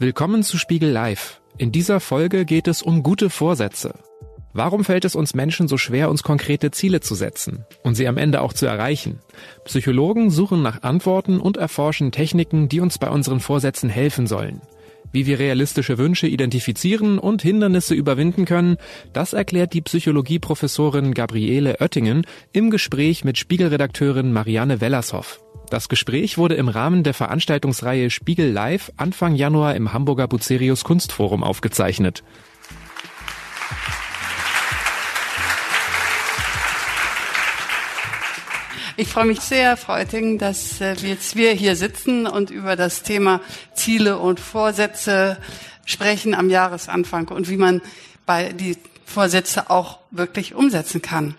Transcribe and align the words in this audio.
Willkommen 0.00 0.42
zu 0.42 0.58
Spiegel 0.58 0.90
Live. 0.90 1.40
In 1.56 1.70
dieser 1.70 2.00
Folge 2.00 2.44
geht 2.44 2.66
es 2.66 2.82
um 2.82 3.04
gute 3.04 3.30
Vorsätze. 3.30 3.94
Warum 4.52 4.84
fällt 4.84 5.04
es 5.04 5.14
uns 5.14 5.34
Menschen 5.34 5.68
so 5.68 5.78
schwer, 5.78 6.10
uns 6.10 6.24
konkrete 6.24 6.72
Ziele 6.72 6.98
zu 6.98 7.14
setzen 7.14 7.64
und 7.84 7.94
sie 7.94 8.08
am 8.08 8.16
Ende 8.16 8.40
auch 8.40 8.52
zu 8.52 8.66
erreichen? 8.66 9.20
Psychologen 9.64 10.30
suchen 10.30 10.62
nach 10.62 10.82
Antworten 10.82 11.38
und 11.38 11.58
erforschen 11.58 12.10
Techniken, 12.10 12.68
die 12.68 12.80
uns 12.80 12.98
bei 12.98 13.08
unseren 13.08 13.38
Vorsätzen 13.38 13.88
helfen 13.88 14.26
sollen. 14.26 14.62
Wie 15.12 15.26
wir 15.26 15.38
realistische 15.38 15.96
Wünsche 15.96 16.26
identifizieren 16.26 17.20
und 17.20 17.42
Hindernisse 17.42 17.94
überwinden 17.94 18.46
können, 18.46 18.78
das 19.12 19.32
erklärt 19.32 19.74
die 19.74 19.82
Psychologieprofessorin 19.82 21.14
Gabriele 21.14 21.76
Oettingen 21.80 22.26
im 22.52 22.70
Gespräch 22.70 23.22
mit 23.22 23.38
Spiegelredakteurin 23.38 24.32
Marianne 24.32 24.80
Wellershoff. 24.80 25.43
Das 25.70 25.88
Gespräch 25.88 26.38
wurde 26.38 26.54
im 26.54 26.68
Rahmen 26.68 27.02
der 27.02 27.14
Veranstaltungsreihe 27.14 28.10
Spiegel 28.10 28.50
Live 28.50 28.92
Anfang 28.96 29.34
Januar 29.34 29.74
im 29.74 29.92
Hamburger 29.92 30.28
Bucerius 30.28 30.84
Kunstforum 30.84 31.42
aufgezeichnet. 31.42 32.22
Ich 38.96 39.08
freue 39.08 39.24
mich 39.24 39.40
sehr, 39.40 39.76
Frau 39.76 39.94
Oettingen, 39.94 40.38
dass 40.38 40.80
äh, 40.80 40.94
wir 41.02 41.10
jetzt 41.10 41.34
wir 41.34 41.52
hier 41.52 41.74
sitzen 41.74 42.28
und 42.28 42.50
über 42.50 42.76
das 42.76 43.02
Thema 43.02 43.40
Ziele 43.74 44.18
und 44.18 44.38
Vorsätze 44.38 45.38
sprechen 45.84 46.32
am 46.32 46.48
Jahresanfang 46.48 47.26
und 47.28 47.48
wie 47.48 47.56
man 47.56 47.82
bei 48.24 48.52
die 48.52 48.76
Vorsätze 49.04 49.68
auch 49.68 49.98
wirklich 50.12 50.54
umsetzen 50.54 51.02
kann. 51.02 51.34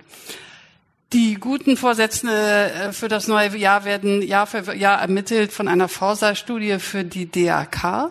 Die 1.15 1.35
guten 1.35 1.77
Vorsätze 1.77 2.27
äh, 2.29 2.91
für 2.91 3.07
das 3.07 3.29
neue 3.29 3.55
Jahr 3.55 3.85
werden 3.85 4.21
Jahr 4.21 4.45
für 4.47 4.75
Jahr 4.75 4.99
ermittelt 4.99 5.53
von 5.53 5.69
einer 5.69 5.87
Forsa-Studie 5.87 6.77
für 6.79 7.05
die 7.05 7.31
DAK. 7.31 8.09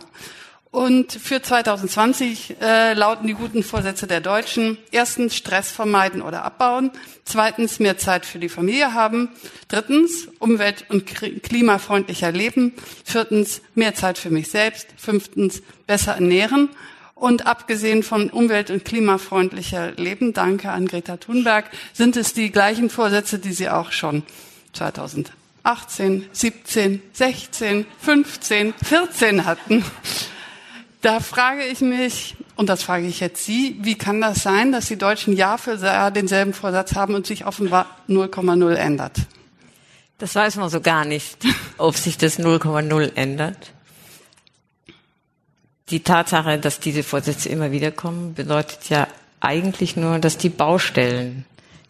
Und 0.70 1.12
für 1.12 1.42
2020 1.42 2.62
äh, 2.62 2.94
lauten 2.94 3.26
die 3.26 3.34
guten 3.34 3.62
Vorsätze 3.62 4.06
der 4.06 4.22
Deutschen. 4.22 4.78
Erstens 4.90 5.36
Stress 5.36 5.70
vermeiden 5.70 6.22
oder 6.22 6.44
abbauen. 6.44 6.92
Zweitens 7.26 7.78
mehr 7.78 7.98
Zeit 7.98 8.24
für 8.24 8.38
die 8.38 8.48
Familie 8.48 8.94
haben. 8.94 9.28
Drittens 9.68 10.28
umwelt- 10.38 10.86
und 10.88 11.04
klimafreundlicher 11.04 12.32
leben. 12.32 12.72
Viertens 13.04 13.60
mehr 13.74 13.94
Zeit 13.94 14.16
für 14.16 14.30
mich 14.30 14.48
selbst. 14.48 14.88
Fünftens 14.96 15.62
besser 15.86 16.14
ernähren. 16.14 16.70
Und 17.14 17.46
abgesehen 17.46 18.02
von 18.02 18.28
umwelt- 18.28 18.70
und 18.70 18.84
klimafreundlicher 18.84 19.92
Leben, 19.92 20.32
danke 20.32 20.70
an 20.70 20.86
Greta 20.86 21.16
Thunberg, 21.16 21.70
sind 21.92 22.16
es 22.16 22.32
die 22.32 22.50
gleichen 22.50 22.90
Vorsätze, 22.90 23.38
die 23.38 23.52
Sie 23.52 23.70
auch 23.70 23.92
schon 23.92 24.24
2018, 24.72 26.26
17, 26.32 27.02
16, 27.12 27.86
15, 28.00 28.74
14 28.82 29.44
hatten. 29.44 29.84
Da 31.02 31.20
frage 31.20 31.64
ich 31.66 31.80
mich, 31.82 32.34
und 32.56 32.68
das 32.68 32.82
frage 32.82 33.06
ich 33.06 33.20
jetzt 33.20 33.44
Sie, 33.44 33.76
wie 33.80 33.94
kann 33.94 34.20
das 34.20 34.42
sein, 34.42 34.72
dass 34.72 34.86
die 34.86 34.96
Deutschen 34.96 35.36
Jahr 35.36 35.58
für 35.58 35.74
Jahr 35.74 36.10
denselben 36.10 36.52
Vorsatz 36.52 36.94
haben 36.94 37.14
und 37.14 37.26
sich 37.26 37.46
offenbar 37.46 37.86
0,0 38.08 38.74
ändert? 38.74 39.18
Das 40.18 40.34
weiß 40.34 40.56
man 40.56 40.70
so 40.70 40.80
gar 40.80 41.04
nicht, 41.04 41.36
ob 41.78 41.96
sich 41.96 42.16
das 42.16 42.38
0,0 42.38 43.14
ändert. 43.16 43.73
Die 45.90 46.00
Tatsache, 46.00 46.58
dass 46.58 46.80
diese 46.80 47.02
Vorsätze 47.02 47.48
immer 47.48 47.70
wieder 47.70 47.90
kommen, 47.90 48.34
bedeutet 48.34 48.88
ja 48.88 49.06
eigentlich 49.40 49.96
nur, 49.96 50.18
dass 50.18 50.38
die 50.38 50.48
Baustellen 50.48 51.44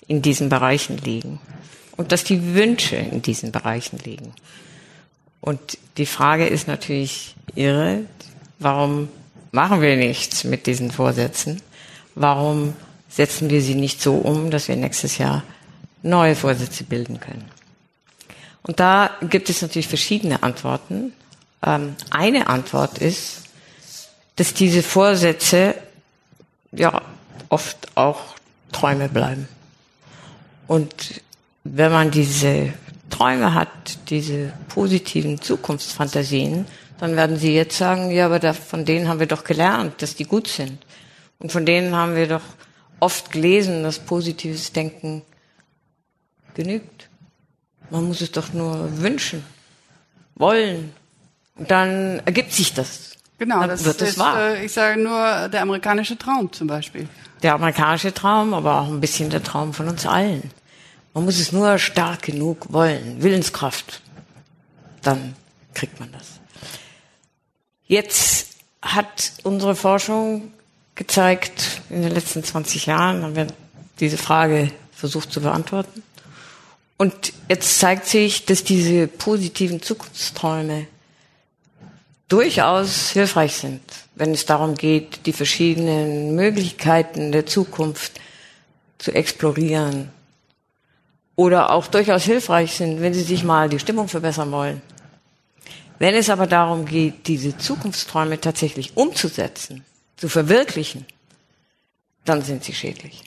in 0.08 0.20
diesen 0.20 0.48
Bereichen 0.48 0.98
liegen 0.98 1.40
und 1.96 2.12
dass 2.12 2.24
die 2.24 2.54
Wünsche 2.54 2.96
in 2.96 3.22
diesen 3.22 3.52
Bereichen 3.52 3.98
liegen. 3.98 4.34
Und 5.40 5.78
die 5.96 6.06
Frage 6.06 6.46
ist 6.46 6.66
natürlich 6.66 7.36
irre, 7.54 8.04
Warum 8.58 9.08
machen 9.52 9.82
wir 9.82 9.96
nichts 9.96 10.44
mit 10.44 10.66
diesen 10.66 10.90
Vorsätzen? 10.90 11.60
Warum 12.14 12.74
setzen 13.10 13.50
wir 13.50 13.60
sie 13.60 13.74
nicht 13.74 14.00
so 14.00 14.14
um, 14.14 14.50
dass 14.50 14.68
wir 14.68 14.76
nächstes 14.76 15.18
Jahr 15.18 15.42
neue 16.02 16.34
Vorsätze 16.34 16.84
bilden 16.84 17.20
können? 17.20 17.44
Und 18.62 18.80
da 18.80 19.10
gibt 19.20 19.50
es 19.50 19.60
natürlich 19.60 19.88
verschiedene 19.88 20.42
Antworten. 20.42 21.12
Ähm, 21.62 21.96
eine 22.10 22.46
Antwort 22.46 22.98
ist, 22.98 23.42
dass 24.36 24.54
diese 24.54 24.82
Vorsätze 24.82 25.74
ja 26.72 27.02
oft 27.48 27.96
auch 27.96 28.20
Träume 28.72 29.08
bleiben. 29.08 29.48
Und 30.66 31.22
wenn 31.62 31.92
man 31.92 32.10
diese 32.10 32.72
Träume 33.10 33.54
hat, 33.54 33.68
diese 34.08 34.52
positiven 34.68 35.40
Zukunftsfantasien, 35.40 36.66
dann 36.98 37.16
werden 37.16 37.36
Sie 37.36 37.54
jetzt 37.54 37.76
sagen, 37.76 38.10
ja, 38.10 38.26
aber 38.26 38.38
da, 38.38 38.52
von 38.52 38.84
denen 38.84 39.08
haben 39.08 39.20
wir 39.20 39.26
doch 39.26 39.44
gelernt, 39.44 40.00
dass 40.02 40.14
die 40.14 40.24
gut 40.24 40.48
sind. 40.48 40.84
Und 41.38 41.52
von 41.52 41.66
denen 41.66 41.94
haben 41.94 42.16
wir 42.16 42.28
doch 42.28 42.42
oft 43.00 43.30
gelesen, 43.32 43.82
dass 43.82 43.98
positives 43.98 44.72
Denken 44.72 45.22
genügt. 46.54 47.08
Man 47.90 48.04
muss 48.04 48.20
es 48.20 48.32
doch 48.32 48.52
nur 48.52 49.00
wünschen, 49.00 49.44
wollen. 50.36 50.92
Und 51.56 51.70
dann 51.70 52.20
ergibt 52.24 52.52
sich 52.52 52.72
das. 52.74 53.13
Genau, 53.38 53.66
das 53.66 53.84
wird 53.84 54.00
ist, 54.00 54.18
wahr. 54.18 54.56
Äh, 54.56 54.64
ich 54.64 54.72
sage 54.72 55.00
nur, 55.00 55.48
der 55.48 55.62
amerikanische 55.62 56.16
Traum 56.16 56.52
zum 56.52 56.66
Beispiel. 56.66 57.08
Der 57.42 57.54
amerikanische 57.54 58.14
Traum, 58.14 58.54
aber 58.54 58.80
auch 58.80 58.88
ein 58.88 59.00
bisschen 59.00 59.30
der 59.30 59.42
Traum 59.42 59.74
von 59.74 59.88
uns 59.88 60.06
allen. 60.06 60.50
Man 61.14 61.24
muss 61.24 61.38
es 61.38 61.52
nur 61.52 61.78
stark 61.78 62.22
genug 62.22 62.72
wollen, 62.72 63.22
Willenskraft. 63.22 64.02
Dann 65.02 65.34
kriegt 65.74 66.00
man 66.00 66.10
das. 66.12 66.40
Jetzt 67.86 68.56
hat 68.80 69.32
unsere 69.42 69.76
Forschung 69.76 70.52
gezeigt, 70.94 71.82
in 71.90 72.02
den 72.02 72.12
letzten 72.12 72.44
20 72.44 72.86
Jahren 72.86 73.22
haben 73.22 73.36
wir 73.36 73.46
diese 74.00 74.16
Frage 74.16 74.70
versucht 74.92 75.32
zu 75.32 75.40
beantworten. 75.40 76.02
Und 76.96 77.32
jetzt 77.48 77.78
zeigt 77.78 78.06
sich, 78.06 78.46
dass 78.46 78.64
diese 78.64 79.08
positiven 79.08 79.82
Zukunftsträume 79.82 80.86
durchaus 82.28 83.10
hilfreich 83.10 83.54
sind, 83.56 83.82
wenn 84.14 84.32
es 84.32 84.46
darum 84.46 84.74
geht, 84.74 85.26
die 85.26 85.32
verschiedenen 85.32 86.34
Möglichkeiten 86.34 87.32
der 87.32 87.46
Zukunft 87.46 88.20
zu 88.98 89.12
explorieren. 89.12 90.10
Oder 91.36 91.70
auch 91.70 91.88
durchaus 91.88 92.22
hilfreich 92.22 92.74
sind, 92.74 93.00
wenn 93.00 93.12
Sie 93.12 93.22
sich 93.22 93.42
mal 93.44 93.68
die 93.68 93.80
Stimmung 93.80 94.08
verbessern 94.08 94.52
wollen 94.52 94.80
wenn 95.98 96.14
es 96.14 96.28
aber 96.28 96.46
darum 96.46 96.84
geht, 96.84 97.28
diese 97.28 97.56
Zukunftsträume 97.56 98.40
tatsächlich 98.40 98.96
umzusetzen, 98.96 99.84
zu 100.16 100.28
verwirklichen, 100.28 101.06
dann 102.24 102.42
sind 102.42 102.64
sie 102.64 102.74
schädlich. 102.74 103.22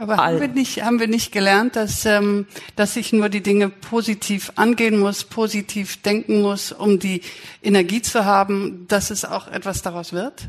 Aber 0.00 0.16
haben 0.16 0.40
wir 0.40 0.48
nicht, 0.48 0.82
haben 0.82 0.98
wir 0.98 1.08
nicht 1.08 1.30
gelernt, 1.30 1.76
dass, 1.76 2.06
ähm, 2.06 2.46
dass 2.74 2.96
ich 2.96 3.12
nur 3.12 3.28
die 3.28 3.42
Dinge 3.42 3.68
positiv 3.68 4.50
angehen 4.56 4.98
muss, 4.98 5.24
positiv 5.24 6.00
denken 6.00 6.40
muss, 6.40 6.72
um 6.72 6.98
die 6.98 7.20
Energie 7.62 8.00
zu 8.00 8.24
haben, 8.24 8.86
dass 8.88 9.10
es 9.10 9.26
auch 9.26 9.46
etwas 9.48 9.82
daraus 9.82 10.14
wird? 10.14 10.48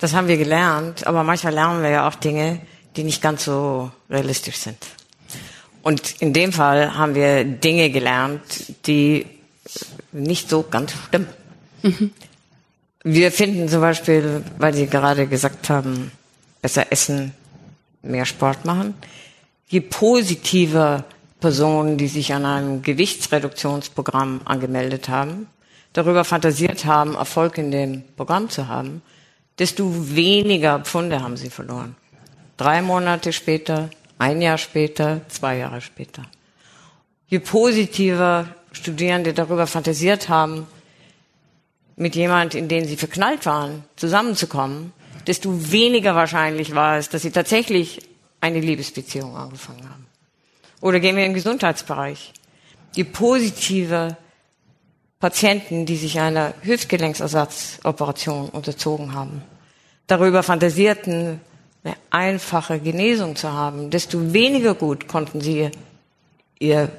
Das 0.00 0.12
haben 0.12 0.26
wir 0.26 0.36
gelernt, 0.36 1.06
aber 1.06 1.22
manchmal 1.22 1.54
lernen 1.54 1.84
wir 1.84 1.90
ja 1.90 2.08
auch 2.08 2.16
Dinge, 2.16 2.60
die 2.96 3.04
nicht 3.04 3.22
ganz 3.22 3.44
so 3.44 3.92
realistisch 4.10 4.56
sind. 4.56 4.78
Und 5.84 6.20
in 6.20 6.32
dem 6.32 6.52
Fall 6.52 6.96
haben 6.96 7.14
wir 7.14 7.44
Dinge 7.44 7.90
gelernt, 7.90 8.42
die 8.86 9.24
nicht 10.10 10.50
so 10.50 10.64
ganz 10.68 10.94
stimmen. 11.06 11.28
Mhm. 11.84 12.10
Wir 13.04 13.30
finden 13.30 13.68
zum 13.68 13.82
Beispiel, 13.82 14.42
weil 14.58 14.74
Sie 14.74 14.88
gerade 14.88 15.28
gesagt 15.28 15.70
haben, 15.70 16.10
besser 16.60 16.90
essen, 16.90 17.34
mehr 18.02 18.24
Sport 18.24 18.64
machen. 18.64 18.94
Je 19.66 19.80
positiver 19.80 21.04
Personen, 21.40 21.96
die 21.96 22.08
sich 22.08 22.32
an 22.32 22.44
einem 22.44 22.82
Gewichtsreduktionsprogramm 22.82 24.40
angemeldet 24.44 25.08
haben, 25.08 25.46
darüber 25.92 26.24
fantasiert 26.24 26.84
haben, 26.84 27.14
Erfolg 27.14 27.58
in 27.58 27.70
dem 27.70 28.02
Programm 28.16 28.50
zu 28.50 28.68
haben, 28.68 29.02
desto 29.58 30.14
weniger 30.14 30.80
Pfunde 30.80 31.22
haben 31.22 31.36
sie 31.36 31.50
verloren. 31.50 31.96
Drei 32.56 32.82
Monate 32.82 33.32
später, 33.32 33.90
ein 34.18 34.42
Jahr 34.42 34.58
später, 34.58 35.20
zwei 35.28 35.58
Jahre 35.58 35.80
später. 35.80 36.22
Je 37.28 37.38
positiver 37.38 38.48
Studierende 38.72 39.32
darüber 39.32 39.66
fantasiert 39.66 40.28
haben, 40.28 40.66
mit 41.96 42.14
jemand, 42.14 42.54
in 42.54 42.68
den 42.68 42.86
sie 42.86 42.96
verknallt 42.96 43.44
waren, 43.46 43.84
zusammenzukommen, 43.96 44.92
desto 45.28 45.70
weniger 45.70 46.14
wahrscheinlich 46.14 46.74
war 46.74 46.96
es, 46.96 47.10
dass 47.10 47.22
sie 47.22 47.30
tatsächlich 47.30 48.00
eine 48.40 48.60
Liebesbeziehung 48.60 49.36
angefangen 49.36 49.88
haben. 49.88 50.06
Oder 50.80 51.00
gehen 51.00 51.16
wir 51.16 51.26
im 51.26 51.34
Gesundheitsbereich. 51.34 52.32
Die 52.96 53.04
positive 53.04 54.16
Patienten, 55.20 55.84
die 55.84 55.96
sich 55.96 56.18
einer 56.18 56.54
Hüftgelenksersatzoperation 56.62 58.48
unterzogen 58.48 59.12
haben, 59.14 59.42
darüber 60.06 60.42
fantasierten, 60.42 61.40
eine 61.84 61.96
einfache 62.10 62.80
Genesung 62.80 63.36
zu 63.36 63.52
haben, 63.52 63.90
desto 63.90 64.32
weniger 64.32 64.74
gut 64.74 65.08
konnten 65.08 65.40
sie 65.40 65.70
ihr 66.58 66.90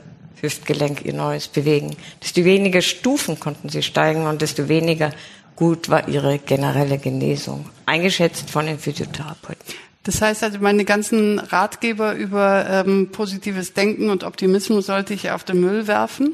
Hüftgelenk 0.42 1.04
ihr 1.04 1.14
Neues 1.14 1.48
bewegen. 1.48 1.96
Desto 2.22 2.44
weniger 2.44 2.82
Stufen 2.82 3.40
konnten 3.40 3.70
sie 3.70 3.84
steigen 3.84 4.26
und 4.26 4.42
desto 4.42 4.70
weniger 4.70 5.12
gut 5.60 5.90
war 5.90 6.08
ihre 6.08 6.40
generelle 6.40 6.98
Genesung, 6.98 7.66
eingeschätzt 7.86 8.50
von 8.50 8.66
den 8.66 8.80
Physiotherapeuten. 8.80 9.76
Das 10.04 10.22
heißt 10.22 10.44
also, 10.44 10.60
meine 10.60 10.86
ganzen 10.86 11.38
Ratgeber 11.40 12.14
über 12.14 12.66
ähm, 12.70 13.10
positives 13.12 13.74
Denken 13.74 14.10
und 14.10 14.24
Optimismus 14.24 14.86
sollte 14.86 15.14
ich 15.14 15.32
auf 15.32 15.44
den 15.44 15.60
Müll 15.60 15.88
werfen 15.88 16.34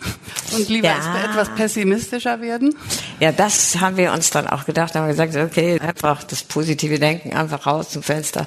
und 0.56 0.70
lieber 0.70 0.90
ja. 0.90 1.26
etwas 1.26 1.50
pessimistischer 1.56 2.40
werden? 2.40 2.76
Ja, 3.20 3.32
das 3.32 3.82
haben 3.82 3.98
wir 3.98 4.14
uns 4.14 4.30
dann 4.30 4.48
auch 4.48 4.66
gedacht. 4.66 4.94
Haben 4.94 5.08
wir 5.08 5.26
gesagt, 5.26 5.36
okay, 5.52 5.80
einfach 5.80 6.24
das 6.24 6.44
positive 6.44 7.00
Denken 7.00 7.34
einfach 7.34 7.66
raus 7.66 7.90
zum 7.90 8.04
Fenster 8.04 8.46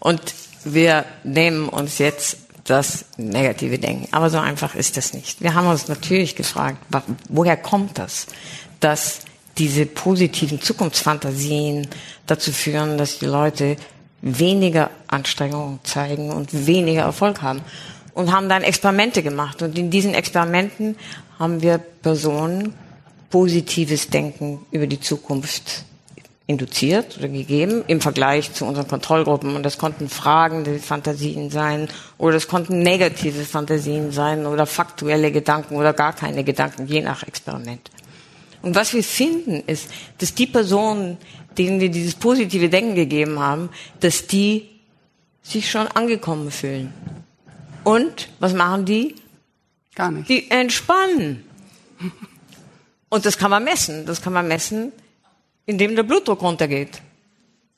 und 0.00 0.20
wir 0.64 1.04
nehmen 1.22 1.68
uns 1.68 1.98
jetzt 1.98 2.38
das 2.64 3.04
negative 3.16 3.78
Denken. 3.78 4.08
Aber 4.10 4.30
so 4.30 4.38
einfach 4.38 4.74
ist 4.74 4.96
das 4.96 5.14
nicht. 5.14 5.40
Wir 5.40 5.54
haben 5.54 5.68
uns 5.68 5.86
natürlich 5.86 6.34
gefragt, 6.34 6.78
woher 7.28 7.56
kommt 7.56 7.98
das, 7.98 8.26
dass 8.80 9.20
diese 9.58 9.86
positiven 9.86 10.60
Zukunftsfantasien 10.60 11.88
dazu 12.26 12.52
führen, 12.52 12.98
dass 12.98 13.18
die 13.18 13.26
Leute 13.26 13.76
weniger 14.20 14.90
Anstrengungen 15.06 15.80
zeigen 15.84 16.30
und 16.30 16.66
weniger 16.66 17.02
Erfolg 17.02 17.42
haben. 17.42 17.62
Und 18.14 18.32
haben 18.32 18.48
dann 18.48 18.62
Experimente 18.62 19.22
gemacht. 19.22 19.60
Und 19.60 19.78
in 19.78 19.90
diesen 19.90 20.14
Experimenten 20.14 20.96
haben 21.38 21.60
wir 21.60 21.76
Personen 21.76 22.72
positives 23.28 24.08
Denken 24.08 24.64
über 24.70 24.86
die 24.86 25.00
Zukunft 25.00 25.84
induziert 26.46 27.18
oder 27.18 27.28
gegeben 27.28 27.82
im 27.88 28.00
Vergleich 28.00 28.52
zu 28.52 28.64
unseren 28.64 28.86
Kontrollgruppen. 28.86 29.56
Und 29.56 29.64
das 29.64 29.78
konnten 29.78 30.08
fragende 30.08 30.78
Fantasien 30.78 31.50
sein 31.50 31.88
oder 32.18 32.34
das 32.34 32.48
konnten 32.48 32.80
negative 32.80 33.44
Fantasien 33.44 34.12
sein 34.12 34.46
oder 34.46 34.64
faktuelle 34.64 35.32
Gedanken 35.32 35.76
oder 35.76 35.92
gar 35.92 36.12
keine 36.12 36.44
Gedanken, 36.44 36.86
je 36.86 37.02
nach 37.02 37.22
Experiment. 37.24 37.90
Und 38.66 38.74
was 38.74 38.92
wir 38.94 39.04
finden, 39.04 39.62
ist, 39.68 39.88
dass 40.18 40.34
die 40.34 40.48
Personen, 40.48 41.18
denen 41.56 41.78
wir 41.78 41.88
dieses 41.88 42.16
positive 42.16 42.68
Denken 42.68 42.96
gegeben 42.96 43.38
haben, 43.38 43.70
dass 44.00 44.26
die 44.26 44.68
sich 45.40 45.70
schon 45.70 45.86
angekommen 45.86 46.50
fühlen. 46.50 46.92
Und 47.84 48.28
was 48.40 48.54
machen 48.54 48.84
die? 48.84 49.14
Gar 49.94 50.10
nicht. 50.10 50.28
Die 50.28 50.50
entspannen. 50.50 51.44
Und 53.08 53.24
das 53.24 53.38
kann 53.38 53.52
man 53.52 53.62
messen. 53.62 54.04
Das 54.04 54.20
kann 54.20 54.32
man 54.32 54.48
messen, 54.48 54.90
indem 55.64 55.94
der 55.94 56.02
Blutdruck 56.02 56.42
runtergeht. 56.42 57.00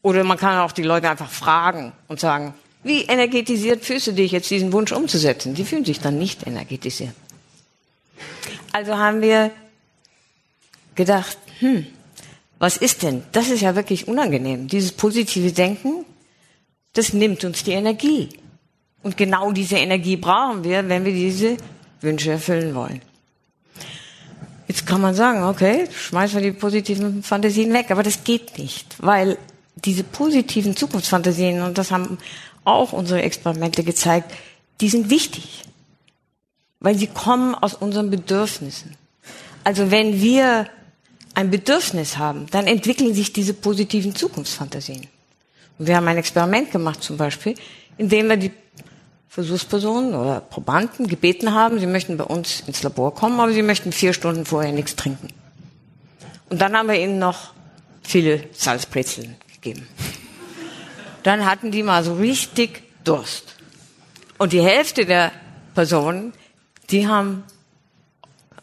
Oder 0.00 0.24
man 0.24 0.38
kann 0.38 0.58
auch 0.58 0.72
die 0.72 0.84
Leute 0.84 1.10
einfach 1.10 1.30
fragen 1.30 1.92
und 2.08 2.18
sagen, 2.18 2.54
wie 2.82 3.02
energetisiert 3.02 3.84
fühlst 3.84 4.06
du 4.06 4.12
dich 4.12 4.32
jetzt, 4.32 4.48
diesen 4.50 4.72
Wunsch 4.72 4.92
umzusetzen? 4.92 5.52
Die 5.52 5.66
fühlen 5.66 5.84
sich 5.84 6.00
dann 6.00 6.18
nicht 6.18 6.46
energetisiert. 6.46 7.12
Also 8.72 8.96
haben 8.96 9.20
wir 9.20 9.50
gedacht, 10.98 11.38
hm, 11.60 11.86
was 12.58 12.76
ist 12.76 13.02
denn? 13.02 13.22
Das 13.32 13.48
ist 13.48 13.62
ja 13.62 13.74
wirklich 13.74 14.08
unangenehm. 14.08 14.68
Dieses 14.68 14.92
positive 14.92 15.52
Denken, 15.52 16.04
das 16.92 17.12
nimmt 17.12 17.44
uns 17.44 17.62
die 17.62 17.72
Energie. 17.72 18.28
Und 19.02 19.16
genau 19.16 19.52
diese 19.52 19.76
Energie 19.76 20.16
brauchen 20.16 20.64
wir, 20.64 20.86
wenn 20.88 21.04
wir 21.04 21.12
diese 21.12 21.56
Wünsche 22.00 22.32
erfüllen 22.32 22.74
wollen. 22.74 23.00
Jetzt 24.66 24.86
kann 24.86 25.00
man 25.00 25.14
sagen, 25.14 25.44
okay, 25.44 25.88
schmeißen 25.90 26.42
wir 26.42 26.50
die 26.52 26.58
positiven 26.58 27.22
Fantasien 27.22 27.72
weg, 27.72 27.90
aber 27.90 28.02
das 28.02 28.24
geht 28.24 28.58
nicht, 28.58 28.96
weil 28.98 29.38
diese 29.76 30.04
positiven 30.04 30.76
Zukunftsfantasien, 30.76 31.62
und 31.62 31.78
das 31.78 31.90
haben 31.90 32.18
auch 32.64 32.92
unsere 32.92 33.22
Experimente 33.22 33.82
gezeigt, 33.84 34.34
die 34.80 34.88
sind 34.90 35.08
wichtig, 35.08 35.62
weil 36.80 36.98
sie 36.98 37.06
kommen 37.06 37.54
aus 37.54 37.74
unseren 37.74 38.10
Bedürfnissen. 38.10 38.94
Also 39.64 39.90
wenn 39.90 40.20
wir 40.20 40.66
ein 41.38 41.50
Bedürfnis 41.50 42.18
haben, 42.18 42.46
dann 42.50 42.66
entwickeln 42.66 43.14
sich 43.14 43.32
diese 43.32 43.54
positiven 43.54 44.12
Zukunftsfantasien. 44.12 45.06
Und 45.78 45.86
wir 45.86 45.94
haben 45.94 46.08
ein 46.08 46.16
Experiment 46.16 46.72
gemacht 46.72 47.00
zum 47.00 47.16
Beispiel, 47.16 47.54
in 47.96 48.08
dem 48.08 48.28
wir 48.28 48.36
die 48.36 48.50
Versuchspersonen 49.28 50.16
oder 50.16 50.40
Probanden 50.40 51.06
gebeten 51.06 51.54
haben, 51.54 51.78
sie 51.78 51.86
möchten 51.86 52.16
bei 52.16 52.24
uns 52.24 52.64
ins 52.66 52.82
Labor 52.82 53.14
kommen, 53.14 53.38
aber 53.38 53.52
sie 53.52 53.62
möchten 53.62 53.92
vier 53.92 54.14
Stunden 54.14 54.46
vorher 54.46 54.72
nichts 54.72 54.96
trinken. 54.96 55.28
Und 56.48 56.60
dann 56.60 56.76
haben 56.76 56.88
wir 56.88 57.00
ihnen 57.00 57.20
noch 57.20 57.52
viele 58.02 58.42
Salzbrezeln 58.52 59.36
gegeben. 59.54 59.86
Dann 61.22 61.46
hatten 61.46 61.70
die 61.70 61.84
mal 61.84 62.02
so 62.02 62.14
richtig 62.14 62.82
Durst. 63.04 63.54
Und 64.38 64.52
die 64.52 64.62
Hälfte 64.62 65.06
der 65.06 65.30
Personen, 65.72 66.32
die 66.90 67.06
haben 67.06 67.44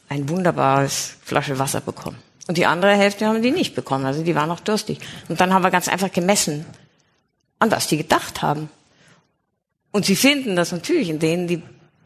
ein 0.10 0.27
wunderbares 0.27 1.16
Flasche 1.24 1.57
Wasser 1.57 1.80
bekommen. 1.80 2.25
Und 2.48 2.58
die 2.58 2.66
andere 2.66 2.96
Hälfte 2.96 3.26
haben 3.26 3.42
die 3.42 3.52
nicht 3.52 3.76
bekommen. 3.76 4.06
Also 4.06 4.24
die 4.24 4.36
waren 4.36 4.50
noch 4.50 4.60
durstig. 4.60 5.00
Und 5.30 5.42
dann 5.42 5.54
haben 5.54 5.64
wir 5.64 5.72
ganz 5.72 5.88
einfach 5.88 6.12
gemessen, 6.12 6.66
an 7.60 7.72
was 7.72 7.88
die 7.88 7.98
gedacht 7.98 8.42
haben. 8.42 8.70
Und 9.92 10.06
sie 10.06 10.16
finden 10.16 10.56
das 10.56 10.72
natürlich 10.72 11.10
in 11.10 11.20
denen, 11.20 11.48
die 11.48 11.64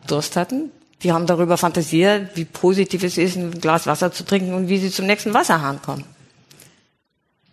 Durst 0.07 0.35
hatten. 0.35 0.71
Die 1.03 1.11
haben 1.11 1.25
darüber 1.25 1.57
fantasiert, 1.57 2.35
wie 2.35 2.45
positiv 2.45 3.03
es 3.03 3.17
ist, 3.17 3.35
ein 3.35 3.59
Glas 3.59 3.87
Wasser 3.87 4.11
zu 4.11 4.23
trinken 4.25 4.53
und 4.53 4.69
wie 4.69 4.77
sie 4.77 4.91
zum 4.91 5.05
nächsten 5.07 5.33
Wasserhahn 5.33 5.81
kommen. 5.81 6.05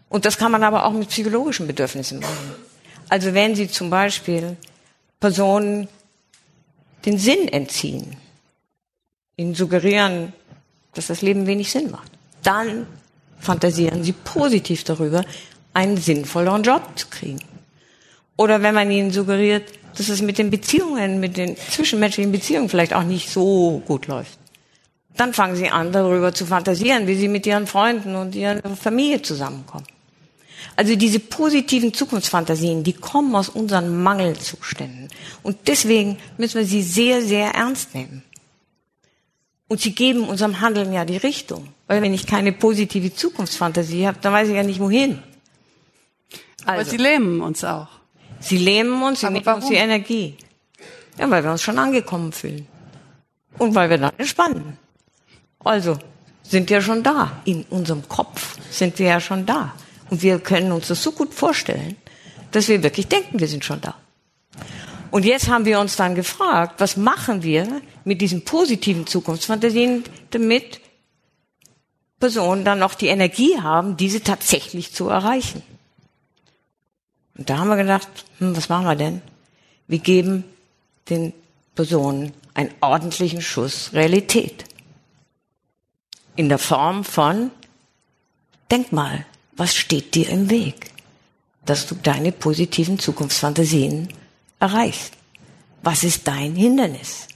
Und 0.09 0.25
das 0.25 0.37
kann 0.37 0.53
man 0.53 0.63
aber 0.63 0.85
auch 0.85 0.93
mit 0.93 1.09
psychologischen 1.09 1.67
Bedürfnissen 1.67 2.21
machen. 2.21 2.55
Also 3.09 3.35
wenn 3.35 3.55
Sie 3.55 3.69
zum 3.69 3.91
Beispiel 3.91 4.57
Personen 5.21 5.89
den 7.05 7.19
Sinn 7.19 7.49
entziehen, 7.49 8.17
ihnen 9.37 9.55
suggerieren, 9.55 10.33
dass 10.95 11.09
das 11.09 11.23
Leben 11.23 11.47
wenig 11.47 11.71
Sinn 11.71 11.91
macht, 11.91 12.11
dann 12.47 12.87
fantasieren 13.39 14.03
sie 14.03 14.13
positiv 14.13 14.85
darüber, 14.85 15.25
einen 15.75 15.97
sinnvolleren 15.97 16.63
Job 16.63 16.83
zu 16.97 17.09
kriegen. 17.09 17.41
Oder 18.37 18.63
wenn 18.63 18.75
man 18.75 18.91
ihnen 18.91 19.11
suggeriert, 19.11 19.65
dass 19.97 20.09
es 20.09 20.23
mit 20.23 20.39
den 20.39 20.51
Beziehungen, 20.51 21.21
mit 21.21 21.37
den 21.37 21.57
zwischenmenschlichen 21.57 22.33
Beziehungen 22.33 22.69
vielleicht 22.69 22.95
auch 22.95 23.03
nicht 23.03 23.31
so 23.31 23.83
gut 23.87 24.07
läuft. 24.07 24.39
Dann 25.17 25.33
fangen 25.33 25.57
sie 25.57 25.71
an, 25.71 25.93
darüber 25.93 26.35
zu 26.35 26.45
fantasieren, 26.45 27.07
wie 27.07 27.15
sie 27.15 27.29
mit 27.29 27.47
ihren 27.47 27.67
Freunden 27.67 28.15
und 28.17 28.35
ihrer 28.35 28.61
Familie 28.77 29.23
zusammenkommen. 29.23 29.87
Also 30.77 30.95
diese 30.95 31.21
positiven 31.21 31.95
Zukunftsfantasien, 31.95 32.85
die 32.85 32.93
kommen 32.93 33.35
aus 33.35 33.49
unseren 33.49 34.03
Mangelzuständen. 34.03 35.09
Und 35.43 35.57
deswegen 35.67 36.19
müssen 36.37 36.59
wir 36.59 36.67
sie 36.67 36.83
sehr, 36.83 37.23
sehr 37.23 37.53
ernst 37.53 37.95
nehmen. 37.95 38.23
Und 39.69 39.81
sie 39.81 39.95
geben 39.95 40.29
unserem 40.29 40.61
Handeln 40.61 40.93
ja 40.93 41.05
die 41.05 41.17
Richtung. 41.17 41.69
Weil 41.87 42.03
wenn 42.03 42.15
ich 42.15 42.27
keine 42.27 42.53
positive 42.53 43.13
Zukunftsfantasie 43.13 44.07
habe, 44.07 44.19
dann 44.21 44.33
weiß 44.33 44.49
ich 44.49 44.55
ja 44.55 44.63
nicht 44.63 44.81
wohin. 44.81 45.23
Also, 46.65 46.81
Aber 46.81 46.85
sie 46.85 46.97
lähmen 46.97 47.41
uns 47.41 47.65
auch. 47.65 47.89
Sie 48.41 48.59
lähmen 48.59 49.03
uns, 49.03 49.21
sie 49.21 49.31
nehmen 49.31 49.47
uns 49.47 49.67
die 49.67 49.75
Energie. 49.75 50.37
Ja, 51.19 51.31
weil 51.31 51.43
wir 51.43 51.51
uns 51.51 51.63
schon 51.63 51.79
angekommen 51.79 52.33
fühlen. 52.33 52.67
Und 53.59 53.75
weil 53.75 53.89
wir 53.91 53.99
dann 53.99 54.13
entspannen. 54.19 54.79
Also 55.61 55.99
sind 56.43 56.69
wir 56.71 56.81
schon 56.81 57.03
da. 57.03 57.41
In 57.45 57.65
unserem 57.71 58.09
Kopf 58.09 58.57
sind 58.71 58.99
wir 58.99 59.07
ja 59.07 59.21
schon 59.21 59.47
da. 59.47 59.75
Und 60.11 60.23
wir 60.23 60.39
können 60.39 60.71
uns 60.73 60.89
das 60.89 61.03
so 61.03 61.13
gut 61.13 61.35
vorstellen, 61.35 61.97
dass 62.53 62.69
wir 62.69 62.83
wirklich 62.83 63.09
denken, 63.09 63.41
wir 63.41 63.49
sind 63.49 63.65
schon 63.65 63.81
da. 63.81 63.95
Und 65.17 65.25
jetzt 65.25 65.49
haben 65.49 65.65
wir 65.65 65.81
uns 65.81 65.97
dann 65.97 66.15
gefragt, 66.15 66.75
was 66.77 66.99
machen 66.99 67.43
wir 67.43 67.81
mit 68.05 68.21
diesen 68.21 68.45
positiven 68.45 69.07
Zukunftsfantasien, 69.07 70.05
damit 70.31 70.83
Personen 72.21 72.67
dann 72.67 72.81
noch 72.81 72.93
die 72.93 73.07
Energie 73.07 73.59
haben, 73.59 73.97
diese 73.97 74.23
tatsächlich 74.23 74.93
zu 74.93 75.09
erreichen. 75.09 75.63
Und 77.35 77.49
da 77.49 77.57
haben 77.57 77.69
wir 77.69 77.79
gedacht, 77.79 78.07
hm, 78.41 78.55
was 78.55 78.69
machen 78.69 78.85
wir 78.85 78.95
denn? 78.95 79.23
Wir 79.89 80.01
geben 80.01 80.45
den 81.09 81.33
Personen 81.75 82.35
einen 82.53 82.75
ordentlichen 82.83 83.41
Schuss 83.41 83.95
Realität. 83.95 84.67
In 86.35 86.51
der 86.51 86.59
Form 86.59 87.05
von, 87.05 87.51
denk 88.71 88.93
mal, 88.93 89.25
was 89.53 89.75
steht 89.75 90.15
dir 90.15 90.29
im 90.29 90.51
Weg, 90.51 90.91
dass 91.65 91.87
du 91.87 91.95
deine 91.95 92.33
positiven 92.33 92.99
Zukunftsfantasien 92.99 94.09
erreichst? 94.61 95.15
Was 95.83 96.05
ist 96.05 96.27
dein 96.27 96.55
Hindernis? 96.55 97.29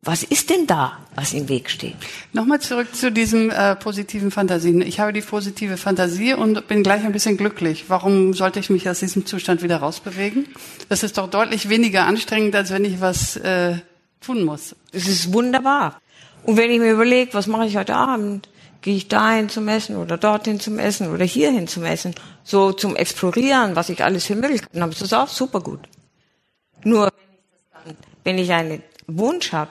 Was 0.00 0.22
ist 0.22 0.48
denn 0.48 0.66
da, 0.66 0.98
was 1.16 1.34
im 1.34 1.48
Weg 1.48 1.68
steht? 1.68 1.96
Nochmal 2.32 2.60
zurück 2.60 2.94
zu 2.94 3.10
diesem 3.10 3.50
äh, 3.50 3.74
positiven 3.74 4.30
Fantasien. 4.30 4.80
Ich 4.80 5.00
habe 5.00 5.12
die 5.12 5.20
positive 5.20 5.76
Fantasie 5.76 6.34
und 6.34 6.68
bin 6.68 6.84
gleich 6.84 7.04
ein 7.04 7.12
bisschen 7.12 7.36
glücklich. 7.36 7.86
Warum 7.88 8.32
sollte 8.32 8.60
ich 8.60 8.70
mich 8.70 8.88
aus 8.88 9.00
diesem 9.00 9.26
Zustand 9.26 9.60
wieder 9.60 9.78
rausbewegen? 9.78 10.46
Das 10.88 11.02
ist 11.02 11.18
doch 11.18 11.28
deutlich 11.28 11.68
weniger 11.68 12.06
anstrengend, 12.06 12.54
als 12.54 12.70
wenn 12.70 12.84
ich 12.84 13.00
was 13.00 13.36
äh, 13.36 13.74
tun 14.20 14.44
muss. 14.44 14.76
Es 14.92 15.08
ist 15.08 15.32
wunderbar. 15.32 16.00
Und 16.44 16.56
wenn 16.56 16.70
ich 16.70 16.78
mir 16.78 16.92
überlege, 16.92 17.34
was 17.34 17.48
mache 17.48 17.66
ich 17.66 17.76
heute 17.76 17.96
Abend? 17.96 18.48
Gehe 18.80 18.94
ich 18.94 19.08
dahin 19.08 19.48
zum 19.48 19.66
Essen 19.66 19.96
oder 19.96 20.16
dorthin 20.16 20.60
zum 20.60 20.78
Essen 20.78 21.12
oder 21.12 21.24
hierhin 21.24 21.66
zum 21.66 21.84
Essen? 21.84 22.14
So 22.44 22.72
zum 22.72 22.94
Explorieren, 22.94 23.74
was 23.74 23.88
ich 23.88 24.04
alles 24.04 24.26
für 24.26 24.36
Möglichkeiten 24.36 24.80
habe, 24.80 24.92
ist 24.92 25.02
das 25.02 25.12
auch 25.12 25.28
super 25.28 25.60
gut. 25.60 25.80
Nur 26.88 27.12
wenn 28.24 28.38
ich 28.38 28.50
einen 28.50 28.82
Wunsch 29.06 29.52
habe, 29.52 29.70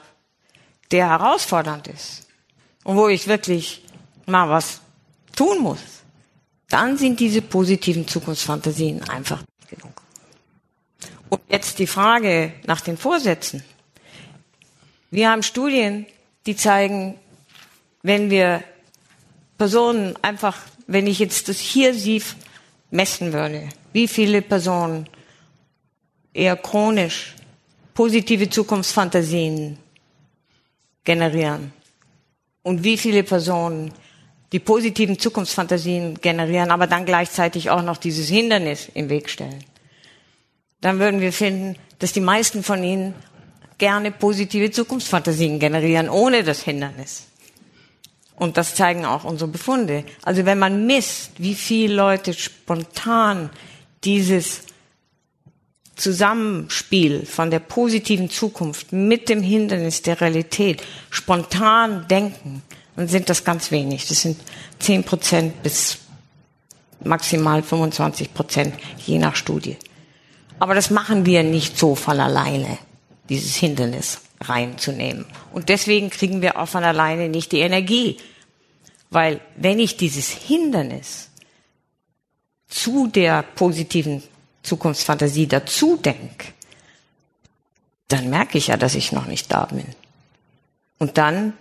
der 0.91 1.09
herausfordernd 1.09 1.87
ist 1.87 2.27
und 2.83 2.95
wo 2.95 3.07
ich 3.07 3.27
wirklich 3.27 3.83
mal 4.27 4.47
was 4.49 4.81
tun 5.35 5.59
muss, 5.59 5.79
dann 6.69 6.95
sind 6.95 7.19
diese 7.19 7.41
positiven 7.41 8.07
Zukunftsfantasien 8.07 9.01
einfach 9.09 9.39
nicht 9.39 9.69
genug. 9.69 10.01
Und 11.29 11.41
jetzt 11.49 11.79
die 11.79 11.87
Frage 11.87 12.53
nach 12.67 12.81
den 12.81 12.97
Vorsätzen. 12.97 13.63
Wir 15.09 15.31
haben 15.31 15.41
Studien, 15.41 16.05
die 16.45 16.55
zeigen, 16.55 17.17
wenn 18.03 18.29
wir 18.29 18.63
Personen 19.57 20.15
einfach, 20.21 20.55
wenn 20.85 21.07
ich 21.07 21.17
jetzt 21.17 21.49
das 21.49 21.57
hier 21.57 21.95
messen 22.91 23.33
würde, 23.33 23.69
wie 23.91 24.07
viele 24.07 24.43
Personen 24.43 25.09
eher 26.37 26.55
chronisch 26.55 27.33
positive 27.93 28.49
Zukunftsfantasien 28.49 29.77
generieren 31.03 31.73
und 32.61 32.83
wie 32.83 32.97
viele 32.97 33.23
Personen 33.23 33.91
die 34.51 34.59
positiven 34.59 35.19
Zukunftsfantasien 35.19 36.21
generieren, 36.21 36.71
aber 36.71 36.87
dann 36.87 37.05
gleichzeitig 37.05 37.69
auch 37.69 37.81
noch 37.81 37.97
dieses 37.97 38.29
Hindernis 38.29 38.87
im 38.93 39.09
Weg 39.09 39.29
stellen, 39.29 39.63
dann 40.79 40.99
würden 40.99 41.19
wir 41.21 41.33
finden, 41.33 41.75
dass 41.99 42.13
die 42.13 42.21
meisten 42.21 42.63
von 42.63 42.83
ihnen 42.83 43.15
gerne 43.77 44.11
positive 44.11 44.71
Zukunftsfantasien 44.71 45.59
generieren, 45.59 46.07
ohne 46.07 46.43
das 46.43 46.61
Hindernis. 46.61 47.27
Und 48.35 48.57
das 48.57 48.75
zeigen 48.75 49.05
auch 49.05 49.23
unsere 49.23 49.49
Befunde. 49.49 50.03
Also 50.21 50.45
wenn 50.45 50.59
man 50.59 50.85
misst, 50.85 51.31
wie 51.39 51.55
viele 51.55 51.95
Leute 51.95 52.33
spontan 52.33 53.49
dieses 54.03 54.61
Zusammenspiel 55.97 57.25
von 57.25 57.51
der 57.51 57.59
positiven 57.59 58.29
Zukunft 58.29 58.93
mit 58.93 59.29
dem 59.29 59.41
Hindernis 59.41 60.03
der 60.03 60.21
Realität 60.21 60.83
spontan 61.09 62.07
denken, 62.07 62.61
dann 62.95 63.07
sind 63.07 63.29
das 63.29 63.43
ganz 63.43 63.71
wenig. 63.71 64.07
Das 64.07 64.21
sind 64.21 64.39
10 64.79 65.03
Prozent 65.03 65.63
bis 65.63 65.97
maximal 67.03 67.63
25 67.63 68.33
Prozent, 68.33 68.75
je 69.05 69.17
nach 69.17 69.35
Studie. 69.35 69.77
Aber 70.59 70.73
das 70.73 70.89
machen 70.89 71.25
wir 71.25 71.43
nicht 71.43 71.77
so 71.77 71.95
von 71.95 72.19
alleine, 72.19 72.77
dieses 73.29 73.55
Hindernis 73.55 74.21
reinzunehmen. 74.41 75.25
Und 75.51 75.69
deswegen 75.69 76.09
kriegen 76.09 76.41
wir 76.41 76.59
auch 76.59 76.67
von 76.67 76.83
alleine 76.83 77.29
nicht 77.29 77.51
die 77.51 77.59
Energie. 77.59 78.17
Weil 79.09 79.39
wenn 79.55 79.79
ich 79.79 79.97
dieses 79.97 80.29
Hindernis 80.29 81.29
zu 82.67 83.07
der 83.07 83.43
positiven 83.43 84.21
Zukunftsfantasie 84.67 85.47
dazu 85.47 85.97
denke, 85.97 86.47
dann 88.07 88.29
merke 88.29 88.57
ich 88.57 88.67
ja, 88.67 88.77
dass 88.77 88.95
ich 88.95 89.11
noch 89.11 89.25
nicht 89.25 89.51
da 89.51 89.65
bin. 89.65 89.85
Und 90.97 91.17
dann 91.17 91.53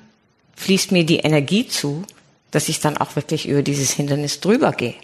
fließt 0.57 0.93
mir 0.93 1.05
die 1.05 1.19
Energie 1.19 1.69
zu, 1.69 2.05
dass 2.51 2.69
ich 2.69 2.81
dann 2.81 2.97
auch 2.97 3.17
wirklich 3.17 3.49
über 3.49 3.63
dieses 3.63 3.93
Hindernis 3.93 4.41
drüber 4.41 4.73
gehe. 4.73 4.95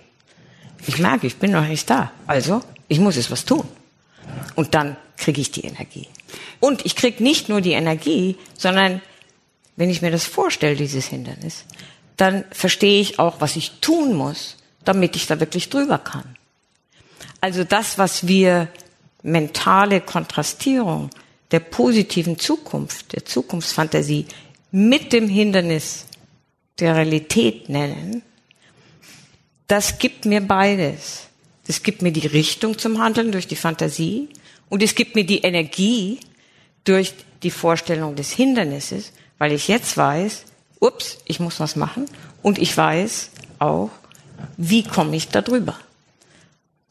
Ich 0.87 0.99
merke, 0.99 1.26
ich 1.26 1.37
bin 1.37 1.52
noch 1.52 1.66
nicht 1.66 1.88
da. 1.90 2.12
Also, 2.26 2.62
ich 2.88 2.99
muss 2.99 3.16
es 3.16 3.30
was 3.30 3.44
tun. 3.44 3.66
Und 4.54 4.75
dann 4.75 4.97
kriege 5.16 5.40
ich 5.40 5.50
die 5.50 5.64
Energie. 5.64 6.09
Und 6.61 6.85
ich 6.87 6.97
kriege 6.97 7.23
nicht 7.23 7.49
nur 7.49 7.61
die 7.61 7.73
Energie, 7.73 8.37
sondern 8.56 9.00
wenn 9.76 9.90
ich 9.90 10.02
mir 10.02 10.11
das 10.11 10.25
vorstelle, 10.25 10.76
dieses 10.76 11.06
Hindernis, 11.06 11.64
dann 12.16 12.44
verstehe 12.50 13.00
ich 13.00 13.18
auch, 13.18 13.40
was 13.40 13.56
ich 13.56 13.80
tun 13.80 14.14
muss, 14.14 14.56
damit 14.85 15.16
ich 15.16 15.26
da 15.26 15.40
wirklich 15.40 15.71
drüber 15.71 15.99
kann. 15.99 16.37
Also 17.43 17.65
das, 17.65 17.99
was 17.99 18.29
wir 18.29 18.69
mentale 19.25 20.01
Kontrastierung 20.01 21.11
der 21.51 21.59
positiven 21.59 22.39
Zukunft, 22.39 23.13
der 23.15 23.25
Zukunftsfantasie 23.25 24.27
mit 24.71 25.13
dem 25.13 25.29
Hindernis 25.29 26.07
der 26.79 26.95
Realität 26.95 27.69
nennen, 27.69 28.23
das 29.67 29.99
gibt 29.99 30.25
mir 30.25 30.41
beides. 30.41 31.27
Das 31.67 31.83
gibt 31.83 32.01
mir 32.01 32.13
die 32.13 32.29
Richtung 32.29 32.79
zum 32.79 33.03
Handeln 33.03 33.33
durch 33.33 33.49
die 33.49 33.57
Fantasie 33.57 34.29
und 34.69 34.81
es 34.81 34.95
gibt 34.95 35.17
mir 35.17 35.27
die 35.27 35.43
Energie 35.43 36.21
durch 36.85 37.13
die 37.43 37.51
Vorstellung 37.51 38.15
des 38.15 38.31
Hindernisses, 38.31 39.13
weil 39.39 39.51
ich 39.51 39.67
jetzt 39.67 39.97
weiß, 39.97 40.45
ups, 40.79 41.19
ich 41.25 41.41
muss 41.41 41.59
was 41.59 41.75
machen 41.75 42.07
und 42.41 42.59
ich 42.59 42.77
weiß 42.77 43.31
auch, 43.59 43.91
wie 44.57 44.85
komme 44.85 45.17
ich 45.17 45.29
da 45.29 45.43
drüber. 45.43 45.77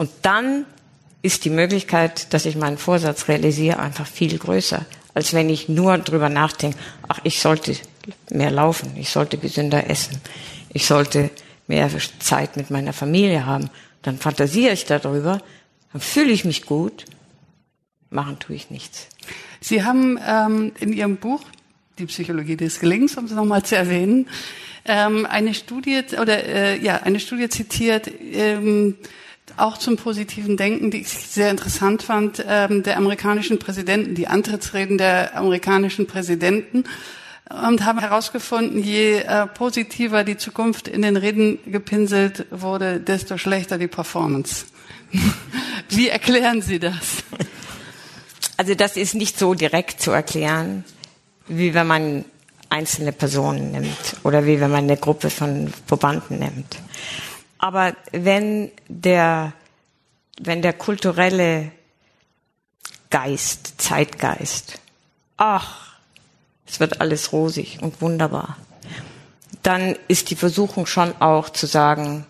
Und 0.01 0.10
dann 0.24 0.65
ist 1.22 1.46
die 1.46 1.51
Möglichkeit, 1.51 2.34
dass 2.34 2.48
ich 2.48 2.55
meinen 2.55 2.79
Vorsatz 2.79 3.27
realisiere, 3.27 3.77
einfach 3.77 4.08
viel 4.08 4.36
größer, 4.36 4.84
als 5.13 5.31
wenn 5.36 5.48
ich 5.48 5.70
nur 5.70 5.96
drüber 6.00 6.27
nachdenke, 6.27 6.75
ach, 7.08 7.20
ich 7.24 7.39
sollte 7.39 7.75
mehr 8.31 8.50
laufen, 8.50 8.93
ich 8.98 9.12
sollte 9.12 9.38
gesünder 9.38 9.91
essen, 9.91 10.20
ich 10.74 10.88
sollte 10.88 11.29
mehr 11.67 11.88
Zeit 12.17 12.58
mit 12.58 12.72
meiner 12.72 12.93
Familie 12.93 13.46
haben. 13.46 13.70
Dann 14.01 14.17
fantasiere 14.17 14.74
ich 14.74 14.86
darüber, 14.86 15.39
dann 15.91 16.01
fühle 16.01 16.31
ich 16.31 16.46
mich 16.46 16.65
gut, 16.65 17.05
machen 18.10 18.39
tue 18.39 18.55
ich 18.55 18.72
nichts. 18.72 19.08
Sie 19.60 19.84
haben 19.84 20.20
ähm, 20.27 20.72
in 20.79 20.93
Ihrem 20.93 21.17
Buch 21.17 21.43
die 22.00 22.08
Psychologie 22.08 22.58
des 22.58 22.79
Gelings, 22.79 23.17
um 23.17 23.25
es 23.25 23.34
nochmal 23.34 23.62
zu 23.62 23.75
erwähnen, 23.75 24.27
ähm, 24.84 25.27
eine 25.27 25.53
Studie 25.53 26.01
oder 26.20 26.43
äh, 26.43 26.84
ja 26.84 27.03
eine 27.03 27.20
Studie 27.20 27.50
zitiert, 27.50 28.10
ähm, 28.34 28.96
auch 29.61 29.77
zum 29.77 29.97
positiven 29.97 30.57
Denken, 30.57 30.91
die 30.91 31.01
ich 31.01 31.09
sehr 31.09 31.51
interessant 31.51 32.03
fand, 32.03 32.43
ähm, 32.47 32.83
der 32.83 32.97
amerikanischen 32.97 33.59
Präsidenten, 33.59 34.15
die 34.15 34.27
Antrittsreden 34.27 34.97
der 34.97 35.37
amerikanischen 35.37 36.07
Präsidenten 36.07 36.83
und 37.49 37.85
haben 37.85 37.99
herausgefunden, 37.99 38.81
je 38.83 39.19
äh, 39.19 39.47
positiver 39.47 40.23
die 40.23 40.37
Zukunft 40.37 40.87
in 40.87 41.01
den 41.01 41.17
Reden 41.17 41.59
gepinselt 41.65 42.45
wurde, 42.49 42.99
desto 42.99 43.37
schlechter 43.37 43.77
die 43.77 43.87
Performance. 43.87 44.65
Wie 45.89 46.09
erklären 46.09 46.61
Sie 46.61 46.79
das? 46.79 47.23
Also 48.57 48.75
das 48.75 48.95
ist 48.95 49.15
nicht 49.15 49.37
so 49.37 49.53
direkt 49.53 50.01
zu 50.01 50.11
erklären 50.11 50.83
wie 51.51 51.73
wenn 51.73 51.87
man 51.87 52.25
einzelne 52.69 53.11
Personen 53.11 53.71
nimmt 53.71 54.15
oder 54.23 54.45
wie 54.45 54.59
wenn 54.59 54.71
man 54.71 54.85
eine 54.85 54.97
Gruppe 54.97 55.29
von 55.29 55.71
Probanden 55.87 56.39
nimmt. 56.39 56.77
Aber 57.61 57.95
wenn 58.11 58.71
der, 58.87 59.53
wenn 60.41 60.63
der 60.63 60.73
kulturelle 60.73 61.71
Geist, 63.11 63.79
Zeitgeist, 63.79 64.79
ach, 65.37 65.93
es 66.65 66.79
wird 66.79 67.01
alles 67.01 67.31
rosig 67.31 67.77
und 67.79 68.01
wunderbar, 68.01 68.57
dann 69.61 69.95
ist 70.07 70.31
die 70.31 70.35
Versuchung 70.35 70.87
schon 70.87 71.13
auch 71.21 71.49
zu 71.49 71.67
sagen, 71.67 72.25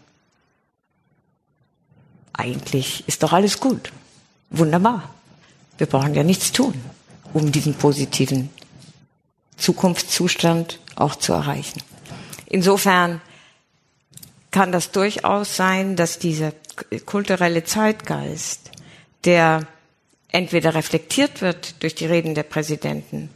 eigentlich 2.33 3.07
ist 3.07 3.23
doch 3.23 3.31
alles 3.31 3.61
gut, 3.61 3.93
wunderbar. 4.50 5.13
Wir 5.77 5.88
brauchen 5.88 6.13
ja 6.13 6.23
nichts 6.23 6.51
tun, 6.51 6.73
um 7.31 7.53
diesen 7.53 7.75
positiven 7.75 8.50
Zukunftszustand 9.55 10.79
auch 10.95 11.15
zu 11.15 11.31
erreichen. 11.31 11.81
Insofern 12.47 13.21
kann 14.51 14.72
das 14.72 14.91
durchaus 14.91 15.55
sein, 15.55 15.96
dass 15.96 16.20
dieser 16.20 16.53
kulturelle 17.05 17.63
Zeitgeist, 17.63 18.72
der 19.24 19.65
entweder 20.29 20.75
reflektiert 20.75 21.41
wird 21.41 21.81
durch 21.84 21.96
die 21.96 22.05
Reden 22.05 22.36
der 22.36 22.43
Präsidenten 22.43 23.29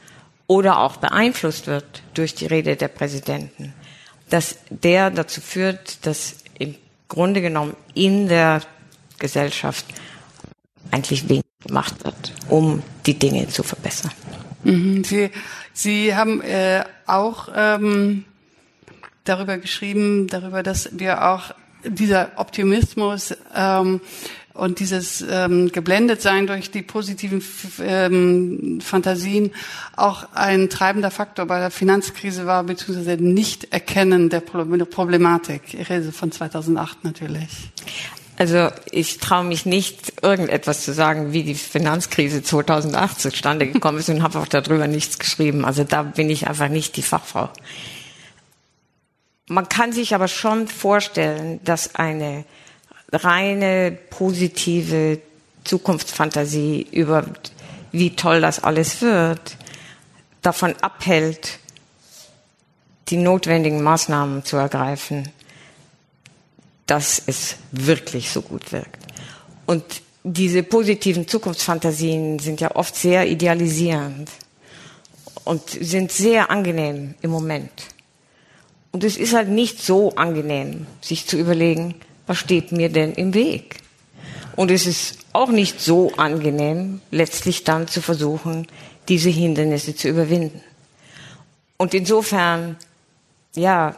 oder 0.47 0.79
auch 0.79 0.97
beeinflusst 0.97 1.67
wird 1.67 2.03
durch 2.13 2.35
die 2.35 2.45
Rede 2.45 2.75
der 2.75 2.87
Präsidenten, 2.87 3.73
dass 4.29 4.57
der 4.69 5.09
dazu 5.09 5.41
führt, 5.41 6.05
dass 6.05 6.37
im 6.59 6.75
Grunde 7.07 7.41
genommen 7.41 7.75
in 7.93 8.27
der 8.27 8.61
Gesellschaft 9.19 9.85
eigentlich 10.91 11.27
wenig 11.29 11.43
gemacht 11.65 12.03
wird, 12.03 12.33
um 12.49 12.83
die 13.05 13.17
Dinge 13.17 13.47
zu 13.47 13.63
verbessern. 13.63 14.11
Mhm. 14.63 15.03
Sie, 15.03 15.29
Sie 15.73 16.15
haben 16.15 16.41
äh, 16.41 16.83
auch 17.05 17.49
ähm, 17.55 18.25
darüber 19.25 19.57
geschrieben, 19.57 20.27
darüber, 20.27 20.63
dass 20.63 20.89
wir 20.93 21.29
auch 21.29 21.53
dieser 21.83 22.31
Optimismus 22.37 23.35
ähm, 23.53 24.01
und 24.53 24.79
dieses 24.79 25.23
ähm, 25.29 25.71
Geblendetsein 25.71 26.47
durch 26.47 26.71
die 26.71 26.81
positiven 26.81 27.43
ähm, 27.81 28.79
Fantasien 28.81 29.51
auch 29.97 30.27
ein 30.33 30.69
treibender 30.69 31.11
Faktor 31.11 31.45
bei 31.45 31.59
der 31.59 31.71
Finanzkrise 31.71 32.45
war, 32.45 32.63
beziehungsweise 32.63 33.21
Nicht-Erkennen 33.21 34.29
der 34.29 34.39
Problematik. 34.39 35.61
Ich 35.73 35.89
rede 35.89 36.11
von 36.13 36.31
2008 36.31 37.03
natürlich. 37.03 37.49
Also 38.37 38.69
ich 38.91 39.19
traue 39.19 39.45
mich 39.45 39.65
nicht, 39.65 40.21
irgendetwas 40.21 40.83
zu 40.83 40.93
sagen, 40.93 41.31
wie 41.31 41.43
die 41.43 41.55
Finanzkrise 41.55 42.43
2008 42.43 43.19
zustande 43.19 43.67
gekommen 43.67 43.99
ist 43.99 44.09
und 44.09 44.23
habe 44.23 44.39
auch 44.39 44.47
darüber 44.47 44.87
nichts 44.87 45.19
geschrieben. 45.19 45.63
Also 45.63 45.85
da 45.85 46.03
bin 46.03 46.29
ich 46.29 46.47
einfach 46.47 46.67
nicht 46.67 46.97
die 46.97 47.01
Fachfrau. 47.01 47.49
Man 49.47 49.69
kann 49.69 49.93
sich 49.93 50.15
aber 50.15 50.27
schon 50.27 50.67
vorstellen, 50.67 51.59
dass 51.63 51.95
eine 51.95 52.45
reine 53.11 53.91
positive 54.09 55.19
Zukunftsfantasie 55.63 56.87
über 56.91 57.25
wie 57.91 58.15
toll 58.15 58.41
das 58.41 58.63
alles 58.63 59.01
wird, 59.01 59.57
davon 60.41 60.75
abhält, 60.81 61.59
die 63.09 63.17
notwendigen 63.17 63.83
Maßnahmen 63.83 64.43
zu 64.43 64.57
ergreifen, 64.57 65.29
dass 66.87 67.21
es 67.25 67.57
wirklich 67.71 68.31
so 68.31 68.41
gut 68.41 68.71
wirkt. 68.71 69.03
Und 69.65 69.83
diese 70.23 70.63
positiven 70.63 71.27
Zukunftsfantasien 71.27 72.39
sind 72.39 72.61
ja 72.61 72.75
oft 72.75 72.95
sehr 72.95 73.27
idealisierend 73.27 74.29
und 75.43 75.69
sind 75.69 76.11
sehr 76.11 76.49
angenehm 76.49 77.13
im 77.21 77.29
Moment. 77.29 77.94
Und 78.95 79.03
es 79.03 79.17
ist 79.17 79.33
halt 79.33 79.49
nicht 79.49 79.83
so 79.83 80.15
angenehm, 80.15 80.87
sich 81.01 81.27
zu 81.27 81.35
überlegen, 81.35 81.95
was 82.27 82.37
steht 82.37 82.71
mir 82.71 82.87
denn 82.87 83.11
im 83.11 83.33
Weg? 83.33 83.81
Und 84.55 84.71
es 84.71 84.85
ist 84.85 85.17
auch 85.33 85.49
nicht 85.49 85.81
so 85.81 86.13
angenehm, 86.15 87.01
letztlich 87.11 87.65
dann 87.65 87.89
zu 87.89 88.01
versuchen, 88.01 88.67
diese 89.09 89.29
Hindernisse 89.29 89.97
zu 89.97 90.07
überwinden. 90.07 90.61
Und 91.75 91.93
insofern, 91.93 92.77
ja, 93.53 93.97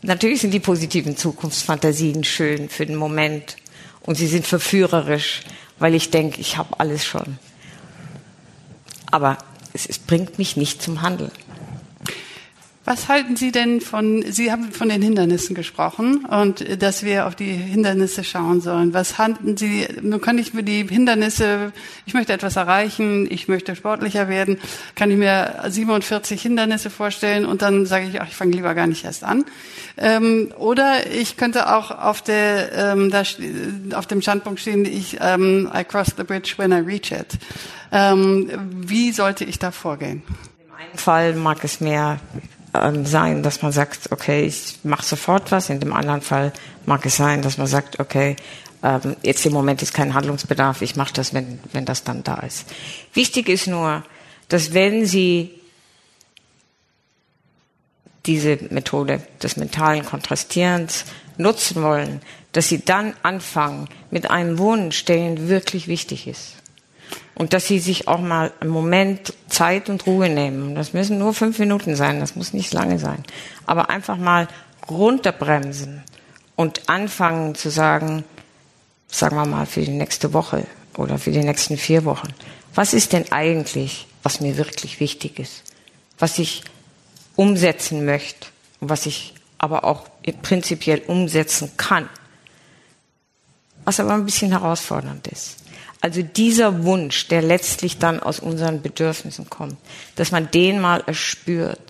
natürlich 0.00 0.40
sind 0.40 0.54
die 0.54 0.60
positiven 0.60 1.18
Zukunftsfantasien 1.18 2.24
schön 2.24 2.70
für 2.70 2.86
den 2.86 2.96
Moment 2.96 3.58
und 4.00 4.14
sie 4.14 4.26
sind 4.26 4.46
verführerisch, 4.46 5.42
weil 5.78 5.94
ich 5.94 6.10
denke, 6.10 6.40
ich 6.40 6.56
habe 6.56 6.80
alles 6.80 7.04
schon. 7.04 7.38
Aber 9.10 9.36
es, 9.74 9.84
es 9.84 9.98
bringt 9.98 10.38
mich 10.38 10.56
nicht 10.56 10.80
zum 10.80 11.02
Handeln. 11.02 11.30
Was 12.86 13.08
halten 13.08 13.34
Sie 13.34 13.50
denn 13.50 13.80
von, 13.80 14.24
Sie 14.30 14.52
haben 14.52 14.70
von 14.70 14.88
den 14.88 15.02
Hindernissen 15.02 15.56
gesprochen 15.56 16.24
und 16.24 16.60
äh, 16.60 16.76
dass 16.78 17.02
wir 17.02 17.26
auf 17.26 17.34
die 17.34 17.50
Hindernisse 17.50 18.22
schauen 18.22 18.60
sollen. 18.60 18.94
Was 18.94 19.18
halten 19.18 19.56
Sie, 19.56 19.88
nun 20.02 20.20
kann 20.20 20.38
ich 20.38 20.54
mir 20.54 20.62
die 20.62 20.86
Hindernisse, 20.86 21.72
ich 22.06 22.14
möchte 22.14 22.32
etwas 22.32 22.54
erreichen, 22.54 23.26
ich 23.28 23.48
möchte 23.48 23.74
sportlicher 23.74 24.28
werden, 24.28 24.58
kann 24.94 25.10
ich 25.10 25.16
mir 25.16 25.64
47 25.66 26.40
Hindernisse 26.40 26.88
vorstellen 26.88 27.44
und 27.44 27.60
dann 27.60 27.86
sage 27.86 28.06
ich, 28.06 28.20
ach, 28.20 28.28
ich 28.28 28.36
fange 28.36 28.52
lieber 28.52 28.72
gar 28.76 28.86
nicht 28.86 29.04
erst 29.04 29.24
an. 29.24 29.44
Ähm, 29.96 30.52
oder 30.56 31.10
ich 31.10 31.36
könnte 31.36 31.74
auch 31.74 31.90
auf, 31.90 32.22
der, 32.22 32.72
ähm, 32.72 33.10
da, 33.10 33.24
auf 33.98 34.06
dem 34.06 34.22
Standpunkt 34.22 34.60
stehen, 34.60 34.84
ich, 34.84 35.18
ähm, 35.20 35.68
I 35.74 35.82
cross 35.82 36.14
the 36.16 36.22
bridge 36.22 36.54
when 36.56 36.70
I 36.70 36.76
reach 36.76 37.10
it. 37.10 37.36
Ähm, 37.90 38.48
wie 38.76 39.10
sollte 39.10 39.44
ich 39.44 39.58
da 39.58 39.72
vorgehen? 39.72 40.22
Im 40.68 40.74
einen 40.76 40.98
Fall 40.98 41.34
mag 41.34 41.64
es 41.64 41.80
mehr 41.80 42.20
ähm, 42.84 43.06
sein, 43.06 43.42
dass 43.42 43.62
man 43.62 43.72
sagt, 43.72 44.12
okay, 44.12 44.44
ich 44.44 44.78
mache 44.82 45.04
sofort 45.04 45.52
was. 45.52 45.70
In 45.70 45.80
dem 45.80 45.92
anderen 45.92 46.22
Fall 46.22 46.52
mag 46.84 47.04
es 47.06 47.16
sein, 47.16 47.42
dass 47.42 47.58
man 47.58 47.66
sagt, 47.66 48.00
okay, 48.00 48.36
ähm, 48.82 49.16
jetzt 49.22 49.44
im 49.46 49.52
Moment 49.52 49.82
ist 49.82 49.94
kein 49.94 50.14
Handlungsbedarf, 50.14 50.82
ich 50.82 50.96
mache 50.96 51.12
das, 51.14 51.34
wenn, 51.34 51.58
wenn 51.72 51.84
das 51.84 52.04
dann 52.04 52.22
da 52.22 52.36
ist. 52.36 52.66
Wichtig 53.14 53.48
ist 53.48 53.66
nur, 53.66 54.04
dass 54.48 54.74
wenn 54.74 55.06
Sie 55.06 55.50
diese 58.26 58.58
Methode 58.70 59.22
des 59.42 59.56
mentalen 59.56 60.04
Kontrastierens 60.04 61.04
nutzen 61.36 61.82
wollen, 61.82 62.20
dass 62.52 62.68
Sie 62.68 62.84
dann 62.84 63.14
anfangen 63.22 63.88
mit 64.10 64.30
einem 64.30 64.58
Wunsch, 64.58 65.04
der 65.04 65.16
Ihnen 65.16 65.48
wirklich 65.48 65.88
wichtig 65.88 66.26
ist. 66.26 66.56
Und 67.36 67.52
dass 67.52 67.66
sie 67.66 67.78
sich 67.78 68.08
auch 68.08 68.20
mal 68.20 68.50
einen 68.60 68.70
Moment 68.70 69.34
Zeit 69.48 69.88
und 69.88 70.06
Ruhe 70.06 70.28
nehmen. 70.28 70.74
Das 70.74 70.94
müssen 70.94 71.18
nur 71.18 71.34
fünf 71.34 71.58
Minuten 71.58 71.94
sein, 71.94 72.18
das 72.18 72.34
muss 72.34 72.52
nicht 72.52 72.72
lange 72.72 72.98
sein. 72.98 73.22
Aber 73.66 73.90
einfach 73.90 74.16
mal 74.16 74.48
runterbremsen 74.88 76.02
und 76.56 76.88
anfangen 76.88 77.54
zu 77.54 77.70
sagen, 77.70 78.24
sagen 79.08 79.36
wir 79.36 79.46
mal 79.46 79.66
für 79.66 79.82
die 79.82 79.90
nächste 79.90 80.32
Woche 80.32 80.66
oder 80.96 81.18
für 81.18 81.30
die 81.30 81.44
nächsten 81.44 81.76
vier 81.76 82.04
Wochen, 82.04 82.28
was 82.74 82.94
ist 82.94 83.12
denn 83.12 83.30
eigentlich, 83.32 84.06
was 84.22 84.40
mir 84.40 84.56
wirklich 84.56 84.98
wichtig 85.00 85.38
ist, 85.38 85.62
was 86.18 86.38
ich 86.38 86.64
umsetzen 87.36 88.04
möchte 88.04 88.48
und 88.80 88.88
was 88.88 89.06
ich 89.06 89.34
aber 89.58 89.84
auch 89.84 90.06
prinzipiell 90.42 91.02
umsetzen 91.06 91.72
kann, 91.76 92.08
was 93.84 94.00
aber 94.00 94.14
ein 94.14 94.24
bisschen 94.24 94.50
herausfordernd 94.50 95.26
ist. 95.28 95.55
Also 96.00 96.22
dieser 96.22 96.84
Wunsch, 96.84 97.28
der 97.28 97.42
letztlich 97.42 97.98
dann 97.98 98.20
aus 98.20 98.38
unseren 98.38 98.82
Bedürfnissen 98.82 99.48
kommt, 99.50 99.76
dass 100.14 100.30
man 100.30 100.50
den 100.50 100.80
mal 100.80 101.02
erspürt 101.06 101.80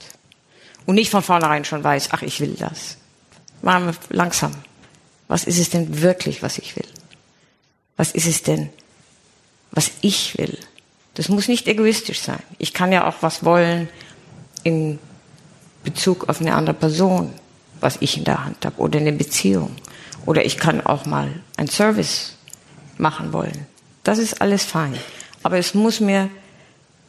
und 0.87 0.95
nicht 0.95 1.11
von 1.11 1.23
vornherein 1.23 1.65
schon 1.65 1.83
weiß, 1.83 2.11
ach, 2.13 2.23
ich 2.23 2.41
will 2.41 2.55
das. 2.59 2.97
Mal 3.63 3.95
langsam. 4.11 4.53
Was 5.29 5.45
ist 5.45 5.59
es 5.59 5.71
denn 5.71 6.03
wirklich, 6.03 6.43
was 6.43 6.59
ich 6.59 6.77
will? 6.77 6.87
Was 7.97 8.13
ist 8.13 8.27
es 8.27 8.43
denn, 8.43 8.71
was 9.73 9.91
ich 10.01 10.39
will? 10.39 10.57
Das 11.15 11.29
muss 11.29 11.49
nicht 11.49 11.67
egoistisch 11.67 12.21
sein. 12.21 12.43
Ich 12.59 12.73
kann 12.73 12.93
ja 12.93 13.09
auch 13.09 13.17
was 13.23 13.45
wollen 13.45 13.89
in 14.63 14.99
Bezug 15.83 16.29
auf 16.29 16.41
eine 16.41 16.55
andere 16.55 16.75
Person, 16.75 17.33
was 17.81 17.97
ich 18.01 18.17
in 18.17 18.25
der 18.25 18.45
Hand 18.45 18.65
habe, 18.65 18.79
oder 18.79 19.01
eine 19.01 19.13
Beziehung. 19.13 19.75
Oder 20.27 20.45
ich 20.45 20.59
kann 20.59 20.81
auch 20.81 21.07
mal 21.07 21.41
einen 21.57 21.69
Service 21.69 22.35
machen 22.99 23.33
wollen. 23.33 23.67
Das 24.07 24.19
ist 24.19 24.41
alles 24.41 24.65
fein. 24.65 24.95
Aber 25.43 25.59
es 25.59 25.75
muss 25.75 25.99
mir 25.99 26.31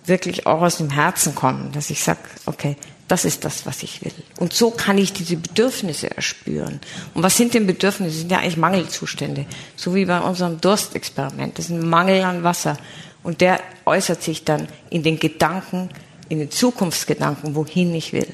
wirklich 0.07 0.47
auch 0.47 0.63
aus 0.63 0.77
dem 0.77 0.89
Herzen 0.89 1.36
kommen, 1.36 1.71
dass 1.71 1.91
ich 1.91 2.01
sage, 2.01 2.21
okay, 2.47 2.75
das 3.07 3.23
ist 3.23 3.45
das, 3.45 3.67
was 3.67 3.83
ich 3.83 4.03
will. 4.03 4.12
Und 4.39 4.51
so 4.51 4.71
kann 4.71 4.97
ich 4.97 5.13
diese 5.13 5.36
Bedürfnisse 5.36 6.10
erspüren. 6.15 6.79
Und 7.13 7.21
was 7.21 7.38
sind 7.38 7.53
denn 7.53 7.67
Bedürfnisse? 7.67 8.10
Das 8.10 8.19
sind 8.21 8.31
ja 8.31 8.39
eigentlich 8.39 8.57
Mangelzustände. 8.57 9.45
So 9.75 9.93
wie 9.93 10.05
bei 10.05 10.19
unserem 10.19 10.60
Durstexperiment. 10.60 11.60
Das 11.60 11.65
ist 11.65 11.71
ein 11.71 11.88
Mangel 11.88 12.23
an 12.23 12.41
Wasser. 12.41 12.77
Und 13.21 13.41
der 13.41 13.60
äußert 13.86 14.23
sich 14.23 14.43
dann 14.43 14.67
in 14.89 15.03
den 15.03 15.19
Gedanken, 15.19 15.89
in 16.29 16.39
den 16.39 16.49
Zukunftsgedanken, 16.49 17.53
wohin 17.53 17.93
ich 17.93 18.12
will. 18.12 18.33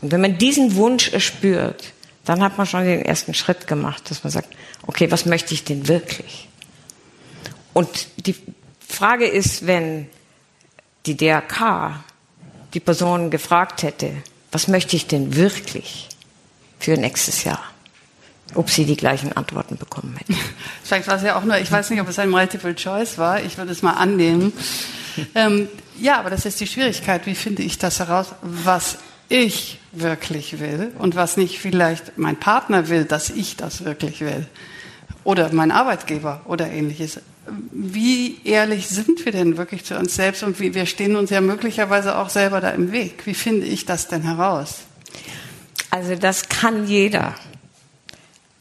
Und 0.00 0.10
wenn 0.10 0.20
man 0.20 0.38
diesen 0.38 0.74
Wunsch 0.74 1.12
erspürt, 1.12 1.92
dann 2.24 2.42
hat 2.42 2.58
man 2.58 2.66
schon 2.66 2.82
den 2.82 3.04
ersten 3.04 3.32
Schritt 3.32 3.68
gemacht, 3.68 4.10
dass 4.10 4.24
man 4.24 4.32
sagt, 4.32 4.48
okay, 4.88 5.08
was 5.12 5.24
möchte 5.24 5.54
ich 5.54 5.62
denn 5.62 5.86
wirklich? 5.86 6.48
Und 7.72 8.26
die 8.26 8.34
Frage 8.86 9.26
ist, 9.26 9.66
wenn 9.66 10.08
die 11.06 11.16
DRK 11.16 12.04
die 12.74 12.80
Person 12.80 13.30
gefragt 13.30 13.82
hätte, 13.82 14.12
was 14.50 14.68
möchte 14.68 14.96
ich 14.96 15.06
denn 15.06 15.34
wirklich 15.34 16.08
für 16.78 16.96
nächstes 16.96 17.44
Jahr? 17.44 17.62
Ob 18.54 18.68
sie 18.68 18.84
die 18.84 18.96
gleichen 18.96 19.32
Antworten 19.32 19.78
bekommen 19.78 20.14
hätten. 20.18 20.36
Vielleicht 20.84 21.08
war 21.08 21.16
es 21.16 21.22
ja 21.22 21.38
auch 21.38 21.44
nur, 21.44 21.56
ich 21.58 21.72
weiß 21.72 21.88
nicht, 21.88 22.00
ob 22.00 22.08
es 22.08 22.18
ein 22.18 22.28
Multiple 22.28 22.74
Choice 22.74 23.16
war, 23.16 23.42
ich 23.42 23.56
würde 23.56 23.72
es 23.72 23.82
mal 23.82 23.94
annehmen. 23.94 24.52
ähm, 25.34 25.68
ja, 25.98 26.18
aber 26.18 26.28
das 26.28 26.44
ist 26.44 26.60
die 26.60 26.66
Schwierigkeit. 26.66 27.24
Wie 27.24 27.34
finde 27.34 27.62
ich 27.62 27.78
das 27.78 27.98
heraus, 27.98 28.34
was 28.42 28.98
ich 29.30 29.78
wirklich 29.92 30.60
will 30.60 30.92
und 30.98 31.16
was 31.16 31.38
nicht 31.38 31.60
vielleicht 31.60 32.18
mein 32.18 32.36
Partner 32.36 32.88
will, 32.88 33.04
dass 33.04 33.30
ich 33.30 33.56
das 33.56 33.84
wirklich 33.84 34.20
will? 34.20 34.46
Oder 35.24 35.50
mein 35.52 35.70
Arbeitgeber 35.70 36.42
oder 36.44 36.70
ähnliches 36.70 37.20
wie 37.72 38.40
ehrlich 38.44 38.88
sind 38.88 39.24
wir 39.24 39.32
denn 39.32 39.56
wirklich 39.56 39.84
zu 39.84 39.96
uns 39.98 40.14
selbst 40.14 40.42
und 40.42 40.60
wie, 40.60 40.74
wir 40.74 40.86
stehen 40.86 41.16
uns 41.16 41.30
ja 41.30 41.40
möglicherweise 41.40 42.16
auch 42.16 42.30
selber 42.30 42.60
da 42.60 42.70
im 42.70 42.92
Weg. 42.92 43.26
Wie 43.26 43.34
finde 43.34 43.66
ich 43.66 43.84
das 43.84 44.08
denn 44.08 44.22
heraus? 44.22 44.82
Also 45.90 46.14
das 46.14 46.48
kann 46.48 46.86
jeder. 46.86 47.34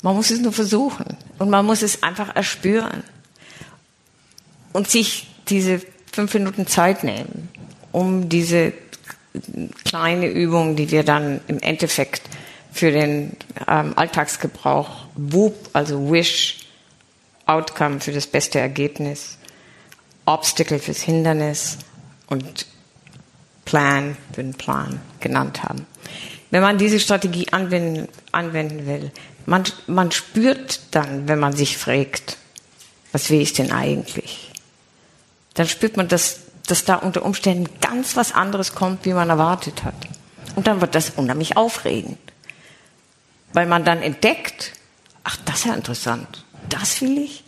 Man 0.02 0.16
muss 0.16 0.32
es 0.32 0.40
nur 0.40 0.52
versuchen 0.52 1.18
und 1.38 1.50
man 1.50 1.66
muss 1.66 1.84
es 1.84 2.02
einfach 2.02 2.36
erspüren 2.36 3.04
und 4.74 4.90
sich 4.90 5.28
diese 5.48 5.82
fünf 6.12 6.34
Minuten 6.34 6.66
Zeit 6.66 7.04
nehmen, 7.04 7.50
um 7.92 8.30
diese 8.30 8.74
kleine 9.86 10.28
Übung, 10.28 10.76
die 10.76 10.92
wir 10.92 11.04
dann 11.04 11.40
im 11.48 11.60
Endeffekt 11.60 12.24
für 12.74 12.92
den 12.92 13.38
ähm, 13.68 13.94
Alltagsgebrauch 13.96 15.06
WUP, 15.16 15.70
also 15.74 16.12
Wish, 16.12 16.61
Outcome 17.46 18.00
für 18.00 18.12
das 18.12 18.28
beste 18.28 18.60
Ergebnis, 18.60 19.38
Obstacle 20.26 20.80
fürs 20.80 21.02
Hindernis 21.02 21.78
und 22.28 22.66
Plan 23.66 24.18
für 24.34 24.44
den 24.44 24.54
Plan 24.54 25.02
genannt 25.20 25.64
haben. 25.64 25.86
Wenn 26.50 26.62
man 26.62 26.78
diese 26.78 27.00
Strategie 27.00 27.48
anwenden, 27.52 28.08
anwenden 28.32 28.86
will, 28.86 29.12
man, 29.46 29.64
man 29.88 30.12
spürt 30.12 30.82
dann, 30.92 31.28
wenn 31.28 31.40
man 31.40 31.54
sich 31.54 31.78
fragt, 31.78 32.38
was 33.12 33.30
will 33.30 33.42
ich 33.42 33.54
denn 33.54 33.72
eigentlich? 33.72 34.52
Dann 35.54 35.68
spürt 35.68 35.98
man, 35.98 36.08
dass, 36.08 36.42
dass 36.68 36.86
da 36.86 36.96
unter 36.96 37.24
Umständen 37.24 37.70
ganz 37.82 38.16
was 38.16 38.34
anderes 38.34 38.76
kommt, 38.76 39.06
wie 39.06 39.14
man 39.14 39.30
erwartet 39.30 39.84
hat. 39.84 39.96
Und 40.56 40.68
dann 40.68 40.82
wird 40.82 40.96
das 40.96 41.12
unheimlich 41.12 41.58
aufregend. 41.58 42.20
Weil 43.54 43.66
man 43.66 43.84
dann 43.84 44.02
entdeckt, 44.02 44.74
ach, 45.24 45.38
das 45.46 45.60
ist 45.60 45.66
ja 45.66 45.74
interessant 45.74 46.46
das 46.74 47.02
will 47.02 47.18
ich? 47.18 47.44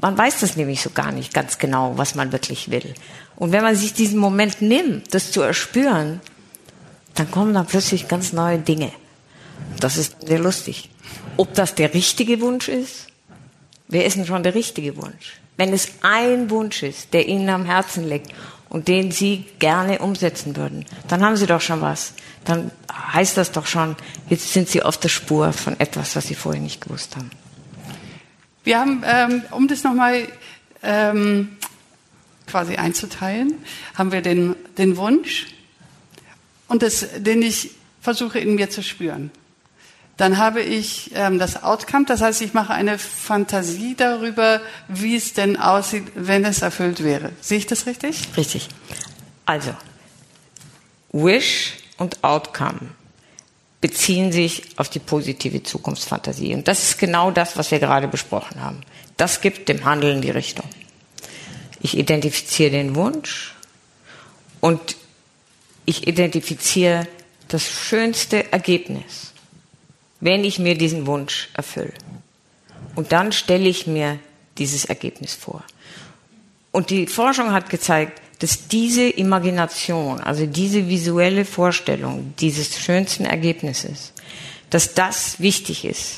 Man 0.00 0.18
weiß 0.18 0.40
das 0.40 0.56
nämlich 0.56 0.82
so 0.82 0.90
gar 0.90 1.12
nicht 1.12 1.32
ganz 1.32 1.58
genau, 1.58 1.96
was 1.96 2.14
man 2.14 2.32
wirklich 2.32 2.70
will. 2.70 2.94
Und 3.36 3.52
wenn 3.52 3.62
man 3.62 3.74
sich 3.74 3.94
diesen 3.94 4.18
Moment 4.18 4.60
nimmt, 4.60 5.14
das 5.14 5.32
zu 5.32 5.40
erspüren, 5.40 6.20
dann 7.14 7.30
kommen 7.30 7.54
da 7.54 7.62
plötzlich 7.62 8.08
ganz 8.08 8.32
neue 8.32 8.58
Dinge. 8.58 8.92
Das 9.80 9.96
ist 9.96 10.26
sehr 10.26 10.40
lustig. 10.40 10.90
Ob 11.36 11.54
das 11.54 11.74
der 11.74 11.94
richtige 11.94 12.40
Wunsch 12.40 12.68
ist? 12.68 13.06
Wer 13.88 14.04
ist 14.04 14.16
denn 14.16 14.26
schon 14.26 14.42
der 14.42 14.54
richtige 14.54 14.96
Wunsch? 14.96 15.40
Wenn 15.56 15.72
es 15.72 15.88
ein 16.02 16.50
Wunsch 16.50 16.82
ist, 16.82 17.14
der 17.14 17.28
Ihnen 17.28 17.48
am 17.48 17.64
Herzen 17.64 18.08
liegt 18.08 18.32
und 18.68 18.88
den 18.88 19.12
Sie 19.12 19.44
gerne 19.58 20.00
umsetzen 20.00 20.56
würden, 20.56 20.84
dann 21.08 21.24
haben 21.24 21.36
Sie 21.36 21.46
doch 21.46 21.60
schon 21.60 21.80
was. 21.80 22.14
Dann 22.44 22.72
heißt 22.92 23.36
das 23.36 23.52
doch 23.52 23.66
schon, 23.66 23.96
jetzt 24.28 24.52
sind 24.52 24.68
Sie 24.68 24.82
auf 24.82 24.98
der 24.98 25.08
Spur 25.08 25.52
von 25.52 25.78
etwas, 25.78 26.16
was 26.16 26.26
Sie 26.26 26.34
vorher 26.34 26.60
nicht 26.60 26.80
gewusst 26.80 27.16
haben. 27.16 27.30
Wir 28.64 28.80
haben, 28.80 29.02
ähm, 29.06 29.42
um 29.50 29.68
das 29.68 29.84
nochmal 29.84 30.26
ähm, 30.82 31.56
quasi 32.46 32.76
einzuteilen, 32.76 33.54
haben 33.94 34.10
wir 34.10 34.22
den, 34.22 34.56
den 34.78 34.96
Wunsch 34.96 35.46
und 36.68 36.82
das, 36.82 37.06
den 37.18 37.42
ich 37.42 37.72
versuche 38.00 38.38
in 38.38 38.54
mir 38.54 38.70
zu 38.70 38.82
spüren. 38.82 39.30
Dann 40.16 40.38
habe 40.38 40.62
ich 40.62 41.10
ähm, 41.14 41.38
das 41.38 41.62
Outcome, 41.62 42.04
das 42.06 42.20
heißt, 42.20 42.40
ich 42.40 42.54
mache 42.54 42.72
eine 42.72 42.98
Fantasie 42.98 43.96
darüber, 43.96 44.60
wie 44.88 45.16
es 45.16 45.32
denn 45.34 45.56
aussieht, 45.56 46.04
wenn 46.14 46.44
es 46.44 46.62
erfüllt 46.62 47.02
wäre. 47.02 47.32
Sehe 47.40 47.58
ich 47.58 47.66
das 47.66 47.86
richtig? 47.86 48.28
Richtig. 48.36 48.68
Also, 49.44 49.74
Wish 51.12 51.74
und 51.98 52.22
Outcome 52.22 52.90
beziehen 53.84 54.32
sich 54.32 54.62
auf 54.78 54.88
die 54.88 54.98
positive 54.98 55.62
Zukunftsfantasie. 55.62 56.54
Und 56.54 56.66
das 56.66 56.82
ist 56.82 56.98
genau 56.98 57.30
das, 57.30 57.58
was 57.58 57.70
wir 57.70 57.78
gerade 57.78 58.08
besprochen 58.08 58.62
haben. 58.62 58.80
Das 59.18 59.42
gibt 59.42 59.68
dem 59.68 59.84
Handeln 59.84 60.22
die 60.22 60.30
Richtung. 60.30 60.66
Ich 61.80 61.98
identifiziere 61.98 62.70
den 62.70 62.94
Wunsch 62.94 63.54
und 64.60 64.96
ich 65.84 66.06
identifiziere 66.06 67.06
das 67.48 67.62
schönste 67.68 68.50
Ergebnis 68.52 69.34
wenn 70.24 70.42
ich 70.42 70.58
mir 70.58 70.74
diesen 70.74 71.06
Wunsch 71.06 71.50
erfülle. 71.52 71.92
Und 72.94 73.12
dann 73.12 73.30
stelle 73.30 73.68
ich 73.68 73.86
mir 73.86 74.18
dieses 74.56 74.86
Ergebnis 74.86 75.34
vor. 75.34 75.62
Und 76.72 76.88
die 76.88 77.06
Forschung 77.06 77.52
hat 77.52 77.68
gezeigt, 77.68 78.22
dass 78.44 78.68
diese 78.68 79.08
Imagination, 79.08 80.20
also 80.20 80.44
diese 80.44 80.86
visuelle 80.86 81.46
Vorstellung 81.46 82.34
dieses 82.38 82.78
schönsten 82.78 83.24
Ergebnisses, 83.24 84.12
dass 84.68 84.92
das 84.92 85.40
wichtig 85.40 85.86
ist, 85.86 86.16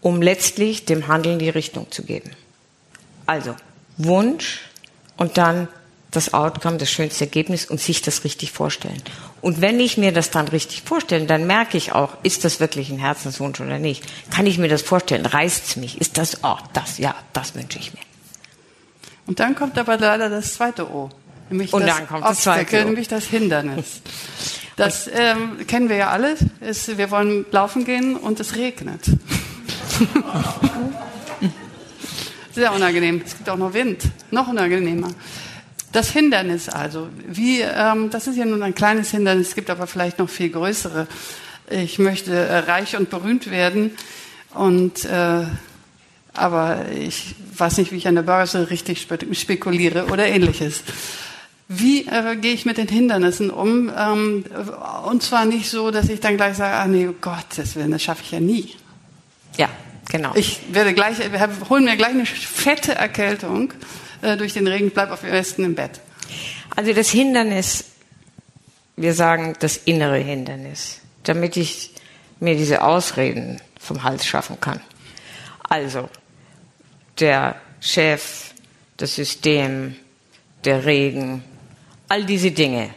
um 0.00 0.22
letztlich 0.22 0.84
dem 0.84 1.08
Handeln 1.08 1.40
die 1.40 1.48
Richtung 1.48 1.90
zu 1.90 2.04
geben. 2.04 2.30
Also 3.26 3.56
Wunsch 3.96 4.60
und 5.16 5.38
dann 5.38 5.66
das 6.12 6.32
Outcome, 6.32 6.76
das 6.76 6.92
schönste 6.92 7.24
Ergebnis 7.24 7.66
und 7.66 7.80
sich 7.80 8.00
das 8.00 8.22
richtig 8.22 8.52
vorstellen. 8.52 9.02
Und 9.40 9.60
wenn 9.60 9.80
ich 9.80 9.98
mir 9.98 10.12
das 10.12 10.30
dann 10.30 10.46
richtig 10.46 10.82
vorstelle, 10.82 11.26
dann 11.26 11.48
merke 11.48 11.76
ich 11.76 11.90
auch, 11.90 12.16
ist 12.22 12.44
das 12.44 12.60
wirklich 12.60 12.90
ein 12.90 13.00
Herzenswunsch 13.00 13.58
oder 13.60 13.80
nicht? 13.80 14.04
Kann 14.30 14.46
ich 14.46 14.58
mir 14.58 14.68
das 14.68 14.82
vorstellen? 14.82 15.26
Reißt 15.26 15.66
es 15.66 15.74
mich? 15.74 16.00
Ist 16.00 16.16
das, 16.16 16.44
oh, 16.44 16.58
das, 16.74 16.98
ja, 16.98 17.16
das 17.32 17.56
wünsche 17.56 17.80
ich 17.80 17.92
mir. 17.92 18.07
Und 19.28 19.38
dann 19.40 19.54
kommt 19.54 19.76
aber 19.76 19.98
leider 19.98 20.30
das 20.30 20.54
zweite 20.54 20.90
O. 20.90 21.10
Nämlich 21.50 21.72
und 21.74 21.82
das 21.82 21.96
dann 21.98 22.08
kommt 22.08 22.24
das 22.24 22.40
zweite 22.40 22.80
O. 22.80 22.84
nämlich 22.86 23.08
das 23.08 23.26
Hindernis. 23.26 24.00
Das 24.74 25.06
ähm, 25.12 25.66
kennen 25.66 25.90
wir 25.90 25.96
ja 25.96 26.08
alle. 26.08 26.34
Ist, 26.60 26.96
wir 26.96 27.10
wollen 27.10 27.44
laufen 27.50 27.84
gehen 27.84 28.16
und 28.16 28.40
es 28.40 28.56
regnet. 28.56 29.02
Sehr 32.54 32.72
unangenehm. 32.72 33.22
Es 33.24 33.36
gibt 33.36 33.50
auch 33.50 33.58
noch 33.58 33.74
Wind. 33.74 34.04
Noch 34.30 34.48
unangenehmer. 34.48 35.08
Das 35.92 36.10
Hindernis 36.10 36.70
also, 36.70 37.08
wie, 37.26 37.60
ähm, 37.60 38.08
das 38.08 38.28
ist 38.28 38.36
ja 38.36 38.46
nun 38.46 38.62
ein 38.62 38.74
kleines 38.74 39.10
Hindernis, 39.10 39.48
es 39.48 39.54
gibt 39.54 39.68
aber 39.68 39.86
vielleicht 39.86 40.18
noch 40.18 40.30
viel 40.30 40.48
größere. 40.48 41.06
Ich 41.68 41.98
möchte 41.98 42.34
äh, 42.34 42.58
reich 42.60 42.96
und 42.96 43.10
berühmt 43.10 43.50
werden 43.50 43.90
und 44.54 45.04
äh, 45.04 45.44
aber 46.38 46.86
ich 46.92 47.34
weiß 47.56 47.78
nicht, 47.78 47.92
wie 47.92 47.96
ich 47.96 48.08
an 48.08 48.14
der 48.14 48.22
Börse 48.22 48.70
richtig 48.70 49.06
spekuliere 49.32 50.06
oder 50.06 50.26
ähnliches. 50.26 50.82
Wie 51.68 52.06
äh, 52.06 52.36
gehe 52.36 52.54
ich 52.54 52.64
mit 52.64 52.78
den 52.78 52.88
Hindernissen 52.88 53.50
um? 53.50 53.92
Ähm, 53.96 54.44
und 55.04 55.22
zwar 55.22 55.44
nicht 55.44 55.68
so, 55.68 55.90
dass 55.90 56.08
ich 56.08 56.20
dann 56.20 56.36
gleich 56.36 56.56
sage, 56.56 56.74
ah 56.74 56.86
nee, 56.86 57.08
oh 57.08 57.14
Gott, 57.20 57.44
das 57.56 57.76
schaffe 58.02 58.22
ich 58.24 58.30
ja 58.30 58.40
nie. 58.40 58.74
Ja, 59.58 59.68
genau. 60.10 60.32
Ich 60.34 60.60
werde 60.72 60.94
gleich, 60.94 61.16
holen 61.68 61.84
mir 61.84 61.96
gleich 61.96 62.12
eine 62.12 62.24
fette 62.24 62.94
Erkältung 62.94 63.74
äh, 64.22 64.36
durch 64.38 64.54
den 64.54 64.66
Regen, 64.66 64.90
bleib 64.90 65.10
auf 65.10 65.20
dem 65.20 65.30
besten 65.30 65.64
im 65.64 65.74
Bett. 65.74 66.00
Also 66.74 66.94
das 66.94 67.10
Hindernis, 67.10 67.84
wir 68.96 69.12
sagen 69.12 69.54
das 69.58 69.76
innere 69.76 70.18
Hindernis, 70.18 71.00
damit 71.24 71.56
ich 71.56 71.92
mir 72.40 72.56
diese 72.56 72.82
Ausreden 72.82 73.60
vom 73.78 74.04
Hals 74.04 74.24
schaffen 74.24 74.58
kann. 74.60 74.80
Also 75.68 76.08
der 77.20 77.56
Chef, 77.80 78.52
das 78.96 79.14
System, 79.14 79.96
der 80.64 80.84
Regen, 80.84 81.44
all 82.08 82.24
diese 82.24 82.50
Dinge 82.50 82.90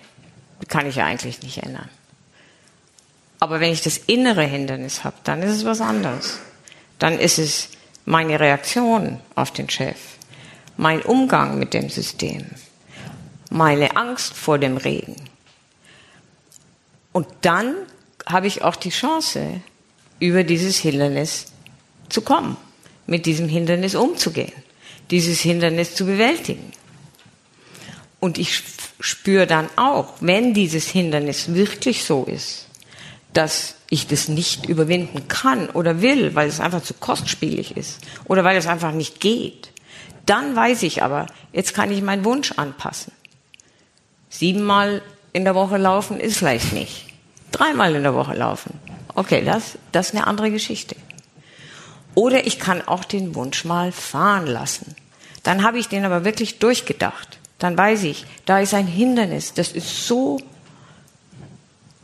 kann 0.67 0.87
ich 0.87 0.95
ja 0.95 1.05
eigentlich 1.05 1.41
nicht 1.41 1.57
ändern. 1.57 1.89
Aber 3.39 3.59
wenn 3.59 3.71
ich 3.71 3.81
das 3.81 3.97
innere 3.97 4.43
Hindernis 4.43 5.03
habe, 5.03 5.15
dann 5.23 5.41
ist 5.41 5.51
es 5.51 5.65
was 5.65 5.81
anderes. 5.81 6.39
Dann 6.99 7.17
ist 7.17 7.39
es 7.39 7.69
meine 8.05 8.39
Reaktion 8.39 9.19
auf 9.35 9.51
den 9.51 9.69
Chef 9.69 9.97
mein 10.81 11.03
Umgang 11.03 11.59
mit 11.59 11.75
dem 11.75 11.89
System, 11.89 12.43
meine 13.51 13.95
Angst 13.97 14.33
vor 14.33 14.57
dem 14.57 14.77
Regen. 14.77 15.15
Und 17.11 17.27
dann 17.41 17.75
habe 18.25 18.47
ich 18.47 18.63
auch 18.63 18.75
die 18.75 18.89
Chance, 18.89 19.61
über 20.19 20.43
dieses 20.43 20.77
Hindernis 20.77 21.45
zu 22.09 22.21
kommen, 22.21 22.57
mit 23.11 23.25
diesem 23.25 23.49
Hindernis 23.49 23.93
umzugehen, 23.93 24.53
dieses 25.11 25.41
Hindernis 25.41 25.95
zu 25.95 26.05
bewältigen. 26.05 26.71
Und 28.21 28.37
ich 28.37 28.63
spüre 29.01 29.47
dann 29.47 29.67
auch, 29.75 30.13
wenn 30.21 30.53
dieses 30.53 30.87
Hindernis 30.87 31.53
wirklich 31.53 32.05
so 32.05 32.23
ist, 32.23 32.67
dass 33.33 33.75
ich 33.89 34.07
das 34.07 34.29
nicht 34.29 34.65
überwinden 34.65 35.27
kann 35.27 35.69
oder 35.71 36.01
will, 36.01 36.35
weil 36.35 36.47
es 36.47 36.61
einfach 36.61 36.83
zu 36.83 36.93
kostspielig 36.93 37.75
ist 37.75 37.99
oder 38.25 38.45
weil 38.45 38.55
es 38.55 38.67
einfach 38.67 38.93
nicht 38.93 39.19
geht, 39.19 39.71
dann 40.25 40.55
weiß 40.55 40.83
ich 40.83 41.03
aber, 41.03 41.27
jetzt 41.51 41.73
kann 41.73 41.91
ich 41.91 42.01
meinen 42.01 42.23
Wunsch 42.23 42.53
anpassen. 42.53 43.11
Siebenmal 44.29 45.01
in 45.33 45.43
der 45.43 45.55
Woche 45.55 45.75
laufen 45.75 46.17
ist 46.17 46.37
vielleicht 46.37 46.71
nicht. 46.71 47.07
Dreimal 47.51 47.93
in 47.93 48.03
der 48.03 48.13
Woche 48.13 48.35
laufen. 48.35 48.79
Okay, 49.15 49.43
das, 49.43 49.77
das 49.91 50.07
ist 50.07 50.15
eine 50.15 50.27
andere 50.27 50.49
Geschichte. 50.49 50.95
Oder 52.15 52.45
ich 52.45 52.59
kann 52.59 52.81
auch 52.81 53.03
den 53.03 53.35
Wunsch 53.35 53.65
mal 53.65 53.91
fahren 53.91 54.47
lassen. 54.47 54.95
Dann 55.43 55.63
habe 55.63 55.79
ich 55.79 55.87
den 55.87 56.05
aber 56.05 56.25
wirklich 56.25 56.59
durchgedacht. 56.59 57.39
Dann 57.57 57.77
weiß 57.77 58.03
ich, 58.03 58.25
da 58.45 58.59
ist 58.59 58.73
ein 58.73 58.87
Hindernis, 58.87 59.53
das 59.53 59.71
ist 59.71 60.07
so 60.07 60.39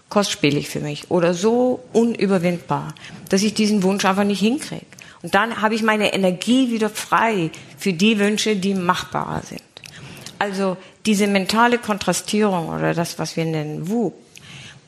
kostspielig 0.10 0.70
für 0.70 0.80
mich 0.80 1.12
oder 1.12 1.34
so 1.34 1.84
unüberwindbar, 1.94 2.94
dass 3.30 3.44
ich 3.44 3.54
diesen 3.54 3.84
Wunsch 3.84 4.06
einfach 4.06 4.24
nicht 4.24 4.40
hinkriege. 4.40 4.86
Und 5.24 5.36
dann 5.36 5.62
habe 5.62 5.76
ich 5.76 5.84
meine 5.84 6.14
Energie 6.14 6.72
wieder 6.72 6.90
frei 6.90 7.52
für 7.78 7.94
die 7.94 8.20
Wünsche, 8.20 8.56
die 8.56 8.74
machbarer 8.74 9.42
sind. 9.42 9.62
Also 10.40 10.78
diese 11.06 11.28
mentale 11.28 11.80
Kontrastierung 11.80 12.70
oder 12.70 12.94
das, 12.94 13.18
was 13.18 13.36
wir 13.36 13.46
nennen 13.46 13.90
WUP, 13.90 14.14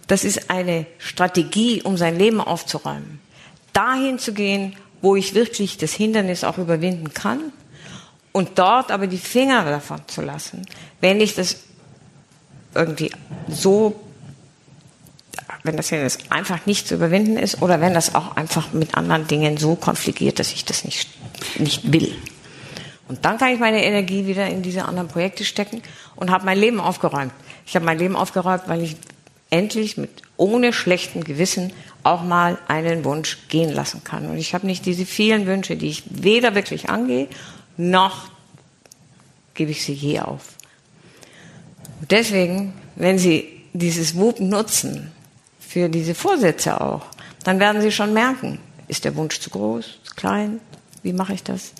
das 0.07 0.23
ist 0.23 0.49
eine 0.49 0.85
Strategie, 0.97 1.81
um 1.81 1.97
sein 1.97 2.17
Leben 2.17 2.41
aufzuräumen. 2.41 3.19
Dahin 3.73 4.19
zu 4.19 4.33
gehen, 4.33 4.75
wo 5.01 5.15
ich 5.15 5.33
wirklich 5.33 5.77
das 5.77 5.93
Hindernis 5.93 6.43
auch 6.43 6.57
überwinden 6.57 7.13
kann 7.13 7.51
und 8.31 8.59
dort 8.59 8.91
aber 8.91 9.07
die 9.07 9.17
Finger 9.17 9.65
davon 9.65 10.01
zu 10.07 10.21
lassen, 10.21 10.65
wenn 11.01 11.21
ich 11.21 11.35
das 11.35 11.57
irgendwie 12.75 13.11
so 13.47 13.99
wenn 15.63 15.75
das 15.77 15.89
jetzt 15.89 16.31
einfach 16.31 16.65
nicht 16.65 16.87
zu 16.87 16.95
überwinden 16.95 17.37
ist 17.37 17.61
oder 17.61 17.81
wenn 17.81 17.93
das 17.93 18.15
auch 18.15 18.35
einfach 18.35 18.71
mit 18.73 18.95
anderen 18.95 19.27
Dingen 19.27 19.57
so 19.57 19.75
konfligiert, 19.75 20.39
dass 20.39 20.53
ich 20.53 20.65
das 20.65 20.85
nicht, 20.85 21.09
nicht 21.59 21.91
will. 21.91 22.15
Und 23.07 23.25
dann 23.25 23.37
kann 23.37 23.53
ich 23.53 23.59
meine 23.59 23.83
Energie 23.83 24.27
wieder 24.27 24.47
in 24.47 24.61
diese 24.61 24.85
anderen 24.85 25.07
Projekte 25.07 25.43
stecken 25.43 25.81
und 26.15 26.29
habe 26.29 26.45
mein 26.45 26.59
Leben 26.59 26.79
aufgeräumt. 26.79 27.33
Ich 27.65 27.75
habe 27.75 27.85
mein 27.85 27.97
Leben 27.97 28.15
aufgeräumt, 28.15 28.63
weil 28.67 28.83
ich 28.83 28.95
endlich 29.49 29.97
mit 29.97 30.21
ohne 30.39 30.73
schlechten 30.73 31.23
Gewissen 31.23 31.73
auch 32.03 32.23
mal 32.23 32.57
einen 32.67 33.03
Wunsch 33.03 33.37
gehen 33.49 33.71
lassen 33.71 34.03
kann. 34.03 34.25
Und 34.25 34.37
ich 34.37 34.53
habe 34.53 34.65
nicht 34.65 34.85
diese 34.85 35.05
vielen 35.05 35.45
Wünsche, 35.45 35.75
die 35.75 35.89
ich 35.89 36.03
weder 36.09 36.55
wirklich 36.55 36.89
angehe, 36.89 37.27
noch 37.77 38.29
gebe 39.53 39.71
ich 39.71 39.83
sie 39.83 39.93
je 39.93 40.21
auf. 40.21 40.41
Und 42.01 42.11
deswegen, 42.11 42.73
wenn 42.95 43.19
Sie 43.19 43.45
dieses 43.73 44.15
WUP 44.15 44.39
nutzen, 44.39 45.11
für 45.69 45.87
diese 45.87 46.15
Vorsätze 46.15 46.81
auch. 46.81 47.03
Dann 47.43 47.59
werden 47.59 47.81
Sie 47.81 47.91
schon 47.91 48.11
merken, 48.11 48.59
ist 48.87 49.05
der 49.05 49.15
Wunsch 49.15 49.39
zu 49.39 49.51
groß, 49.51 49.99
zu 50.03 50.15
klein, 50.15 50.59
wie 51.03 51.13
mache 51.13 51.33
ich 51.33 51.43
das? 51.43 51.73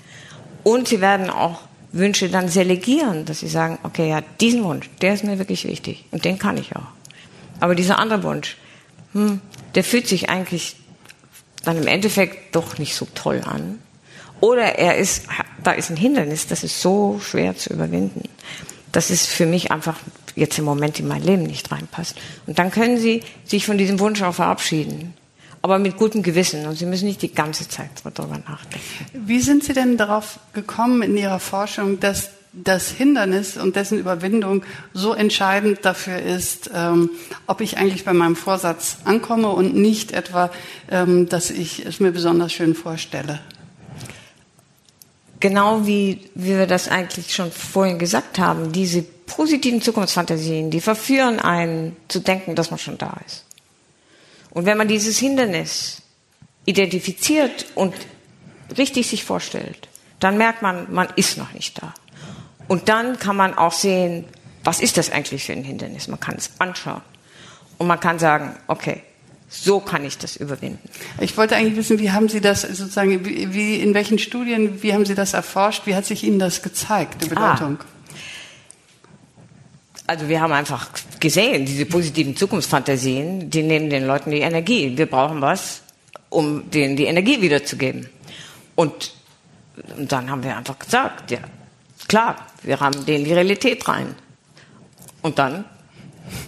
Und 0.63 0.87
Sie 0.87 1.01
werden 1.01 1.31
auch 1.31 1.61
Wünsche 1.91 2.29
dann 2.29 2.49
selegieren, 2.49 3.25
dass 3.25 3.39
Sie 3.39 3.47
sagen, 3.47 3.79
okay, 3.81 4.09
ja, 4.09 4.21
diesen 4.39 4.63
Wunsch, 4.63 4.87
der 5.01 5.15
ist 5.15 5.23
mir 5.23 5.39
wirklich 5.39 5.65
wichtig 5.65 6.05
und 6.11 6.23
den 6.23 6.37
kann 6.37 6.57
ich 6.57 6.75
auch. 6.75 6.98
Aber 7.59 7.75
dieser 7.75 7.99
andere 7.99 8.23
Wunsch, 8.23 8.57
hm, 9.13 9.41
der 9.75 9.83
fühlt 9.83 10.07
sich 10.07 10.29
eigentlich 10.29 10.75
dann 11.63 11.77
im 11.77 11.87
Endeffekt 11.87 12.55
doch 12.55 12.77
nicht 12.77 12.95
so 12.95 13.07
toll 13.15 13.41
an. 13.45 13.79
Oder 14.39 14.79
er 14.79 14.97
ist, 14.97 15.23
da 15.63 15.71
ist 15.71 15.89
ein 15.89 15.97
Hindernis, 15.97 16.47
das 16.47 16.63
ist 16.63 16.81
so 16.81 17.19
schwer 17.19 17.57
zu 17.57 17.73
überwinden. 17.73 18.23
dass 18.91 19.09
es 19.09 19.25
für 19.25 19.45
mich 19.45 19.71
einfach 19.71 19.97
jetzt 20.35 20.57
im 20.57 20.65
Moment 20.65 20.99
in 20.99 21.07
mein 21.07 21.23
Leben 21.23 21.43
nicht 21.43 21.71
reinpasst. 21.71 22.15
Und 22.47 22.59
dann 22.59 22.71
können 22.71 22.97
Sie 22.97 23.21
sich 23.45 23.65
von 23.65 23.77
diesem 23.77 23.99
Wunsch 23.99 24.21
auch 24.21 24.33
verabschieden. 24.33 25.13
Aber 25.61 25.77
mit 25.77 25.97
gutem 25.97 26.23
Gewissen. 26.23 26.65
Und 26.65 26.77
Sie 26.77 26.85
müssen 26.85 27.05
nicht 27.05 27.21
die 27.21 27.33
ganze 27.33 27.67
Zeit 27.67 27.89
darüber 28.03 28.37
nachdenken. 28.37 29.05
Wie 29.13 29.41
sind 29.41 29.63
Sie 29.63 29.73
denn 29.73 29.97
darauf 29.97 30.39
gekommen 30.53 31.01
in 31.01 31.17
Ihrer 31.17 31.39
Forschung, 31.39 31.99
dass 31.99 32.29
das 32.51 32.89
Hindernis 32.89 33.57
und 33.57 33.75
dessen 33.75 33.99
Überwindung 33.99 34.63
so 34.93 35.13
entscheidend 35.13 35.79
dafür 35.83 36.19
ist, 36.19 36.71
ähm, 36.73 37.12
ob 37.45 37.62
ich 37.62 37.77
eigentlich 37.77 38.05
bei 38.05 38.13
meinem 38.13 38.35
Vorsatz 38.35 38.97
ankomme 39.05 39.49
und 39.49 39.75
nicht 39.75 40.12
etwa, 40.12 40.51
ähm, 40.89 41.29
dass 41.29 41.51
ich 41.51 41.85
es 41.85 41.99
mir 41.99 42.12
besonders 42.12 42.51
schön 42.51 42.73
vorstelle? 42.73 43.39
Genau 45.39 45.85
wie, 45.85 46.29
wie 46.35 46.57
wir 46.57 46.67
das 46.67 46.89
eigentlich 46.89 47.33
schon 47.33 47.51
vorhin 47.51 47.99
gesagt 47.99 48.39
haben, 48.39 48.71
diese 48.71 49.03
positiven 49.03 49.81
Zukunftsfantasien, 49.81 50.71
die 50.71 50.81
verführen 50.81 51.39
einen 51.39 51.95
zu 52.07 52.19
denken, 52.19 52.55
dass 52.55 52.71
man 52.71 52.79
schon 52.79 52.97
da 52.97 53.15
ist. 53.25 53.45
Und 54.49 54.65
wenn 54.65 54.77
man 54.77 54.88
dieses 54.88 55.17
Hindernis 55.19 56.01
identifiziert 56.65 57.67
und 57.75 57.93
richtig 58.77 59.07
sich 59.07 59.23
vorstellt, 59.23 59.88
dann 60.19 60.38
merkt 60.38 60.62
man, 60.62 60.91
man 60.91 61.07
ist 61.15 61.38
noch 61.38 61.53
nicht 61.53 61.81
da. 61.81 61.93
Und 62.69 62.88
dann 62.88 63.17
kann 63.17 63.36
man 63.36 63.58
auch 63.58 63.73
sehen, 63.73 64.25
was 64.63 64.79
ist 64.79 64.95
das 64.97 65.12
eigentlich 65.12 65.43
für 65.43 65.53
ein 65.53 65.63
Hindernis? 65.63 66.08
Man 66.08 66.19
kann 66.19 66.36
es 66.38 66.51
anschauen. 66.60 67.01
Und 67.79 67.88
man 67.88 67.99
kann 67.99 68.19
sagen, 68.19 68.55
okay, 68.67 69.01
so 69.49 69.79
kann 69.79 70.05
ich 70.05 70.19
das 70.19 70.36
überwinden. 70.36 70.88
Ich 71.19 71.36
wollte 71.36 71.55
eigentlich 71.55 71.75
wissen, 71.75 71.97
wie 71.97 72.12
haben 72.12 72.29
Sie 72.29 72.41
das 72.41 72.62
sozusagen, 72.62 73.25
wie, 73.25 73.79
in 73.79 73.95
welchen 73.95 74.19
Studien, 74.19 74.84
wie 74.84 74.93
haben 74.93 75.05
Sie 75.08 75.15
das 75.15 75.34
erforscht? 75.34 75.88
Wie 75.88 75.95
hat 75.95 76.05
sich 76.05 76.23
Ihnen 76.23 76.38
das 76.38 76.62
gezeigt, 76.62 77.23
die 77.23 77.36
ah. 77.36 77.53
Bedeutung? 77.53 77.79
Ah. 77.82 77.86
Also 80.05 80.29
wir 80.29 80.39
haben 80.39 80.53
einfach 80.53 80.89
gesehen, 81.19 81.65
diese 81.65 81.88
positiven 81.88 82.36
Zukunftsfantasien, 82.36 83.49
die 83.49 83.63
nehmen 83.63 83.89
den 83.89 84.05
Leuten 84.05 84.29
die 84.29 84.41
Energie. 84.41 84.95
Wir 84.95 85.08
brauchen 85.08 85.41
was, 85.41 85.82
um 86.29 86.69
denen 86.69 86.95
die 86.95 87.05
Energie 87.05 87.41
wiederzugeben. 87.41 88.08
Und, 88.75 89.13
und 89.97 90.12
dann 90.12 90.29
haben 90.29 90.43
wir 90.43 90.55
einfach 90.55 90.77
gesagt, 90.77 91.32
ja, 91.32 91.39
Klar, 92.10 92.38
wir 92.63 92.79
haben 92.79 93.05
denen 93.05 93.25
die 93.25 93.33
Realität 93.33 93.87
rein. 93.87 94.15
Und 95.21 95.39
dann 95.39 95.65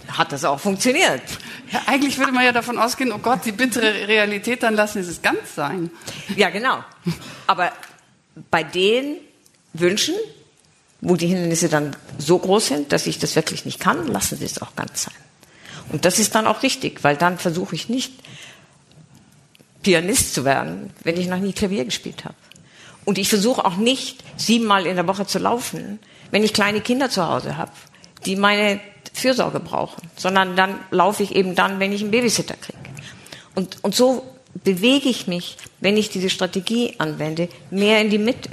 hat 0.08 0.32
das 0.32 0.44
auch 0.44 0.60
funktioniert. 0.60 1.22
Ja, 1.70 1.82
eigentlich 1.86 2.18
würde 2.18 2.32
man 2.32 2.44
ja 2.44 2.52
davon 2.52 2.78
ausgehen, 2.78 3.12
oh 3.12 3.18
Gott, 3.18 3.44
die 3.44 3.52
bittere 3.52 4.06
Realität, 4.06 4.62
dann 4.62 4.74
lassen 4.74 5.02
sie 5.02 5.10
es 5.10 5.22
ganz 5.22 5.54
sein. 5.54 5.90
Ja, 6.36 6.50
genau. 6.50 6.84
Aber 7.46 7.72
bei 8.50 8.62
den 8.62 9.16
Wünschen, 9.72 10.14
wo 11.00 11.16
die 11.16 11.26
Hindernisse 11.26 11.68
dann 11.68 11.96
so 12.18 12.38
groß 12.38 12.66
sind, 12.66 12.92
dass 12.92 13.06
ich 13.06 13.18
das 13.18 13.34
wirklich 13.36 13.64
nicht 13.64 13.80
kann, 13.80 14.06
lassen 14.06 14.36
sie 14.36 14.44
es 14.44 14.60
auch 14.60 14.76
ganz 14.76 15.04
sein. 15.04 15.14
Und 15.90 16.04
das 16.04 16.18
ist 16.18 16.34
dann 16.34 16.46
auch 16.46 16.62
richtig, 16.62 17.02
weil 17.04 17.16
dann 17.16 17.38
versuche 17.38 17.74
ich 17.74 17.88
nicht, 17.88 18.12
Pianist 19.82 20.34
zu 20.34 20.44
werden, 20.44 20.90
wenn 21.02 21.16
ich 21.16 21.26
noch 21.26 21.38
nie 21.38 21.52
Klavier 21.52 21.84
gespielt 21.84 22.24
habe. 22.24 22.36
Und 23.04 23.18
ich 23.18 23.28
versuche 23.28 23.64
auch 23.64 23.76
nicht, 23.76 24.22
siebenmal 24.36 24.86
in 24.86 24.96
der 24.96 25.06
Woche 25.06 25.26
zu 25.26 25.38
laufen, 25.38 25.98
wenn 26.30 26.44
ich 26.44 26.52
kleine 26.52 26.80
Kinder 26.80 27.10
zu 27.10 27.26
Hause 27.26 27.56
habe, 27.56 27.72
die 28.24 28.36
meine 28.36 28.80
Fürsorge 29.12 29.60
brauchen, 29.60 30.08
sondern 30.16 30.56
dann 30.56 30.78
laufe 30.90 31.22
ich 31.22 31.34
eben 31.34 31.54
dann, 31.54 31.80
wenn 31.80 31.92
ich 31.92 32.02
einen 32.02 32.10
Babysitter 32.10 32.54
kriege. 32.54 32.78
Und, 33.54 33.82
und 33.82 33.94
so 33.94 34.24
bewege 34.64 35.08
ich 35.08 35.26
mich, 35.26 35.56
wenn 35.80 35.96
ich 35.96 36.08
diese 36.10 36.30
Strategie 36.30 36.94
anwende, 36.98 37.48
mehr 37.70 38.00
in 38.00 38.10
die 38.10 38.18
Mitte. 38.18 38.50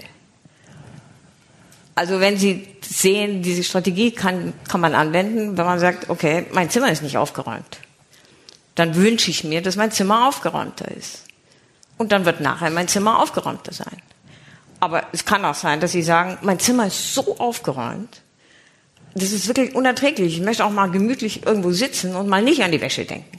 Also 1.95 2.19
wenn 2.19 2.37
Sie 2.37 2.67
sehen, 2.81 3.41
diese 3.41 3.63
Strategie 3.63 4.11
kann, 4.11 4.53
kann 4.67 4.81
man 4.81 4.95
anwenden, 4.95 5.57
wenn 5.57 5.65
man 5.65 5.79
sagt, 5.79 6.09
okay, 6.09 6.45
mein 6.53 6.69
Zimmer 6.69 6.91
ist 6.91 7.03
nicht 7.03 7.17
aufgeräumt. 7.17 7.79
Dann 8.75 8.95
wünsche 8.95 9.29
ich 9.29 9.43
mir, 9.43 9.61
dass 9.61 9.75
mein 9.75 9.91
Zimmer 9.91 10.27
aufgeräumter 10.27 10.89
ist. 10.91 11.25
Und 11.97 12.13
dann 12.13 12.23
wird 12.23 12.39
nachher 12.39 12.69
mein 12.69 12.87
Zimmer 12.87 13.19
aufgeräumter 13.19 13.73
sein. 13.73 14.01
Aber 14.79 15.03
es 15.11 15.25
kann 15.25 15.43
auch 15.45 15.55
sein, 15.55 15.79
dass 15.79 15.91
Sie 15.91 16.01
sagen, 16.01 16.37
mein 16.41 16.59
Zimmer 16.59 16.87
ist 16.87 17.13
so 17.13 17.37
aufgeräumt, 17.37 18.21
das 19.15 19.31
ist 19.31 19.47
wirklich 19.47 19.75
unerträglich. 19.75 20.37
Ich 20.37 20.41
möchte 20.41 20.63
auch 20.63 20.71
mal 20.71 20.89
gemütlich 20.89 21.45
irgendwo 21.45 21.71
sitzen 21.71 22.15
und 22.15 22.27
mal 22.27 22.41
nicht 22.41 22.63
an 22.63 22.71
die 22.71 22.81
Wäsche 22.81 23.05
denken. 23.05 23.37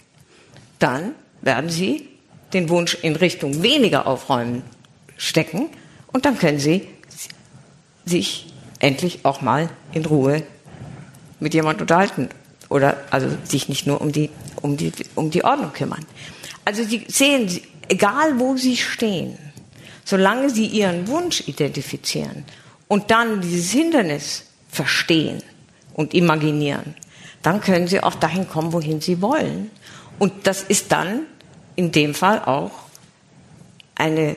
Dann 0.78 1.14
werden 1.42 1.70
Sie 1.70 2.08
den 2.52 2.68
Wunsch 2.68 2.94
in 3.02 3.16
Richtung 3.16 3.62
weniger 3.62 4.06
aufräumen 4.06 4.62
stecken 5.16 5.68
und 6.12 6.24
dann 6.24 6.38
können 6.38 6.58
Sie 6.58 6.88
sich 8.04 8.52
endlich 8.80 9.24
auch 9.24 9.40
mal 9.40 9.70
in 9.92 10.04
Ruhe 10.04 10.42
mit 11.38 11.54
jemandem 11.54 11.82
unterhalten 11.82 12.28
oder 12.68 12.96
also 13.10 13.28
sich 13.44 13.68
nicht 13.68 13.86
nur 13.86 14.00
um 14.00 14.10
die, 14.12 14.30
um 14.60 14.76
die, 14.76 14.92
um 15.14 15.30
die 15.30 15.44
Ordnung 15.44 15.72
kümmern. 15.72 16.04
Also 16.64 16.82
Sie 16.84 17.04
sehen, 17.08 17.60
egal 17.88 18.38
wo 18.38 18.56
Sie 18.56 18.76
stehen, 18.76 19.38
solange 20.10 20.50
sie 20.50 20.66
ihren 20.66 21.06
Wunsch 21.06 21.46
identifizieren 21.46 22.44
und 22.88 23.12
dann 23.12 23.40
dieses 23.40 23.70
Hindernis 23.70 24.44
verstehen 24.68 25.40
und 25.94 26.14
imaginieren, 26.14 26.96
dann 27.42 27.60
können 27.60 27.86
sie 27.86 28.02
auch 28.02 28.16
dahin 28.16 28.48
kommen, 28.48 28.72
wohin 28.72 29.00
sie 29.00 29.22
wollen. 29.22 29.70
Und 30.18 30.48
das 30.48 30.62
ist 30.62 30.90
dann 30.90 31.26
in 31.76 31.92
dem 31.92 32.14
Fall 32.14 32.40
auch 32.40 32.72
eine, 33.94 34.36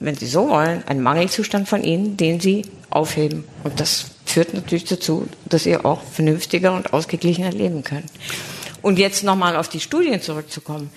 wenn 0.00 0.16
Sie 0.16 0.26
so 0.26 0.48
wollen, 0.48 0.82
ein 0.86 1.02
Mangelzustand 1.02 1.68
von 1.68 1.84
Ihnen, 1.84 2.16
den 2.16 2.40
Sie 2.40 2.64
aufheben. 2.88 3.44
Und 3.64 3.78
das 3.80 4.06
führt 4.24 4.54
natürlich 4.54 4.84
dazu, 4.84 5.28
dass 5.44 5.64
Sie 5.64 5.76
auch 5.76 6.02
vernünftiger 6.02 6.72
und 6.72 6.92
ausgeglichener 6.92 7.52
leben 7.52 7.84
können. 7.84 8.08
Und 8.80 8.98
jetzt 8.98 9.22
nochmal 9.24 9.56
auf 9.56 9.68
die 9.68 9.80
Studien 9.80 10.22
zurückzukommen. 10.22 10.90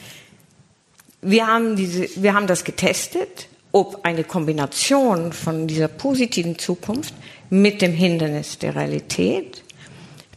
Wir 1.21 1.47
haben, 1.47 1.75
diese, 1.75 2.07
wir 2.15 2.33
haben 2.33 2.47
das 2.47 2.63
getestet 2.63 3.47
ob 3.71 4.03
eine 4.03 4.23
Kombination 4.23 5.33
von 5.33 5.67
dieser 5.67 5.87
positiven 5.87 6.57
Zukunft 6.57 7.13
mit 7.49 7.81
dem 7.81 7.93
Hindernis 7.93 8.57
der 8.57 8.75
Realität 8.75 9.63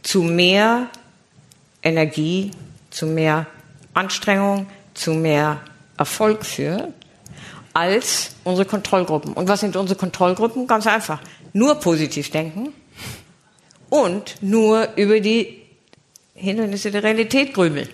zu 0.03 0.23
mehr 0.23 0.89
Energie, 1.83 2.51
zu 2.89 3.05
mehr 3.05 3.47
Anstrengung, 3.93 4.67
zu 4.93 5.13
mehr 5.13 5.61
Erfolg 5.97 6.45
führt 6.45 6.93
als 7.73 8.31
unsere 8.43 8.67
Kontrollgruppen. 8.67 9.33
Und 9.33 9.47
was 9.47 9.61
sind 9.61 9.75
unsere 9.75 9.97
Kontrollgruppen? 9.97 10.67
Ganz 10.67 10.87
einfach. 10.87 11.21
Nur 11.53 11.75
positiv 11.75 12.29
denken 12.31 12.73
und 13.89 14.37
nur 14.41 14.89
über 14.95 15.19
die 15.19 15.61
Hindernisse 16.33 16.91
der 16.91 17.03
Realität 17.03 17.53
grübeln. 17.53 17.89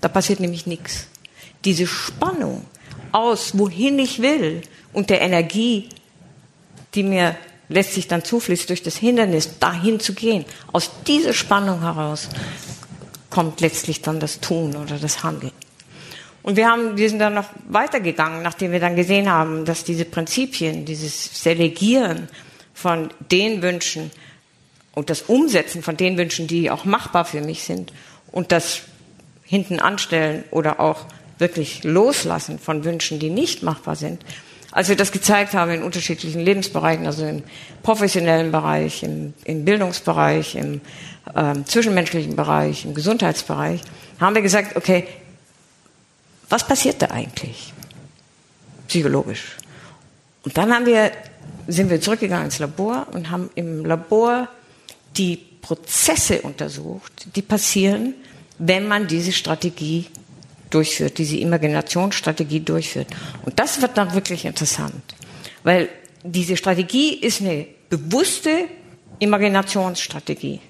Da 0.00 0.08
passiert 0.08 0.40
nämlich 0.40 0.66
nichts. 0.66 1.06
Diese 1.64 1.86
Spannung 1.86 2.64
aus, 3.12 3.58
wohin 3.58 3.98
ich 3.98 4.22
will 4.22 4.62
und 4.92 5.10
der 5.10 5.20
Energie, 5.20 5.88
die 6.94 7.02
mir 7.02 7.36
letztlich 7.68 8.08
dann 8.08 8.24
zufließt 8.24 8.68
durch 8.68 8.82
das 8.82 8.96
Hindernis, 8.96 9.58
dahin 9.58 10.00
zu 10.00 10.14
gehen. 10.14 10.44
Aus 10.72 10.90
dieser 11.06 11.32
Spannung 11.32 11.80
heraus 11.80 12.28
kommt 13.30 13.60
letztlich 13.60 14.02
dann 14.02 14.20
das 14.20 14.40
Tun 14.40 14.76
oder 14.76 14.98
das 14.98 15.22
Handeln. 15.22 15.52
Und 16.42 16.56
wir 16.56 16.68
haben, 16.68 16.96
wir 16.96 17.10
sind 17.10 17.18
dann 17.18 17.34
noch 17.34 17.48
weitergegangen, 17.68 18.40
nachdem 18.42 18.70
wir 18.70 18.78
dann 18.78 18.94
gesehen 18.94 19.30
haben, 19.30 19.64
dass 19.64 19.82
diese 19.82 20.04
Prinzipien, 20.04 20.84
dieses 20.84 21.42
Selegieren 21.42 22.28
von 22.72 23.10
den 23.32 23.62
Wünschen 23.62 24.12
und 24.94 25.10
das 25.10 25.22
Umsetzen 25.22 25.82
von 25.82 25.96
den 25.96 26.16
Wünschen, 26.16 26.46
die 26.46 26.70
auch 26.70 26.84
machbar 26.84 27.24
für 27.24 27.40
mich 27.40 27.64
sind 27.64 27.92
und 28.30 28.52
das 28.52 28.82
hinten 29.42 29.80
anstellen 29.80 30.44
oder 30.52 30.78
auch 30.78 31.06
wirklich 31.38 31.84
loslassen 31.84 32.58
von 32.58 32.84
Wünschen, 32.84 33.18
die 33.18 33.30
nicht 33.30 33.62
machbar 33.62 33.96
sind. 33.96 34.24
Als 34.72 34.88
wir 34.88 34.96
das 34.96 35.12
gezeigt 35.12 35.54
haben 35.54 35.70
in 35.70 35.82
unterschiedlichen 35.82 36.40
Lebensbereichen, 36.40 37.06
also 37.06 37.24
im 37.24 37.42
professionellen 37.82 38.52
Bereich, 38.52 39.02
im, 39.02 39.32
im 39.44 39.64
Bildungsbereich, 39.64 40.54
im 40.54 40.80
äh, 41.34 41.54
zwischenmenschlichen 41.64 42.36
Bereich, 42.36 42.84
im 42.84 42.94
Gesundheitsbereich, 42.94 43.80
haben 44.20 44.34
wir 44.34 44.42
gesagt, 44.42 44.76
okay, 44.76 45.06
was 46.48 46.66
passiert 46.66 47.02
da 47.02 47.06
eigentlich 47.06 47.72
psychologisch? 48.88 49.56
Und 50.44 50.56
dann 50.56 50.72
haben 50.72 50.86
wir, 50.86 51.10
sind 51.66 51.90
wir 51.90 52.00
zurückgegangen 52.00 52.46
ins 52.46 52.58
Labor 52.58 53.08
und 53.12 53.30
haben 53.30 53.50
im 53.54 53.84
Labor 53.84 54.48
die 55.16 55.36
Prozesse 55.36 56.42
untersucht, 56.42 57.26
die 57.34 57.42
passieren, 57.42 58.14
wenn 58.58 58.86
man 58.86 59.08
diese 59.08 59.32
Strategie 59.32 60.06
durchführt, 60.70 61.18
diese 61.18 61.36
Imaginationsstrategie 61.36 62.60
durchführt. 62.60 63.08
Und 63.44 63.58
das 63.58 63.80
wird 63.80 63.96
dann 63.96 64.14
wirklich 64.14 64.44
interessant, 64.44 65.02
weil 65.62 65.88
diese 66.22 66.56
Strategie 66.56 67.14
ist 67.14 67.40
eine 67.40 67.66
bewusste 67.88 68.64
Imaginationsstrategie. 69.18 70.60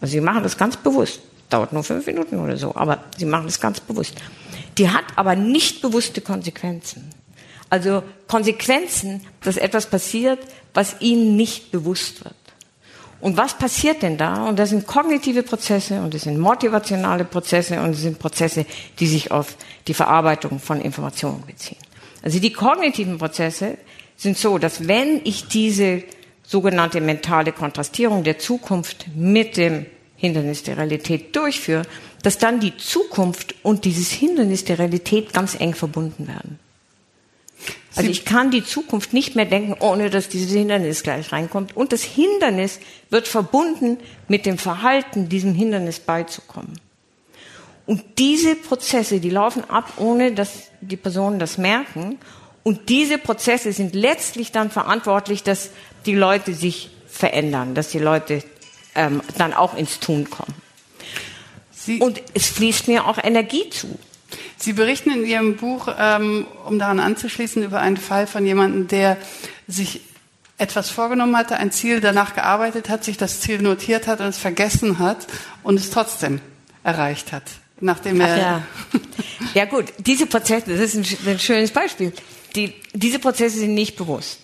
Also 0.00 0.12
sie 0.12 0.20
machen 0.20 0.42
das 0.42 0.56
ganz 0.56 0.76
bewusst. 0.76 1.20
Dauert 1.48 1.72
nur 1.72 1.82
fünf 1.82 2.06
Minuten 2.06 2.38
oder 2.38 2.56
so, 2.56 2.74
aber 2.76 3.04
sie 3.18 3.24
machen 3.24 3.46
das 3.46 3.60
ganz 3.60 3.80
bewusst. 3.80 4.14
Die 4.78 4.88
hat 4.88 5.04
aber 5.16 5.34
nicht 5.34 5.82
bewusste 5.82 6.20
Konsequenzen. 6.20 7.10
Also 7.68 8.02
Konsequenzen, 8.28 9.26
dass 9.42 9.56
etwas 9.56 9.86
passiert, 9.86 10.38
was 10.74 10.96
ihnen 11.00 11.36
nicht 11.36 11.70
bewusst 11.70 12.24
wird. 12.24 12.34
Und 13.20 13.36
was 13.36 13.56
passiert 13.56 14.02
denn 14.02 14.16
da? 14.16 14.46
Und 14.46 14.58
das 14.58 14.70
sind 14.70 14.86
kognitive 14.86 15.42
Prozesse 15.42 16.00
und 16.00 16.14
das 16.14 16.22
sind 16.22 16.38
motivationale 16.38 17.24
Prozesse 17.24 17.80
und 17.80 17.92
das 17.92 18.00
sind 18.00 18.18
Prozesse, 18.18 18.64
die 18.98 19.06
sich 19.06 19.30
auf 19.30 19.56
die 19.86 19.94
Verarbeitung 19.94 20.58
von 20.58 20.80
Informationen 20.80 21.42
beziehen. 21.46 21.78
Also 22.22 22.38
die 22.38 22.52
kognitiven 22.52 23.18
Prozesse 23.18 23.76
sind 24.16 24.38
so, 24.38 24.58
dass 24.58 24.88
wenn 24.88 25.20
ich 25.24 25.48
diese 25.48 26.02
sogenannte 26.42 27.00
mentale 27.00 27.52
Kontrastierung 27.52 28.24
der 28.24 28.38
Zukunft 28.38 29.06
mit 29.14 29.56
dem 29.56 29.86
Hindernis 30.16 30.62
der 30.62 30.76
Realität 30.76 31.34
durchführe, 31.34 31.82
dass 32.22 32.38
dann 32.38 32.60
die 32.60 32.76
Zukunft 32.76 33.54
und 33.62 33.84
dieses 33.84 34.10
Hindernis 34.10 34.64
der 34.64 34.78
Realität 34.78 35.32
ganz 35.32 35.58
eng 35.58 35.74
verbunden 35.74 36.28
werden. 36.28 36.58
Also 37.96 38.08
ich 38.08 38.24
kann 38.24 38.50
die 38.50 38.64
Zukunft 38.64 39.12
nicht 39.12 39.34
mehr 39.34 39.46
denken, 39.46 39.74
ohne 39.80 40.10
dass 40.10 40.28
dieses 40.28 40.52
Hindernis 40.52 41.02
gleich 41.02 41.32
reinkommt. 41.32 41.76
Und 41.76 41.92
das 41.92 42.02
Hindernis 42.02 42.78
wird 43.10 43.26
verbunden 43.26 43.98
mit 44.28 44.46
dem 44.46 44.58
Verhalten, 44.58 45.28
diesem 45.28 45.54
Hindernis 45.54 45.98
beizukommen. 45.98 46.80
Und 47.86 48.04
diese 48.18 48.54
Prozesse, 48.54 49.18
die 49.18 49.30
laufen 49.30 49.68
ab, 49.68 49.94
ohne 49.96 50.32
dass 50.32 50.70
die 50.80 50.96
Personen 50.96 51.40
das 51.40 51.58
merken. 51.58 52.18
Und 52.62 52.88
diese 52.88 53.18
Prozesse 53.18 53.72
sind 53.72 53.96
letztlich 53.96 54.52
dann 54.52 54.70
verantwortlich, 54.70 55.42
dass 55.42 55.70
die 56.06 56.14
Leute 56.14 56.54
sich 56.54 56.90
verändern, 57.08 57.74
dass 57.74 57.88
die 57.88 57.98
Leute 57.98 58.44
ähm, 58.94 59.20
dann 59.36 59.52
auch 59.52 59.76
ins 59.76 59.98
Tun 59.98 60.30
kommen. 60.30 60.54
Sie 61.72 61.98
und 61.98 62.22
es 62.34 62.48
fließt 62.48 62.86
mir 62.86 63.06
auch 63.06 63.18
Energie 63.22 63.68
zu. 63.70 63.98
Sie 64.60 64.74
berichten 64.74 65.10
in 65.10 65.24
Ihrem 65.24 65.56
Buch, 65.56 65.88
ähm, 65.98 66.46
um 66.66 66.78
daran 66.78 67.00
anzuschließen, 67.00 67.62
über 67.62 67.80
einen 67.80 67.96
Fall 67.96 68.26
von 68.26 68.44
jemandem, 68.44 68.88
der 68.88 69.16
sich 69.66 70.02
etwas 70.58 70.90
vorgenommen 70.90 71.34
hatte, 71.34 71.56
ein 71.56 71.72
Ziel 71.72 72.02
danach 72.02 72.34
gearbeitet 72.34 72.90
hat, 72.90 73.02
sich 73.02 73.16
das 73.16 73.40
Ziel 73.40 73.62
notiert 73.62 74.06
hat 74.06 74.20
und 74.20 74.26
es 74.26 74.36
vergessen 74.36 74.98
hat 74.98 75.26
und 75.62 75.80
es 75.80 75.88
trotzdem 75.88 76.42
erreicht 76.84 77.32
hat. 77.32 77.44
Nachdem 77.80 78.20
er 78.20 78.36
ja. 78.36 78.62
ja 79.54 79.64
gut, 79.64 79.86
diese 79.96 80.26
Prozesse, 80.26 80.70
das 80.70 80.94
ist 80.94 80.94
ein, 80.94 81.26
ein 81.26 81.38
schönes 81.38 81.70
Beispiel. 81.70 82.12
Die, 82.54 82.74
diese 82.92 83.18
Prozesse 83.18 83.60
sind 83.60 83.72
nicht 83.72 83.96
bewusst. 83.96 84.40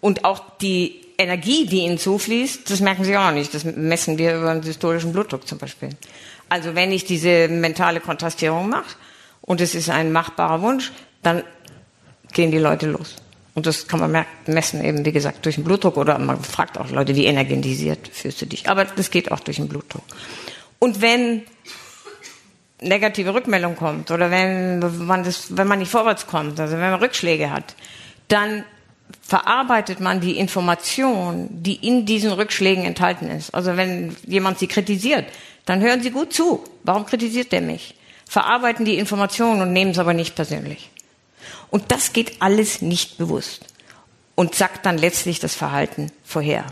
Und 0.00 0.24
auch 0.24 0.56
die 0.58 1.00
Energie, 1.18 1.66
die 1.66 1.80
ihnen 1.80 1.98
zufließt, 1.98 2.70
das 2.70 2.78
merken 2.78 3.02
sie 3.02 3.16
auch 3.16 3.32
nicht. 3.32 3.52
Das 3.52 3.64
messen 3.64 4.18
wir 4.18 4.36
über 4.36 4.54
den 4.54 4.62
historischen 4.62 5.12
Blutdruck 5.12 5.48
zum 5.48 5.58
Beispiel. 5.58 5.88
Also 6.48 6.76
wenn 6.76 6.92
ich 6.92 7.04
diese 7.04 7.48
mentale 7.48 7.98
Kontrastierung 7.98 8.68
mache 8.68 8.94
und 9.42 9.60
es 9.60 9.74
ist 9.74 9.90
ein 9.90 10.12
machbarer 10.12 10.62
Wunsch, 10.62 10.92
dann 11.22 11.42
gehen 12.32 12.50
die 12.50 12.58
Leute 12.58 12.86
los. 12.86 13.16
Und 13.54 13.66
das 13.66 13.86
kann 13.86 14.00
man 14.00 14.24
messen 14.46 14.82
eben, 14.82 15.04
wie 15.04 15.12
gesagt, 15.12 15.44
durch 15.44 15.56
den 15.56 15.64
Blutdruck 15.64 15.98
oder 15.98 16.18
man 16.18 16.42
fragt 16.42 16.78
auch 16.78 16.90
Leute, 16.90 17.14
wie 17.14 17.26
energetisiert 17.26 18.08
fühlst 18.08 18.40
du 18.40 18.46
dich. 18.46 18.70
Aber 18.70 18.86
das 18.86 19.10
geht 19.10 19.30
auch 19.30 19.40
durch 19.40 19.58
den 19.58 19.68
Blutdruck. 19.68 20.04
Und 20.78 21.02
wenn 21.02 21.42
negative 22.80 23.34
Rückmeldung 23.34 23.76
kommt 23.76 24.10
oder 24.10 24.30
wenn 24.30 24.78
man, 25.06 25.22
das, 25.22 25.56
wenn 25.56 25.68
man 25.68 25.78
nicht 25.78 25.90
vorwärts 25.90 26.26
kommt, 26.26 26.58
also 26.58 26.74
wenn 26.74 26.90
man 26.90 27.00
Rückschläge 27.00 27.50
hat, 27.50 27.76
dann 28.28 28.64
verarbeitet 29.20 30.00
man 30.00 30.20
die 30.20 30.38
Information, 30.38 31.48
die 31.50 31.74
in 31.86 32.06
diesen 32.06 32.32
Rückschlägen 32.32 32.84
enthalten 32.84 33.28
ist. 33.28 33.54
Also 33.54 33.76
wenn 33.76 34.16
jemand 34.26 34.58
sie 34.58 34.66
kritisiert, 34.66 35.26
dann 35.66 35.80
hören 35.80 36.02
Sie 36.02 36.10
gut 36.10 36.32
zu. 36.32 36.64
Warum 36.82 37.06
kritisiert 37.06 37.52
der 37.52 37.60
mich? 37.60 37.94
Verarbeiten 38.32 38.86
die 38.86 38.96
Informationen 38.96 39.60
und 39.60 39.74
nehmen 39.74 39.90
es 39.90 39.98
aber 39.98 40.14
nicht 40.14 40.34
persönlich. 40.34 40.90
Und 41.68 41.92
das 41.92 42.14
geht 42.14 42.40
alles 42.40 42.80
nicht 42.80 43.18
bewusst 43.18 43.66
und 44.36 44.54
sagt 44.54 44.86
dann 44.86 44.96
letztlich 44.96 45.38
das 45.38 45.54
Verhalten 45.54 46.10
vorher. 46.24 46.64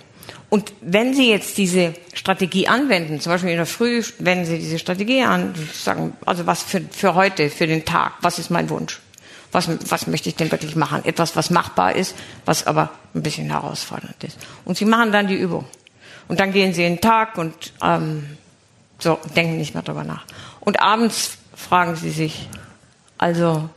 Und 0.48 0.72
wenn 0.80 1.12
Sie 1.12 1.28
jetzt 1.28 1.58
diese 1.58 1.92
Strategie 2.14 2.66
anwenden, 2.66 3.20
zum 3.20 3.32
Beispiel 3.32 3.50
in 3.50 3.58
der 3.58 3.66
Früh 3.66 4.02
wenden 4.20 4.46
Sie 4.46 4.56
diese 4.56 4.78
Strategie 4.78 5.22
an, 5.22 5.54
sagen, 5.74 6.16
also 6.24 6.46
was 6.46 6.62
für, 6.62 6.80
für 6.80 7.14
heute, 7.14 7.50
für 7.50 7.66
den 7.66 7.84
Tag, 7.84 8.14
was 8.22 8.38
ist 8.38 8.48
mein 8.48 8.70
Wunsch? 8.70 8.98
Was, 9.52 9.68
was 9.90 10.06
möchte 10.06 10.30
ich 10.30 10.36
denn 10.36 10.50
wirklich 10.50 10.76
machen? 10.76 11.04
Etwas, 11.04 11.36
was 11.36 11.50
machbar 11.50 11.94
ist, 11.94 12.14
was 12.46 12.66
aber 12.66 12.88
ein 13.14 13.22
bisschen 13.22 13.50
herausfordernd 13.50 14.24
ist. 14.24 14.38
Und 14.64 14.78
Sie 14.78 14.86
machen 14.86 15.12
dann 15.12 15.26
die 15.26 15.36
Übung. 15.36 15.66
Und 16.26 16.40
dann 16.40 16.54
gehen 16.54 16.72
Sie 16.72 16.86
in 16.86 16.94
den 16.94 17.00
Tag 17.02 17.36
und 17.36 17.74
ähm, 17.82 18.38
so, 18.98 19.18
denken 19.36 19.58
nicht 19.58 19.74
mehr 19.74 19.82
darüber 19.82 20.04
nach. 20.04 20.24
Und 20.60 20.80
abends 20.80 21.36
fragen 21.60 21.96
sie 21.96 22.10
sich, 22.10 22.48
also, 23.18 23.68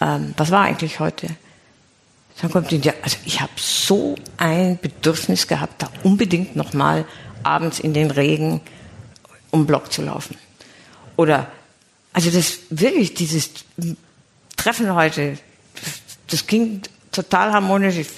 ähm, 0.00 0.34
was 0.36 0.50
war 0.50 0.64
eigentlich 0.64 1.00
heute? 1.00 1.28
Dann 2.40 2.50
kommt 2.50 2.72
ihnen, 2.72 2.82
ja, 2.82 2.92
also 3.02 3.16
ich 3.24 3.40
habe 3.40 3.52
so 3.56 4.16
ein 4.36 4.78
Bedürfnis 4.78 5.46
gehabt, 5.46 5.82
da 5.82 5.90
unbedingt 6.02 6.56
nochmal 6.56 7.06
abends 7.42 7.78
in 7.78 7.94
den 7.94 8.10
Regen 8.10 8.60
um 9.50 9.66
Block 9.66 9.92
zu 9.92 10.02
laufen. 10.02 10.36
Oder, 11.16 11.46
also 12.12 12.30
das 12.30 12.58
wirklich, 12.70 13.14
dieses 13.14 13.50
Treffen 14.56 14.92
heute, 14.94 15.38
das 16.28 16.46
ging 16.46 16.82
total 17.12 17.52
harmonisch. 17.52 17.96
Ich, 17.96 18.08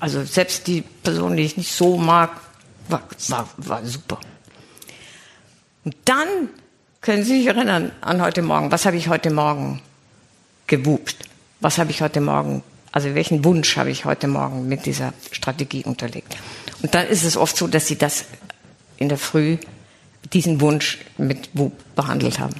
also 0.00 0.24
selbst 0.24 0.66
die 0.66 0.82
Person, 0.82 1.36
die 1.36 1.44
ich 1.44 1.56
nicht 1.56 1.72
so 1.72 1.96
mag, 1.96 2.40
war, 2.88 3.02
war, 3.28 3.48
war 3.56 3.86
super. 3.86 4.18
Und 5.84 5.96
dann 6.04 6.48
können 7.00 7.24
Sie 7.24 7.38
sich 7.38 7.46
erinnern 7.46 7.92
an 8.00 8.22
heute 8.22 8.42
Morgen. 8.42 8.70
Was 8.72 8.86
habe 8.86 8.96
ich 8.96 9.08
heute 9.08 9.30
Morgen 9.30 9.80
gewupt? 10.66 11.16
Was 11.60 11.78
habe 11.78 11.90
ich 11.90 12.02
heute 12.02 12.20
Morgen, 12.20 12.62
also 12.92 13.14
welchen 13.14 13.44
Wunsch 13.44 13.76
habe 13.76 13.90
ich 13.90 14.04
heute 14.04 14.28
Morgen 14.28 14.68
mit 14.68 14.86
dieser 14.86 15.12
Strategie 15.30 15.84
unterlegt? 15.84 16.36
Und 16.82 16.94
dann 16.94 17.06
ist 17.06 17.24
es 17.24 17.36
oft 17.36 17.56
so, 17.56 17.66
dass 17.66 17.86
Sie 17.86 17.96
das 17.96 18.24
in 18.96 19.08
der 19.08 19.18
Früh 19.18 19.58
diesen 20.32 20.60
Wunsch 20.60 20.98
mit 21.16 21.48
Wub 21.54 21.72
behandelt 21.94 22.38
haben. 22.38 22.54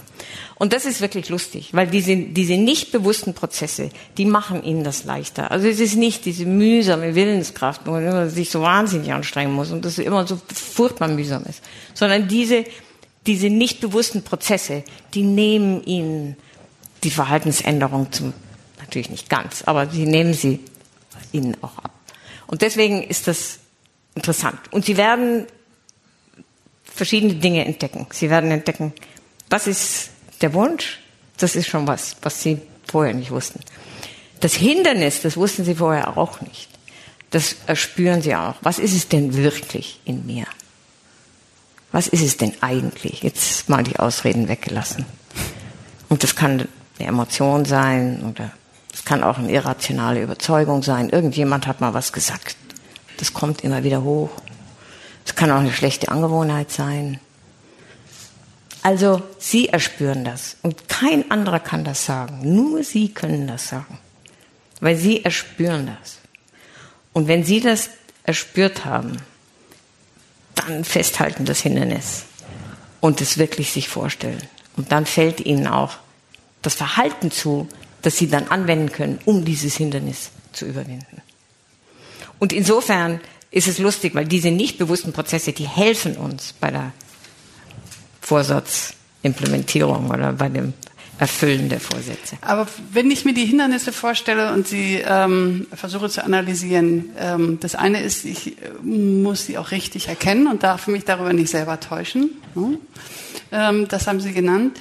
Und 0.55 0.72
das 0.72 0.85
ist 0.85 1.01
wirklich 1.01 1.29
lustig, 1.29 1.70
weil 1.72 1.87
diese, 1.87 2.16
diese 2.16 2.57
nicht 2.57 2.90
bewussten 2.90 3.35
Prozesse, 3.35 3.90
die 4.16 4.24
machen 4.24 4.64
ihnen 4.64 4.83
das 4.85 5.05
leichter. 5.05 5.51
Also 5.51 5.68
es 5.68 5.79
ist 5.79 5.96
nicht 5.96 6.24
diese 6.24 6.46
mühsame 6.46 7.14
Willenskraft, 7.14 7.83
wo 7.85 7.92
man 7.92 8.31
sich 8.31 8.51
so 8.51 8.62
wahnsinnig 8.62 9.12
anstrengen 9.12 9.53
muss 9.53 9.70
und 9.70 9.85
das 9.85 9.98
immer 9.98 10.27
so 10.27 10.40
furchtbar 10.53 11.09
mühsam 11.09 11.44
ist, 11.44 11.62
sondern 11.94 12.27
diese 12.27 12.64
diese 13.26 13.50
nicht 13.50 13.81
bewussten 13.81 14.22
Prozesse, 14.22 14.85
die 15.14 15.22
nehmen 15.22 15.85
ihnen 15.85 16.37
die 17.04 17.11
Verhaltensänderung 17.11 18.11
zum, 18.12 18.33
natürlich 18.78 19.11
nicht 19.11 19.28
ganz, 19.28 19.62
aber 19.62 19.88
sie 19.88 20.07
nehmen 20.07 20.35
sie 20.35 20.61
ihnen 21.33 21.57
auch 21.62 21.78
ab. 21.78 21.92
Und 22.46 22.62
deswegen 22.62 23.02
ist 23.02 23.28
das 23.28 23.59
interessant. 24.14 24.59
Und 24.70 24.85
sie 24.85 24.96
werden 24.96 25.46
verschiedene 26.83 27.35
Dinge 27.35 27.64
entdecken. 27.64 28.07
Sie 28.11 28.31
werden 28.31 28.50
entdecken, 28.50 28.92
was 29.50 29.66
ist 29.66 30.11
der 30.40 30.54
Wunsch? 30.54 30.98
Das 31.37 31.54
ist 31.54 31.68
schon 31.68 31.87
was, 31.87 32.16
was 32.22 32.42
sie 32.42 32.59
vorher 32.87 33.14
nicht 33.14 33.31
wussten. 33.31 33.61
Das 34.40 34.54
Hindernis, 34.54 35.22
das 35.22 35.37
wussten 35.37 35.64
sie 35.64 35.76
vorher 35.76 36.16
auch 36.16 36.40
nicht. 36.40 36.68
Das 37.31 37.57
erspüren 37.66 38.22
sie 38.22 38.35
auch. 38.35 38.57
Was 38.62 38.78
ist 38.78 38.94
es 38.94 39.09
denn 39.09 39.37
wirklich 39.37 40.00
in 40.04 40.26
mir? 40.26 40.46
Was 41.98 42.06
ist 42.06 42.22
es 42.22 42.37
denn 42.37 42.52
eigentlich? 42.61 43.24
Jetzt 43.24 43.68
mal 43.68 43.82
die 43.82 43.98
Ausreden 43.98 44.46
weggelassen. 44.46 45.04
Und 46.08 46.22
das 46.22 46.37
kann 46.37 46.68
eine 46.96 47.08
Emotion 47.08 47.64
sein 47.64 48.22
oder 48.22 48.52
es 48.94 49.04
kann 49.04 49.24
auch 49.24 49.37
eine 49.37 49.50
irrationale 49.50 50.22
Überzeugung 50.22 50.84
sein. 50.84 51.11
Irgendjemand 51.11 51.66
hat 51.66 51.80
mal 51.80 51.94
was 51.94 52.12
gesagt. 52.12 52.56
Das 53.16 53.34
kommt 53.34 53.64
immer 53.64 53.82
wieder 53.82 54.04
hoch. 54.04 54.30
Es 55.26 55.34
kann 55.34 55.50
auch 55.50 55.58
eine 55.58 55.72
schlechte 55.72 56.08
Angewohnheit 56.08 56.70
sein. 56.70 57.18
Also 58.82 59.20
Sie 59.40 59.68
erspüren 59.68 60.24
das 60.24 60.56
und 60.62 60.88
kein 60.88 61.28
anderer 61.32 61.58
kann 61.58 61.82
das 61.82 62.04
sagen. 62.04 62.54
Nur 62.54 62.84
Sie 62.84 63.08
können 63.08 63.48
das 63.48 63.70
sagen, 63.70 63.98
weil 64.78 64.94
Sie 64.94 65.24
erspüren 65.24 65.90
das. 66.00 66.18
Und 67.12 67.27
wenn 67.27 67.42
Sie 67.42 67.58
das 67.58 67.90
erspürt 68.23 68.85
haben, 68.85 69.16
dann 70.59 70.85
festhalten 70.85 71.44
das 71.44 71.61
Hindernis 71.61 72.25
und 73.00 73.21
es 73.21 73.38
wirklich 73.38 73.73
sich 73.73 73.88
vorstellen. 73.88 74.42
Und 74.77 74.92
dann 74.92 75.06
fällt 75.06 75.40
ihnen 75.40 75.67
auch 75.67 75.96
das 76.63 76.75
Verhalten 76.75 77.31
zu, 77.31 77.69
das 78.02 78.17
sie 78.17 78.29
dann 78.29 78.48
anwenden 78.48 78.92
können, 78.92 79.19
um 79.25 79.44
dieses 79.44 79.77
Hindernis 79.77 80.31
zu 80.52 80.67
überwinden. 80.67 81.23
Und 82.38 82.52
insofern 82.52 83.21
ist 83.50 83.69
es 83.69 83.79
lustig, 83.79 84.15
weil 84.15 84.27
diese 84.27 84.50
nicht 84.50 84.79
bewussten 84.79 85.13
Prozesse, 85.13 85.52
die 85.52 85.67
helfen 85.67 86.17
uns 86.17 86.54
bei 86.61 86.71
der 86.71 86.92
Vorsatzimplementierung 88.21 90.11
oder 90.11 90.33
bei 90.33 90.48
dem 90.48 90.75
Erfüllen 91.19 91.69
der 91.69 91.81
Vorsätze. 91.81 92.37
Aber 92.42 92.69
wenn 92.92 93.10
ich 93.10 93.25
mir 93.25 93.35
die 93.35 93.44
Hindernisse 93.44 93.92
vorstelle 93.92 94.52
und 94.52 94.69
sie 94.69 95.02
ähm, 95.04 95.66
versuche 95.75 96.08
zu 96.08 96.25
analysieren, 96.25 97.10
ähm, 97.19 97.58
das 97.60 97.75
eine 97.75 98.02
ist, 98.02 98.25
ich 98.25 98.58
äh, 98.62 98.71
muss 98.83 99.46
sie 99.46 99.58
auch 99.58 99.73
richtig 99.73 100.08
erkennen 100.08 100.46
und 100.46 100.62
darf 100.62 100.87
mich 100.87 101.04
darüber 101.04 101.33
nicht 101.33 101.50
selber 101.50 101.81
täuschen. 101.81 102.31
Ne? 102.54 102.79
Ähm, 103.50 103.88
das 103.88 104.06
haben 104.06 104.21
Sie 104.21 104.33
genannt. 104.33 104.79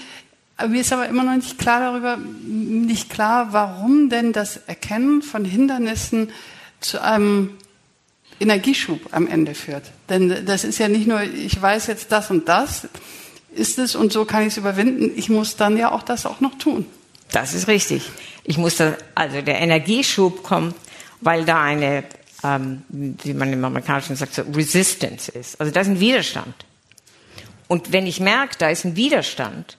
Mir 0.68 0.82
ist 0.82 0.92
aber 0.92 1.08
immer 1.08 1.24
noch 1.24 1.36
nicht 1.36 1.60
klar 1.60 1.80
darüber, 1.80 2.18
nicht 2.18 3.12
klar, 3.12 3.50
warum 3.52 4.10
denn 4.10 4.34
das 4.34 4.58
Erkennen 4.58 5.22
von 5.22 5.46
Hindernissen 5.46 6.32
zu 6.80 7.02
einem 7.02 7.52
Energieschub 8.40 9.00
am 9.12 9.28
Ende 9.28 9.54
führt. 9.54 9.84
Denn 10.10 10.46
das 10.46 10.64
ist 10.64 10.80
ja 10.80 10.88
nicht 10.88 11.08
nur, 11.08 11.22
ich 11.22 11.60
weiß 11.62 11.88
jetzt 11.88 12.12
das 12.12 12.32
und 12.32 12.48
das 12.48 12.88
ist 13.58 13.80
es 13.80 13.96
und 13.96 14.14
so 14.14 14.26
kann 14.26 14.44
ich 14.44 14.50
es 14.50 14.58
überwinden. 14.58 15.12
Ich 15.16 15.30
muss 15.30 15.56
dann 15.56 15.78
ja 15.78 15.92
auch 15.92 16.04
das 16.04 16.26
auch 16.26 16.40
noch 16.40 16.58
tun. 16.58 16.86
Das 17.32 17.54
ist 17.54 17.68
richtig. 17.68 18.10
Ich 18.44 18.58
muss 18.58 18.78
dann, 18.78 18.96
also 19.16 19.42
der 19.42 19.60
Energieschub 19.60 20.44
kommt, 20.44 20.76
weil 21.22 21.44
da 21.44 21.62
eine, 21.62 22.04
ähm, 22.44 22.84
wie 22.90 23.34
man 23.34 23.52
im 23.52 23.64
Amerikanischen 23.66 24.16
sagt, 24.16 24.36
so 24.36 24.44
Resistance 24.54 25.32
ist. 25.32 25.60
Also 25.60 25.72
da 25.72 25.82
ist 25.82 25.88
ein 25.88 26.00
Widerstand. 26.00 26.54
Und 27.68 27.92
wenn 27.92 28.08
ich 28.08 28.20
merke, 28.20 28.56
da 28.58 28.70
ist 28.70 28.86
ein 28.86 28.96
Widerstand, 28.96 29.78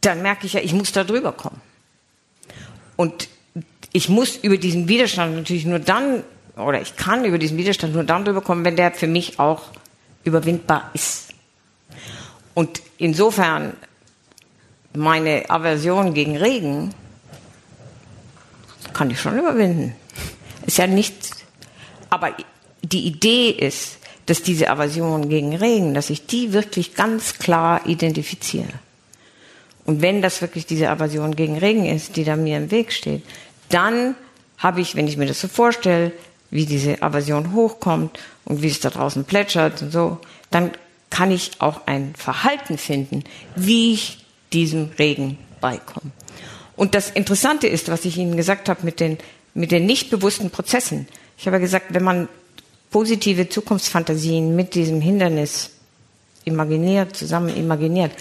dann 0.00 0.22
merke 0.22 0.46
ich 0.46 0.54
ja, 0.54 0.60
ich 0.60 0.72
muss 0.72 0.90
da 0.90 1.04
drüber 1.04 1.32
kommen. 1.32 1.60
Und 2.96 3.28
ich 3.92 4.08
muss 4.08 4.36
über 4.36 4.56
diesen 4.56 4.88
Widerstand 4.88 5.36
natürlich 5.36 5.64
nur 5.64 5.78
dann, 5.78 6.24
oder 6.56 6.80
ich 6.80 6.96
kann 6.96 7.24
über 7.24 7.38
diesen 7.38 7.56
Widerstand 7.56 7.94
nur 7.94 8.04
dann 8.04 8.24
drüber 8.24 8.40
kommen, 8.40 8.64
wenn 8.64 8.76
der 8.76 8.90
für 8.92 9.06
mich 9.06 9.38
auch 9.38 9.62
überwindbar 10.24 10.90
ist. 10.94 11.31
Und 12.54 12.82
insofern 12.98 13.74
meine 14.94 15.48
Aversion 15.48 16.14
gegen 16.14 16.36
Regen 16.36 16.94
kann 18.92 19.10
ich 19.10 19.20
schon 19.20 19.38
überwinden. 19.38 19.94
Ist 20.66 20.78
ja 20.78 20.86
nichts. 20.86 21.30
Aber 22.10 22.34
die 22.82 23.06
Idee 23.06 23.50
ist, 23.50 23.98
dass 24.26 24.42
diese 24.42 24.70
Aversion 24.70 25.28
gegen 25.28 25.56
Regen, 25.56 25.94
dass 25.94 26.10
ich 26.10 26.26
die 26.26 26.52
wirklich 26.52 26.94
ganz 26.94 27.38
klar 27.38 27.86
identifiziere. 27.86 28.68
Und 29.84 30.00
wenn 30.00 30.22
das 30.22 30.40
wirklich 30.42 30.66
diese 30.66 30.90
Aversion 30.90 31.34
gegen 31.34 31.58
Regen 31.58 31.86
ist, 31.86 32.16
die 32.16 32.24
da 32.24 32.36
mir 32.36 32.56
im 32.56 32.70
Weg 32.70 32.92
steht, 32.92 33.22
dann 33.68 34.14
habe 34.58 34.80
ich, 34.80 34.94
wenn 34.94 35.08
ich 35.08 35.16
mir 35.16 35.26
das 35.26 35.40
so 35.40 35.48
vorstelle, 35.48 36.12
wie 36.50 36.66
diese 36.66 37.02
Aversion 37.02 37.52
hochkommt 37.52 38.18
und 38.44 38.62
wie 38.62 38.68
es 38.68 38.78
da 38.78 38.90
draußen 38.90 39.24
plätschert 39.24 39.82
und 39.82 39.90
so, 39.90 40.18
dann 40.50 40.70
kann 41.12 41.30
ich 41.30 41.50
auch 41.58 41.82
ein 41.84 42.14
Verhalten 42.16 42.78
finden, 42.78 43.22
wie 43.54 43.92
ich 43.92 44.24
diesem 44.54 44.92
Regen 44.98 45.36
beikomme. 45.60 46.10
Und 46.74 46.94
das 46.94 47.10
Interessante 47.10 47.66
ist, 47.66 47.90
was 47.90 48.06
ich 48.06 48.16
Ihnen 48.16 48.34
gesagt 48.34 48.70
habe 48.70 48.80
mit 48.82 48.98
den, 48.98 49.18
mit 49.52 49.72
den 49.72 49.84
nicht 49.84 50.08
bewussten 50.08 50.48
Prozessen. 50.48 51.06
Ich 51.36 51.46
habe 51.46 51.60
gesagt, 51.60 51.88
wenn 51.90 52.02
man 52.02 52.28
positive 52.90 53.46
Zukunftsfantasien 53.46 54.56
mit 54.56 54.74
diesem 54.74 55.02
Hindernis 55.02 55.72
imaginiert, 56.44 57.14
zusammen 57.14 57.54
imaginiert, 57.54 58.12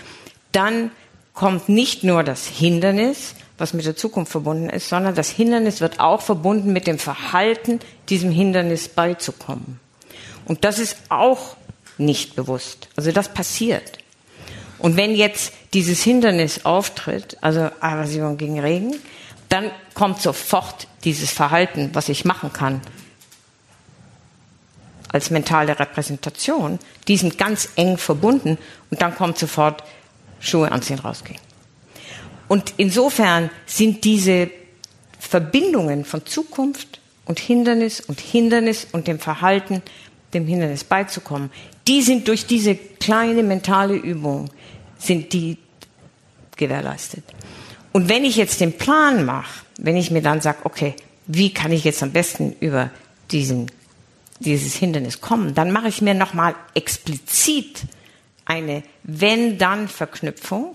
dann 0.51 0.91
kommt 1.33 1.69
nicht 1.69 2.03
nur 2.03 2.23
das 2.23 2.45
Hindernis, 2.45 3.35
was 3.57 3.73
mit 3.73 3.85
der 3.85 3.95
Zukunft 3.95 4.33
verbunden 4.33 4.69
ist, 4.69 4.89
sondern 4.89 5.15
das 5.15 5.29
Hindernis 5.29 5.79
wird 5.79 6.01
auch 6.01 6.21
verbunden 6.21 6.73
mit 6.73 6.87
dem 6.87 6.99
Verhalten, 6.99 7.79
diesem 8.09 8.31
Hindernis 8.31 8.89
beizukommen. 8.89 9.79
Und 10.43 10.65
das 10.65 10.77
ist 10.77 10.97
auch 11.07 11.55
nicht 12.01 12.35
bewusst. 12.35 12.89
Also 12.95 13.11
das 13.11 13.33
passiert. 13.33 13.99
Und 14.79 14.97
wenn 14.97 15.15
jetzt 15.15 15.53
dieses 15.73 16.01
Hindernis 16.01 16.65
auftritt, 16.65 17.37
also 17.41 17.69
Aversion 17.79 18.37
gegen 18.37 18.59
Regen, 18.59 18.95
dann 19.49 19.69
kommt 19.93 20.21
sofort 20.21 20.87
dieses 21.03 21.31
Verhalten, 21.31 21.91
was 21.93 22.09
ich 22.09 22.25
machen 22.25 22.51
kann, 22.51 22.81
als 25.11 25.29
mentale 25.29 25.77
Repräsentation, 25.77 26.79
die 27.07 27.17
sind 27.17 27.37
ganz 27.37 27.69
eng 27.75 27.97
verbunden 27.97 28.57
und 28.89 29.01
dann 29.01 29.13
kommt 29.13 29.37
sofort 29.37 29.83
Schuhe 30.39 30.71
anziehen, 30.71 30.99
rausgehen. 30.99 31.39
Und 32.47 32.73
insofern 32.77 33.49
sind 33.65 34.03
diese 34.03 34.49
Verbindungen 35.19 36.05
von 36.05 36.25
Zukunft 36.25 36.99
und 37.25 37.39
Hindernis 37.39 38.01
und 38.01 38.19
Hindernis 38.19 38.87
und 38.91 39.07
dem 39.07 39.19
Verhalten, 39.19 39.81
dem 40.33 40.47
Hindernis 40.47 40.83
beizukommen, 40.83 41.51
die 41.87 42.01
sind 42.01 42.27
durch 42.27 42.45
diese 42.45 42.75
kleine 42.75 43.43
mentale 43.43 43.95
Übung, 43.95 44.49
sind 44.97 45.33
die 45.33 45.57
gewährleistet. 46.55 47.23
Und 47.91 48.07
wenn 48.07 48.23
ich 48.23 48.35
jetzt 48.35 48.61
den 48.61 48.77
Plan 48.77 49.25
mache, 49.25 49.65
wenn 49.77 49.97
ich 49.97 50.11
mir 50.11 50.21
dann 50.21 50.41
sage, 50.41 50.59
okay, 50.63 50.95
wie 51.27 51.53
kann 51.53 51.71
ich 51.71 51.83
jetzt 51.83 52.03
am 52.03 52.11
besten 52.11 52.55
über 52.59 52.91
diesen, 53.31 53.71
dieses 54.39 54.75
Hindernis 54.75 55.21
kommen, 55.21 55.53
dann 55.55 55.71
mache 55.71 55.87
ich 55.87 56.01
mir 56.01 56.13
nochmal 56.13 56.55
explizit 56.73 57.83
eine 58.45 58.83
Wenn-Dann-Verknüpfung 59.03 60.73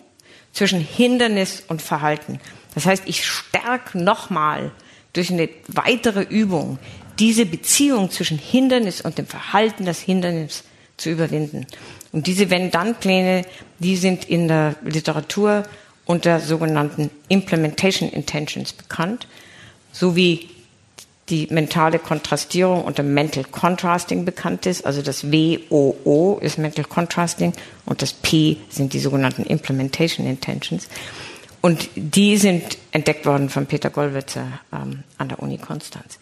zwischen 0.52 0.80
Hindernis 0.80 1.62
und 1.68 1.82
Verhalten. 1.82 2.40
Das 2.74 2.86
heißt, 2.86 3.04
ich 3.06 3.24
stärke 3.24 3.98
nochmal 3.98 4.72
durch 5.12 5.30
eine 5.30 5.48
weitere 5.68 6.22
Übung 6.22 6.78
diese 7.18 7.46
Beziehung 7.46 8.10
zwischen 8.10 8.38
Hindernis 8.38 9.00
und 9.00 9.18
dem 9.18 9.26
Verhalten, 9.26 9.86
das 9.86 10.00
Hindernis 10.00 10.64
zu 10.96 11.10
überwinden. 11.10 11.66
Und 12.12 12.26
diese 12.26 12.50
Wenn-Dann-Pläne, 12.50 13.44
die 13.78 13.96
sind 13.96 14.28
in 14.28 14.48
der 14.48 14.76
Literatur 14.82 15.64
unter 16.04 16.40
sogenannten 16.40 17.10
Implementation 17.28 18.08
Intentions 18.08 18.72
bekannt, 18.72 19.26
sowie 19.92 20.48
die 21.28 21.48
mentale 21.50 21.98
Kontrastierung 21.98 22.84
unter 22.84 23.02
Mental 23.02 23.44
Contrasting 23.44 24.24
bekannt 24.24 24.64
ist. 24.66 24.86
Also 24.86 25.02
das 25.02 25.30
WOO 25.32 26.38
ist 26.40 26.58
Mental 26.58 26.84
Contrasting 26.84 27.52
und 27.84 28.00
das 28.00 28.12
P 28.12 28.58
sind 28.70 28.92
die 28.92 29.00
sogenannten 29.00 29.42
Implementation 29.42 30.26
Intentions. 30.26 30.88
Und 31.62 31.88
die 31.96 32.36
sind 32.36 32.78
entdeckt 32.92 33.26
worden 33.26 33.50
von 33.50 33.66
Peter 33.66 33.90
Gollwitzer 33.90 34.60
ähm, 34.72 35.02
an 35.18 35.28
der 35.28 35.40
Uni 35.40 35.58
Konstanz. 35.58 36.20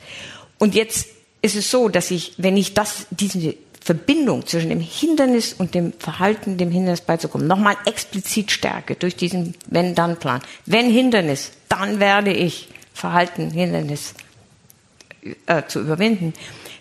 Und 0.59 0.75
jetzt 0.75 1.07
ist 1.43 1.57
es 1.57 1.71
so, 1.71 1.91
dass 1.91 2.11
ich, 2.11 2.33
wenn 2.39 2.57
ich 2.57 2.73
das, 2.73 3.07
diese 3.11 3.55
Verbindung 3.85 4.47
zwischen 4.47 4.71
dem 4.71 4.81
Hindernis 4.81 5.53
und 5.53 5.75
dem 5.75 5.93
Verhalten, 5.99 6.57
dem 6.57 6.71
Hindernis 6.71 7.03
beizukommen, 7.03 7.47
nochmal 7.47 7.77
explizit 7.85 8.51
stärke 8.51 8.95
durch 8.95 9.15
diesen 9.15 9.55
Wenn-Dann-Plan. 9.67 10.41
Wenn 10.65 10.91
Hindernis, 10.91 11.53
dann 11.69 12.01
werde 12.01 12.33
ich 12.33 12.71
Verhalten, 12.95 13.51
Hindernis 13.51 14.15
äh, 15.47 15.65
zu 15.69 15.81
überwinden, 15.81 16.33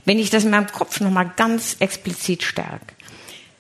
wenn 0.05 0.17
ich 0.17 0.29
das 0.29 0.45
in 0.45 0.51
meinem 0.51 0.67
Kopf 0.67 1.01
nochmal 1.01 1.29
ganz 1.35 1.75
explizit 1.79 2.41
stärke, 2.43 2.93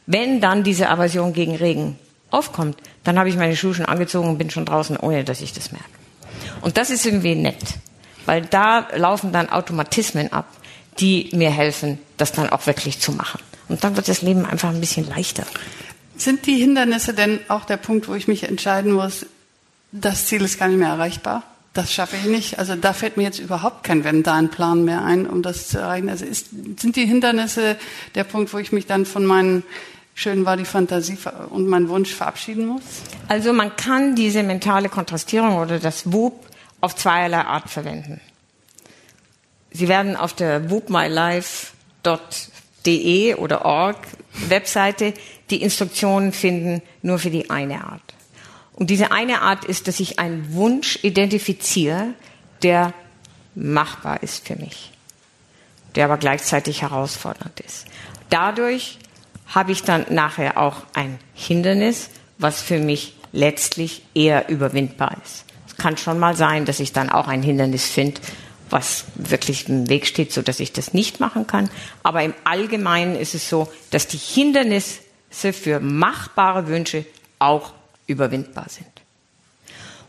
wenn 0.05 0.39
dann 0.39 0.63
diese 0.63 0.89
Aversion 0.89 1.33
gegen 1.33 1.57
Regen 1.57 1.99
aufkommt, 2.29 2.77
dann 3.03 3.19
habe 3.19 3.27
ich 3.27 3.35
meine 3.35 3.57
Schuhe 3.57 3.73
schon 3.73 3.85
angezogen 3.85 4.29
und 4.29 4.37
bin 4.37 4.51
schon 4.51 4.65
draußen, 4.65 4.95
ohne 4.95 5.25
dass 5.25 5.41
ich 5.41 5.51
das 5.51 5.73
merke. 5.73 5.87
Und 6.61 6.77
das 6.77 6.89
ist 6.89 7.05
irgendwie 7.05 7.35
nett, 7.35 7.61
weil 8.25 8.43
da 8.43 8.87
laufen 8.95 9.33
dann 9.33 9.49
Automatismen 9.49 10.31
ab, 10.31 10.47
die 10.99 11.29
mir 11.33 11.51
helfen, 11.51 11.99
das 12.17 12.31
dann 12.31 12.49
auch 12.49 12.67
wirklich 12.67 12.99
zu 12.99 13.11
machen. 13.11 13.39
Und 13.69 13.83
dann 13.83 13.95
wird 13.95 14.07
das 14.07 14.21
Leben 14.21 14.45
einfach 14.45 14.69
ein 14.69 14.79
bisschen 14.79 15.07
leichter. 15.07 15.45
Sind 16.17 16.45
die 16.45 16.55
Hindernisse 16.57 17.13
denn 17.13 17.39
auch 17.47 17.65
der 17.65 17.77
Punkt, 17.77 18.07
wo 18.07 18.13
ich 18.13 18.27
mich 18.27 18.43
entscheiden 18.43 18.91
muss, 18.91 19.25
das 19.91 20.25
Ziel 20.25 20.41
ist 20.41 20.59
gar 20.59 20.67
nicht 20.67 20.79
mehr 20.79 20.89
erreichbar? 20.89 21.43
Das 21.73 21.91
schaffe 21.91 22.15
ich 22.17 22.25
nicht. 22.25 22.59
Also 22.59 22.75
da 22.75 22.93
fällt 22.93 23.17
mir 23.17 23.23
jetzt 23.23 23.39
überhaupt 23.39 23.83
kein 23.83 24.03
wenn 24.03 24.21
da 24.21 24.35
ein 24.35 24.49
Plan 24.49 24.85
mehr 24.85 25.03
ein, 25.03 25.25
um 25.25 25.41
das 25.41 25.69
zu 25.69 25.79
erreichen. 25.79 26.09
Also 26.09 26.23
ist, 26.23 26.49
sind 26.79 26.95
die 26.95 27.05
Hindernisse 27.05 27.77
der 28.13 28.23
Punkt, 28.23 28.53
wo 28.53 28.59
ich 28.59 28.71
mich 28.71 28.85
dann 28.85 29.05
von 29.05 29.25
meinen 29.25 29.63
Schön 30.15 30.45
war 30.45 30.57
die 30.57 30.65
Fantasie 30.65 31.17
und 31.49 31.67
mein 31.67 31.89
Wunsch 31.89 32.13
verabschieden 32.13 32.67
muss? 32.67 32.83
Also 33.27 33.51
man 33.51 33.75
kann 33.75 34.15
diese 34.15 34.43
mentale 34.43 34.87
Kontrastierung 34.87 35.57
oder 35.57 35.79
das 35.79 36.11
WUP 36.11 36.45
auf 36.81 36.95
zweierlei 36.95 37.41
Art 37.41 37.71
verwenden. 37.71 38.21
Sie 39.73 39.87
werden 39.87 40.15
auf 40.15 40.33
der 40.33 40.69
whoopmylife.de 40.69 43.35
oder 43.35 43.65
org 43.65 43.97
Webseite 44.47 45.13
die 45.49 45.61
Instruktionen 45.61 46.31
finden 46.31 46.81
nur 47.01 47.19
für 47.19 47.29
die 47.29 47.49
eine 47.49 47.83
Art. 47.83 48.01
Und 48.73 48.89
diese 48.89 49.11
eine 49.11 49.41
Art 49.41 49.65
ist, 49.65 49.87
dass 49.87 49.99
ich 49.99 50.19
einen 50.19 50.53
Wunsch 50.53 50.99
identifiziere, 51.03 52.13
der 52.63 52.93
machbar 53.55 54.23
ist 54.23 54.47
für 54.47 54.55
mich, 54.55 54.91
der 55.95 56.05
aber 56.05 56.17
gleichzeitig 56.17 56.81
herausfordernd 56.81 57.59
ist. 57.59 57.85
Dadurch 58.29 58.97
habe 59.47 59.71
ich 59.71 59.83
dann 59.83 60.05
nachher 60.09 60.57
auch 60.57 60.77
ein 60.93 61.19
Hindernis, 61.35 62.09
was 62.39 62.61
für 62.61 62.79
mich 62.79 63.15
letztlich 63.31 64.01
eher 64.15 64.49
überwindbar 64.49 65.17
ist. 65.23 65.45
Es 65.67 65.77
kann 65.77 65.97
schon 65.97 66.17
mal 66.17 66.35
sein, 66.35 66.65
dass 66.65 66.79
ich 66.79 66.93
dann 66.93 67.09
auch 67.09 67.27
ein 67.27 67.43
Hindernis 67.43 67.87
finde, 67.87 68.21
was 68.73 69.05
wirklich 69.13 69.69
im 69.69 69.87
Weg 69.87 70.07
steht, 70.07 70.33
so 70.33 70.41
dass 70.41 70.59
ich 70.59 70.73
das 70.73 70.95
nicht 70.95 71.19
machen 71.19 71.45
kann. 71.45 71.69
Aber 72.01 72.23
im 72.23 72.33
Allgemeinen 72.43 73.15
ist 73.15 73.35
es 73.35 73.47
so, 73.47 73.71
dass 73.91 74.07
die 74.07 74.17
Hindernisse 74.17 75.53
für 75.53 75.79
machbare 75.79 76.67
Wünsche 76.67 77.05
auch 77.37 77.73
überwindbar 78.07 78.65
sind. 78.69 78.87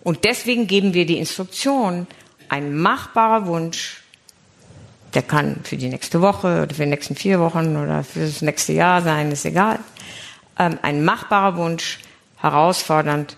Und 0.02 0.24
deswegen 0.24 0.66
geben 0.66 0.94
wir 0.94 1.04
die 1.04 1.18
Instruktion, 1.18 2.06
ein 2.48 2.74
machbarer 2.74 3.46
Wunsch, 3.46 4.02
der 5.12 5.22
kann 5.22 5.60
für 5.64 5.76
die 5.76 5.88
nächste 5.88 6.22
Woche 6.22 6.62
oder 6.62 6.74
für 6.74 6.84
die 6.84 6.90
nächsten 6.90 7.16
vier 7.16 7.40
Wochen 7.40 7.76
oder 7.76 8.02
für 8.02 8.20
das 8.20 8.42
nächste 8.42 8.72
Jahr 8.72 9.02
sein, 9.02 9.30
ist 9.30 9.44
egal. 9.44 9.78
Ähm, 10.58 10.78
ein 10.82 11.04
machbarer 11.04 11.56
Wunsch, 11.56 12.00
herausfordernd, 12.38 13.36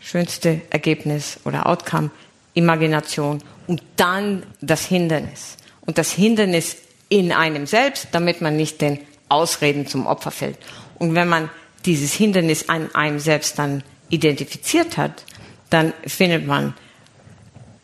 schönste 0.00 0.60
Ergebnis 0.70 1.38
oder 1.44 1.66
Outcome, 1.66 2.10
Imagination 2.54 3.42
und 3.66 3.82
dann 3.96 4.42
das 4.60 4.84
Hindernis. 4.86 5.56
und 5.86 5.98
das 5.98 6.12
Hindernis 6.12 6.76
in 7.08 7.32
einem 7.32 7.66
selbst, 7.66 8.08
damit 8.12 8.40
man 8.40 8.56
nicht 8.56 8.80
den 8.80 9.00
Ausreden 9.28 9.86
zum 9.86 10.06
Opfer 10.06 10.30
fällt. 10.30 10.58
Und 10.98 11.14
wenn 11.14 11.28
man 11.28 11.50
dieses 11.84 12.12
Hindernis 12.12 12.68
an 12.68 12.94
einem 12.94 13.18
selbst 13.18 13.58
dann 13.58 13.82
identifiziert 14.08 14.96
hat, 14.96 15.24
dann 15.70 15.92
findet 16.06 16.46
man 16.46 16.74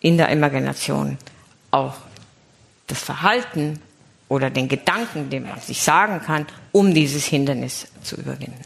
in 0.00 0.16
der 0.16 0.28
Imagination 0.28 1.18
auch 1.70 1.94
das 2.86 3.02
Verhalten 3.02 3.80
oder 4.28 4.50
den 4.50 4.68
Gedanken, 4.68 5.30
den 5.30 5.48
man 5.48 5.60
sich 5.60 5.82
sagen 5.82 6.20
kann, 6.20 6.46
um 6.72 6.94
dieses 6.94 7.24
Hindernis 7.24 7.88
zu 8.02 8.16
überwinden. 8.16 8.62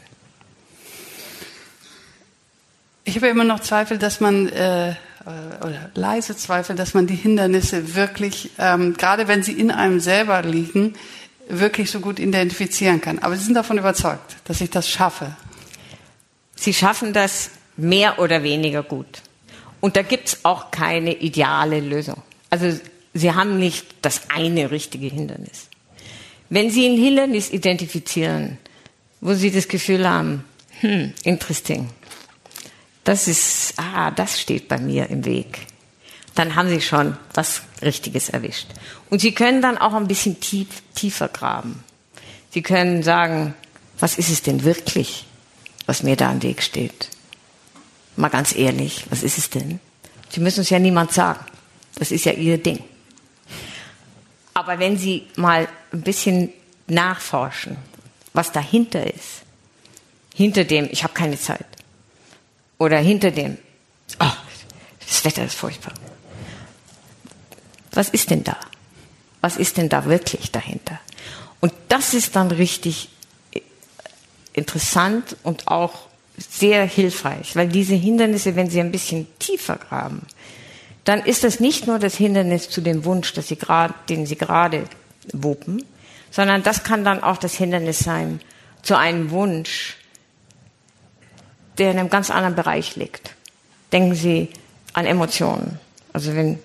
Ich 3.03 3.15
habe 3.15 3.27
immer 3.27 3.43
noch 3.43 3.61
Zweifel, 3.61 3.97
dass 3.97 4.19
man 4.19 4.47
äh, 4.49 4.95
oder 5.25 5.91
leise 5.93 6.35
Zweifel, 6.35 6.75
dass 6.75 6.93
man 6.93 7.07
die 7.07 7.15
Hindernisse 7.15 7.95
wirklich, 7.95 8.51
ähm, 8.57 8.95
gerade 8.95 9.27
wenn 9.27 9.43
sie 9.43 9.53
in 9.53 9.71
einem 9.71 9.99
selber 9.99 10.41
liegen, 10.41 10.95
wirklich 11.47 11.91
so 11.91 11.99
gut 11.99 12.19
identifizieren 12.19 13.01
kann. 13.01 13.19
Aber 13.19 13.35
Sie 13.35 13.43
sind 13.43 13.55
davon 13.55 13.77
überzeugt, 13.77 14.37
dass 14.45 14.61
ich 14.61 14.69
das 14.69 14.89
schaffe. 14.89 15.35
Sie 16.55 16.73
schaffen 16.73 17.13
das 17.13 17.51
mehr 17.77 18.19
oder 18.19 18.43
weniger 18.43 18.83
gut. 18.83 19.21
Und 19.79 19.95
da 19.95 20.03
gibt 20.03 20.27
es 20.29 20.45
auch 20.45 20.71
keine 20.71 21.13
ideale 21.13 21.79
Lösung. 21.79 22.21
Also 22.49 22.79
Sie 23.13 23.33
haben 23.33 23.59
nicht 23.59 23.87
das 24.01 24.29
eine 24.29 24.71
richtige 24.71 25.07
Hindernis. 25.07 25.67
Wenn 26.49 26.69
Sie 26.69 26.85
ein 26.87 26.97
Hindernis 26.97 27.51
identifizieren, 27.51 28.57
wo 29.19 29.33
Sie 29.33 29.51
das 29.51 29.67
Gefühl 29.67 30.07
haben, 30.07 30.43
hm, 30.81 31.13
interesting, 31.23 31.89
das 33.03 33.27
ist, 33.27 33.73
ah, 33.77 34.11
das 34.11 34.39
steht 34.39 34.67
bei 34.67 34.77
mir 34.77 35.09
im 35.09 35.25
Weg, 35.25 35.67
dann 36.35 36.55
haben 36.55 36.69
Sie 36.69 36.81
schon 36.81 37.17
was 37.33 37.61
Richtiges 37.81 38.29
erwischt. 38.29 38.67
Und 39.09 39.19
Sie 39.19 39.33
können 39.33 39.61
dann 39.61 39.77
auch 39.77 39.93
ein 39.93 40.07
bisschen 40.07 40.39
tief, 40.39 40.67
tiefer 40.95 41.27
graben. 41.27 41.83
Sie 42.51 42.61
können 42.61 43.03
sagen, 43.03 43.53
was 43.99 44.17
ist 44.17 44.29
es 44.29 44.41
denn 44.41 44.63
wirklich, 44.63 45.25
was 45.85 46.03
mir 46.03 46.15
da 46.15 46.31
im 46.31 46.43
Weg 46.43 46.61
steht? 46.61 47.09
Mal 48.15 48.29
ganz 48.29 48.55
ehrlich, 48.55 49.05
was 49.09 49.23
ist 49.23 49.37
es 49.37 49.49
denn? 49.49 49.79
Sie 50.29 50.39
müssen 50.39 50.61
es 50.61 50.69
ja 50.69 50.79
niemand 50.79 51.11
sagen. 51.11 51.45
Das 51.95 52.11
ist 52.11 52.25
ja 52.25 52.31
Ihr 52.31 52.57
Ding. 52.57 52.83
Aber 54.53 54.79
wenn 54.79 54.97
Sie 54.97 55.27
mal 55.35 55.67
ein 55.91 56.01
bisschen 56.01 56.49
nachforschen, 56.87 57.77
was 58.33 58.51
dahinter 58.51 59.05
ist, 59.13 59.43
hinter 60.33 60.63
dem, 60.63 60.87
ich 60.91 61.03
habe 61.03 61.13
keine 61.13 61.37
Zeit, 61.39 61.65
oder 62.81 62.97
hinter 62.97 63.29
dem, 63.29 63.59
oh, 64.19 64.25
das 65.07 65.23
Wetter 65.23 65.45
ist 65.45 65.53
furchtbar. 65.53 65.93
Was 67.91 68.09
ist 68.09 68.31
denn 68.31 68.43
da? 68.43 68.57
Was 69.39 69.57
ist 69.57 69.77
denn 69.77 69.87
da 69.87 70.05
wirklich 70.05 70.51
dahinter? 70.51 70.99
Und 71.59 71.73
das 71.89 72.15
ist 72.15 72.35
dann 72.35 72.49
richtig 72.49 73.09
interessant 74.53 75.37
und 75.43 75.67
auch 75.67 76.07
sehr 76.37 76.83
hilfreich, 76.85 77.55
weil 77.55 77.67
diese 77.67 77.93
Hindernisse, 77.93 78.55
wenn 78.55 78.71
sie 78.71 78.79
ein 78.79 78.91
bisschen 78.91 79.27
tiefer 79.37 79.75
graben, 79.75 80.25
dann 81.03 81.19
ist 81.19 81.43
das 81.43 81.59
nicht 81.59 81.85
nur 81.85 81.99
das 81.99 82.15
Hindernis 82.15 82.67
zu 82.67 82.81
dem 82.81 83.05
Wunsch, 83.05 83.31
dass 83.33 83.49
sie 83.49 83.57
grad, 83.57 84.09
den 84.09 84.25
sie 84.25 84.37
gerade 84.37 84.87
wuppen, 85.33 85.85
sondern 86.31 86.63
das 86.63 86.83
kann 86.83 87.03
dann 87.03 87.21
auch 87.21 87.37
das 87.37 87.53
Hindernis 87.53 87.99
sein 87.99 88.41
zu 88.81 88.97
einem 88.97 89.29
Wunsch, 89.29 89.97
der 91.77 91.91
in 91.91 91.99
einem 91.99 92.09
ganz 92.09 92.29
anderen 92.29 92.55
Bereich 92.55 92.95
liegt. 92.95 93.35
Denken 93.91 94.15
Sie 94.15 94.49
an 94.93 95.05
Emotionen. 95.05 95.79
Also 96.13 96.35
wenn 96.35 96.59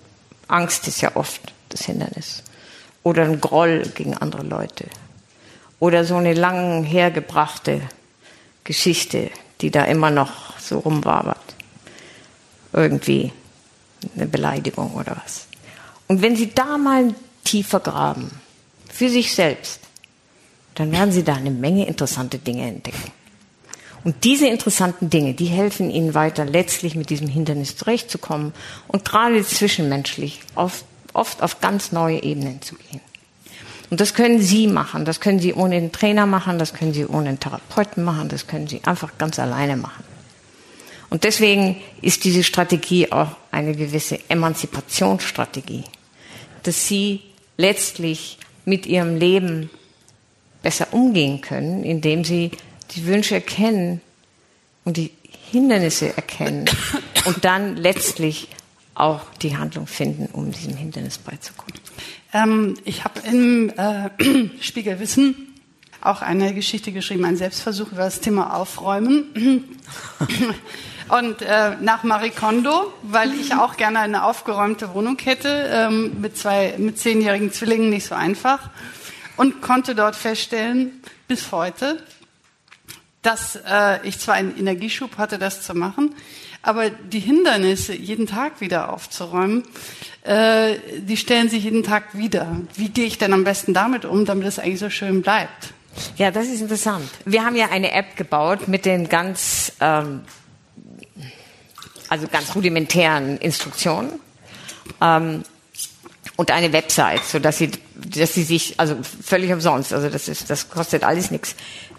Angst 0.49 0.89
ist 0.89 1.01
ja 1.01 1.15
oft 1.15 1.41
das 1.69 1.85
Hindernis. 1.85 2.43
Oder 3.03 3.25
ein 3.25 3.41
Groll 3.41 3.83
gegen 3.95 4.15
andere 4.15 4.43
Leute. 4.43 4.87
Oder 5.79 6.05
so 6.05 6.17
eine 6.17 6.35
lang 6.35 6.85
hergebrachte 6.85 7.83
Geschichte, 8.65 9.31
die 9.61 9.71
da 9.71 9.85
immer 9.85 10.11
noch 10.11 10.59
so 10.59 10.79
rumwabert. 10.79 11.39
Irgendwie 12.73 13.33
eine 14.15 14.27
Beleidigung 14.27 14.95
oder 14.95 15.17
was. 15.25 15.47
Und 16.09 16.23
wenn 16.23 16.37
Sie 16.37 16.55
da 16.55 16.79
mal 16.79 17.15
tiefer 17.45 17.81
graben, 17.81 18.31
für 18.89 19.11
sich 19.11 19.35
selbst, 19.35 19.81
dann 20.75 20.93
werden 20.93 21.13
Sie 21.13 21.23
da 21.23 21.35
eine 21.35 21.51
Menge 21.51 21.87
interessante 21.87 22.39
Dinge 22.39 22.67
entdecken. 22.67 23.13
Und 24.07 24.23
diese 24.23 24.47
interessanten 24.47 25.11
Dinge, 25.11 25.35
die 25.35 25.47
helfen 25.47 25.91
Ihnen 25.91 26.15
weiter, 26.15 26.45
letztlich 26.45 26.95
mit 26.95 27.11
diesem 27.11 27.27
Hindernis 27.27 27.75
zurechtzukommen 27.75 28.53
und 28.87 29.05
gerade 29.05 29.45
zwischenmenschlich 29.45 30.39
auf, 30.55 30.85
oft 31.13 31.43
auf 31.43 31.61
ganz 31.61 31.91
neue 31.91 32.23
Ebenen 32.23 32.63
zu 32.63 32.77
gehen. 32.77 33.01
Und 33.91 34.01
das 34.01 34.15
können 34.15 34.41
Sie 34.41 34.69
machen, 34.69 35.05
das 35.05 35.19
können 35.19 35.41
Sie 35.41 35.55
ohne 35.55 35.75
einen 35.75 35.91
Trainer 35.91 36.25
machen, 36.25 36.61
das 36.61 36.73
können 36.73 36.95
Sie 36.95 37.05
ohne 37.05 37.31
einen 37.31 37.41
Therapeuten 37.41 38.05
machen, 38.05 38.29
das 38.29 38.47
können 38.47 38.69
Sie 38.69 38.81
einfach 38.85 39.19
ganz 39.19 39.41
alleine 39.41 39.77
machen. 39.77 40.05
Und 41.11 41.25
deswegen 41.25 41.75
ist 42.01 42.23
diese 42.23 42.45
Strategie 42.45 43.11
auch 43.11 43.33
eine 43.51 43.75
gewisse 43.75 44.21
Emanzipationsstrategie, 44.29 45.83
dass 46.63 46.87
Sie 46.87 47.23
letztlich 47.57 48.39
mit 48.67 48.87
Ihrem 48.87 49.17
Leben 49.17 49.69
besser 50.63 50.93
umgehen 50.93 51.41
können, 51.41 51.83
indem 51.83 52.23
Sie 52.23 52.53
die 52.93 53.07
Wünsche 53.07 53.35
erkennen 53.35 54.01
und 54.85 54.97
die 54.97 55.13
Hindernisse 55.51 56.17
erkennen 56.17 56.67
und 57.25 57.45
dann 57.45 57.77
letztlich 57.77 58.49
auch 58.95 59.23
die 59.43 59.57
Handlung 59.57 59.87
finden, 59.87 60.27
um 60.33 60.51
diesem 60.51 60.77
Hindernis 60.77 61.19
beizukommen. 61.19 61.75
Ähm, 62.33 62.75
ich 62.85 63.05
habe 63.05 63.21
im 63.21 63.71
äh, 63.71 64.11
Spiegel 64.61 64.99
Wissen 64.99 65.55
auch 66.01 66.23
eine 66.23 66.55
Geschichte 66.55 66.93
geschrieben, 66.93 67.25
einen 67.25 67.37
Selbstversuch 67.37 67.93
über 67.93 68.03
das 68.03 68.21
Thema 68.21 68.55
Aufräumen. 68.55 69.79
Und 71.09 71.41
äh, 71.43 71.77
nach 71.81 72.03
Marie 72.03 72.31
Kondo, 72.31 72.93
weil 73.03 73.33
ich 73.33 73.55
auch 73.55 73.77
gerne 73.77 74.01
eine 74.01 74.25
aufgeräumte 74.25 74.93
Wohnung 74.93 75.17
hätte, 75.23 75.69
ähm, 75.71 76.21
mit 76.21 76.37
zwei, 76.37 76.75
mit 76.79 76.99
zehnjährigen 76.99 77.53
Zwillingen 77.53 77.91
nicht 77.91 78.07
so 78.07 78.17
einfach. 78.17 78.71
Und 79.37 79.63
konnte 79.63 79.95
dort 79.95 80.17
feststellen, 80.17 81.01
bis 81.29 81.53
heute, 81.53 82.03
dass 83.27 83.57
äh, 83.57 84.07
ich 84.07 84.21
zwar 84.21 84.37
einen 84.37 84.57
Energieschub 84.57 85.19
hatte, 85.19 85.37
das 85.39 85.63
zu 85.63 85.75
machen, 85.75 86.15
aber 86.63 86.91
die 86.91 87.19
Hindernisse 87.19 87.93
jeden 87.93 88.27
Tag 88.27 88.61
wieder 88.61 88.93
aufzuräumen, 88.93 89.65
äh, 90.23 90.77
die 90.99 91.17
stellen 91.17 91.49
sich 91.49 91.65
jeden 91.65 91.83
Tag 91.83 92.17
wieder. 92.17 92.61
Wie 92.77 92.89
gehe 92.89 93.07
ich 93.07 93.19
denn 93.19 93.33
am 93.33 93.43
besten 93.43 93.75
damit 93.75 94.05
um, 94.05 94.25
damit 94.25 94.47
es 94.47 94.61
eigentlich 94.61 94.79
so 94.79 94.91
schön 94.91 95.23
bleibt? 95.23 95.75
Ja, 96.17 96.31
das 96.31 96.47
ist 96.47 96.61
interessant. 96.61 97.09
Wir 97.25 97.45
haben 97.45 97.57
ja 97.57 97.71
eine 97.71 97.91
App 97.93 98.17
gebaut 98.17 98.69
mit 98.69 98.85
den 98.85 99.09
ganz, 99.09 99.73
ähm, 99.81 100.23
also 102.09 102.29
ganz 102.29 102.55
rudimentären 102.55 103.39
Instruktionen. 103.39 104.21
Ähm, 105.01 105.43
und 106.37 106.51
eine 106.51 106.73
Website, 106.73 107.25
so 107.25 107.39
dass 107.39 107.59
sie, 107.59 107.73
dass 107.95 108.35
sie 108.35 108.45
sich, 108.45 108.79
also 108.79 108.97
völlig 109.25 109.53
umsonst, 109.53 109.93
also 109.93 110.09
das 110.11 110.29
ist, 110.29 110.49
das 110.51 110.69
kostet 110.69 111.03
alles 111.03 111.31
nichts, 111.31 111.57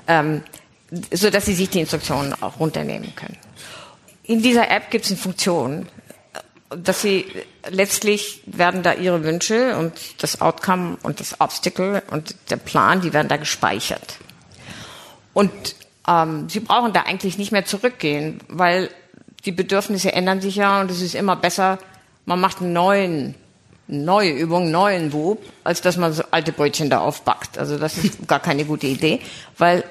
ähm, 0.08 0.44
so 1.12 1.30
dass 1.30 1.46
Sie 1.46 1.54
sich 1.54 1.70
die 1.70 1.82
Instruktionen 1.82 2.34
auch 2.42 2.60
runternehmen 2.60 3.16
können. 3.16 3.38
In 4.24 4.42
dieser 4.42 4.70
App 4.70 4.90
gibt 4.90 5.06
es 5.06 5.12
eine 5.12 5.20
Funktion, 5.20 5.88
dass 6.70 7.02
Sie 7.02 7.26
letztlich 7.70 8.42
werden 8.46 8.84
da 8.84 8.94
Ihre 8.94 9.24
Wünsche 9.24 9.78
und 9.78 9.94
das 10.22 10.42
Outcome 10.42 10.98
und 11.04 11.20
das 11.20 11.40
Obstacle 11.40 12.04
und 12.12 12.36
der 12.50 12.58
Plan, 12.58 13.02
die 13.02 13.14
werden 13.14 13.28
da 13.28 13.38
gespeichert. 13.38 14.18
Und 15.34 15.52
ähm, 16.08 16.50
Sie 16.50 16.60
brauchen 16.60 16.94
da 16.94 17.04
eigentlich 17.04 17.38
nicht 17.38 17.52
mehr 17.52 17.66
zurückgehen, 17.66 18.40
weil 18.48 18.90
die 19.46 19.52
Bedürfnisse 19.52 20.12
ändern 20.12 20.42
sich 20.42 20.56
ja 20.56 20.82
und 20.82 20.92
es 20.92 21.02
ist 21.02 21.16
immer 21.16 21.36
besser, 21.36 21.80
man 22.26 22.40
macht 22.42 22.62
einen 22.62 22.74
neuen 22.74 23.36
neue 23.88 24.32
Übung, 24.32 24.70
neuen 24.70 25.14
Wub, 25.14 25.40
als 25.64 25.82
dass 25.82 25.96
man 25.96 26.12
so 26.12 26.24
alte 26.32 26.52
Brötchen 26.52 26.90
da 26.90 27.00
aufbackt. 27.00 27.58
Also 27.58 27.78
das 27.78 27.98
ist 27.98 28.28
gar 28.28 28.42
keine 28.42 28.66
gute 28.66 28.88
Idee, 28.88 29.22
weil 29.58 29.84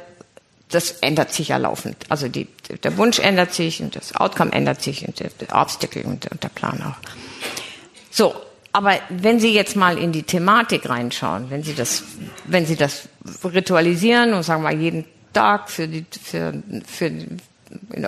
das 0.70 0.92
ändert 0.92 1.32
sich 1.32 1.48
ja 1.48 1.56
laufend. 1.58 1.96
Also 2.08 2.28
die, 2.28 2.48
der 2.82 2.96
Wunsch 2.96 3.18
ändert 3.18 3.52
sich 3.52 3.80
und 3.80 3.94
das 3.94 4.16
Outcome 4.16 4.52
ändert 4.52 4.82
sich 4.82 5.06
und 5.06 5.20
der, 5.20 5.30
der 5.40 5.54
Obstacle 5.54 6.04
und, 6.04 6.30
und 6.30 6.42
der 6.42 6.48
Plan 6.48 6.82
auch. 6.82 6.96
So, 8.10 8.34
aber 8.72 8.94
wenn 9.08 9.40
Sie 9.40 9.54
jetzt 9.54 9.76
mal 9.76 9.96
in 9.96 10.12
die 10.12 10.24
Thematik 10.24 10.88
reinschauen, 10.88 11.50
wenn 11.50 11.62
Sie 11.62 11.74
das, 11.74 12.02
wenn 12.44 12.66
Sie 12.66 12.76
das 12.76 13.08
ritualisieren 13.44 14.34
und 14.34 14.42
sagen 14.42 14.62
wir 14.62 14.72
mal 14.72 14.78
jeden 14.78 15.04
Tag 15.32 15.70
für 15.70 15.86
die, 15.86 16.04
für, 16.22 16.62
für, 16.86 17.12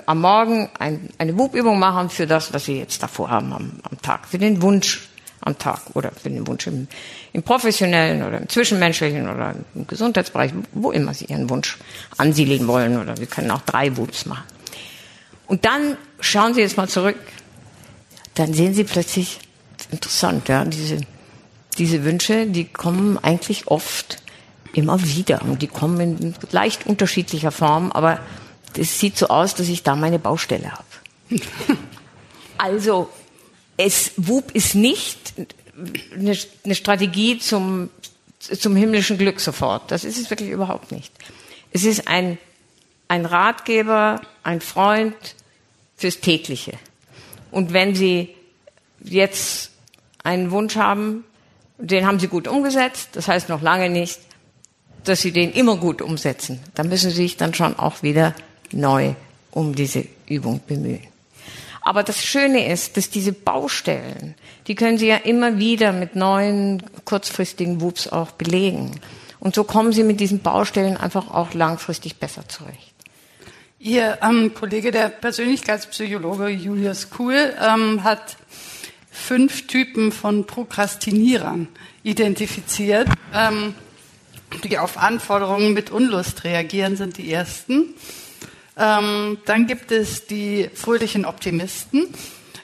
am 0.05 0.21
Morgen 0.21 0.69
ein, 0.77 1.09
eine 1.17 1.37
Wub-Übung 1.37 1.79
machen 1.79 2.09
für 2.09 2.27
das, 2.27 2.53
was 2.53 2.65
Sie 2.65 2.77
jetzt 2.77 3.01
davor 3.01 3.29
haben 3.29 3.53
am, 3.53 3.71
am 3.83 4.01
Tag, 4.01 4.27
für 4.27 4.37
den 4.37 4.61
Wunsch 4.61 5.07
am 5.49 5.57
Tag 5.57 5.81
oder 5.93 6.11
für 6.11 6.29
den 6.29 6.47
Wunsch 6.47 6.67
im, 6.67 6.87
im 7.33 7.43
professionellen 7.43 8.23
oder 8.23 8.37
im 8.39 8.49
zwischenmenschlichen 8.49 9.29
oder 9.29 9.55
im 9.75 9.87
Gesundheitsbereich, 9.87 10.51
wo 10.73 10.91
immer 10.91 11.13
Sie 11.13 11.25
Ihren 11.25 11.49
Wunsch 11.49 11.77
ansiedeln 12.17 12.67
wollen 12.67 12.99
oder 12.99 13.17
wir 13.17 13.27
können 13.27 13.51
auch 13.51 13.61
drei 13.61 13.95
Wups 13.97 14.25
machen. 14.25 14.43
Und 15.47 15.65
dann 15.65 15.97
schauen 16.19 16.53
Sie 16.53 16.61
jetzt 16.61 16.77
mal 16.77 16.87
zurück, 16.87 17.17
dann 18.35 18.53
sehen 18.53 18.73
Sie 18.73 18.83
plötzlich, 18.83 19.39
interessant, 19.91 20.47
ja, 20.47 20.63
diese, 20.63 21.01
diese 21.77 22.03
Wünsche, 22.03 22.45
die 22.45 22.65
kommen 22.65 23.17
eigentlich 23.17 23.67
oft 23.67 24.21
immer 24.73 25.01
wieder 25.03 25.41
und 25.41 25.61
die 25.61 25.67
kommen 25.67 26.17
in 26.19 26.35
leicht 26.51 26.85
unterschiedlicher 26.85 27.51
Form, 27.51 27.91
aber 27.91 28.19
es 28.77 28.99
sieht 28.99 29.17
so 29.17 29.27
aus, 29.27 29.55
dass 29.55 29.67
ich 29.67 29.83
da 29.83 29.95
meine 29.95 30.19
Baustelle 30.19 30.71
habe. 30.71 30.83
also, 32.57 33.09
es, 33.79 34.11
WUP 34.17 34.51
ist 34.51 34.75
nicht 34.75 35.33
eine, 36.13 36.37
eine 36.65 36.75
Strategie 36.75 37.39
zum, 37.39 37.89
zum 38.39 38.75
himmlischen 38.75 39.17
Glück 39.17 39.39
sofort. 39.39 39.89
Das 39.89 40.03
ist 40.03 40.17
es 40.17 40.29
wirklich 40.29 40.49
überhaupt 40.49 40.91
nicht. 40.91 41.13
Es 41.71 41.85
ist 41.85 42.09
ein, 42.09 42.37
ein 43.07 43.25
Ratgeber, 43.25 44.19
ein 44.43 44.59
Freund 44.59 45.15
fürs 45.95 46.19
tägliche. 46.19 46.73
Und 47.51 47.71
wenn 47.71 47.95
Sie 47.95 48.35
jetzt 49.01 49.71
einen 50.23 50.51
Wunsch 50.51 50.75
haben, 50.75 51.23
den 51.77 52.05
haben 52.05 52.19
Sie 52.19 52.27
gut 52.27 52.49
umgesetzt, 52.49 53.09
das 53.13 53.29
heißt 53.29 53.47
noch 53.47 53.61
lange 53.61 53.89
nicht, 53.89 54.19
dass 55.05 55.21
Sie 55.21 55.31
den 55.31 55.53
immer 55.53 55.77
gut 55.77 56.01
umsetzen. 56.01 56.59
Dann 56.75 56.89
müssen 56.89 57.11
Sie 57.11 57.15
sich 57.15 57.37
dann 57.37 57.53
schon 57.53 57.79
auch 57.79 58.03
wieder 58.03 58.35
neu 58.73 59.13
um 59.51 59.73
diese 59.73 60.05
Übung 60.27 60.59
bemühen. 60.67 61.07
Aber 61.89 62.03
das 62.03 62.23
Schöne 62.23 62.71
ist, 62.71 62.97
dass 62.97 63.09
diese 63.09 63.33
Baustellen, 63.33 64.35
die 64.67 64.75
können 64.75 64.99
Sie 64.99 65.07
ja 65.07 65.15
immer 65.15 65.57
wieder 65.57 65.91
mit 65.91 66.15
neuen 66.15 66.83
kurzfristigen 67.03 67.81
WUPs 67.81 68.09
auch 68.09 68.29
belegen. 68.29 68.91
Und 69.39 69.55
so 69.55 69.63
kommen 69.63 69.91
Sie 69.91 70.03
mit 70.03 70.19
diesen 70.19 70.41
Baustellen 70.41 70.97
einfach 70.97 71.33
auch 71.33 71.55
langfristig 71.55 72.17
besser 72.17 72.47
zurecht. 72.47 72.93
Ihr 73.79 74.19
ähm, 74.21 74.53
Kollege, 74.53 74.91
der 74.91 75.09
Persönlichkeitspsychologe 75.09 76.49
Julius 76.49 77.09
Kuhl, 77.09 77.55
ähm, 77.59 78.03
hat 78.03 78.37
fünf 79.09 79.65
Typen 79.65 80.11
von 80.11 80.45
Prokrastinierern 80.45 81.69
identifiziert, 82.03 83.07
ähm, 83.33 83.73
die 84.63 84.77
auf 84.77 84.99
Anforderungen 84.99 85.73
mit 85.73 85.89
Unlust 85.89 86.43
reagieren, 86.43 86.97
sind 86.97 87.17
die 87.17 87.33
ersten. 87.33 87.95
Ähm, 88.79 89.37
dann 89.45 89.67
gibt 89.67 89.91
es 89.91 90.25
die 90.25 90.69
fröhlichen 90.73 91.25
Optimisten, 91.25 92.07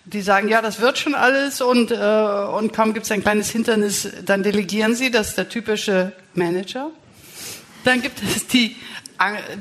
die 0.05 0.21
sagen, 0.21 0.47
ja, 0.47 0.61
das 0.61 0.79
wird 0.79 0.97
schon 0.97 1.13
alles 1.13 1.61
und, 1.61 1.91
äh, 1.91 1.95
und 1.95 2.71
kaum 2.73 2.93
gibt 2.93 3.05
es 3.05 3.11
ein 3.11 3.21
kleines 3.21 3.49
Hindernis, 3.49 4.07
dann 4.25 4.41
delegieren 4.41 4.95
sie, 4.95 5.11
das 5.11 5.29
ist 5.29 5.37
der 5.37 5.49
typische 5.49 6.13
Manager. 6.33 6.89
Dann 7.83 8.01
gibt 8.01 8.21
es 8.23 8.47
die 8.47 8.75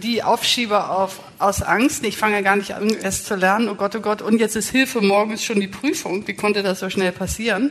die 0.03 0.23
Aufschieber 0.23 0.91
auf, 0.91 1.21
aus 1.39 1.63
Angst. 1.63 2.05
Ich 2.05 2.17
fange 2.17 2.43
gar 2.43 2.57
nicht 2.57 2.75
an, 2.75 2.89
es 3.03 3.25
zu 3.25 3.37
lernen. 3.37 3.69
Oh 3.69 3.75
Gott, 3.75 3.95
oh 3.95 4.01
Gott. 4.01 4.21
Und 4.21 4.39
jetzt 4.39 4.57
ist 4.57 4.71
Hilfe, 4.71 5.01
morgen 5.01 5.33
ist 5.33 5.45
schon 5.45 5.61
die 5.61 5.69
Prüfung. 5.69 6.27
Wie 6.27 6.35
konnte 6.35 6.63
das 6.63 6.81
so 6.81 6.91
schnell 6.91 7.13
passieren? 7.13 7.71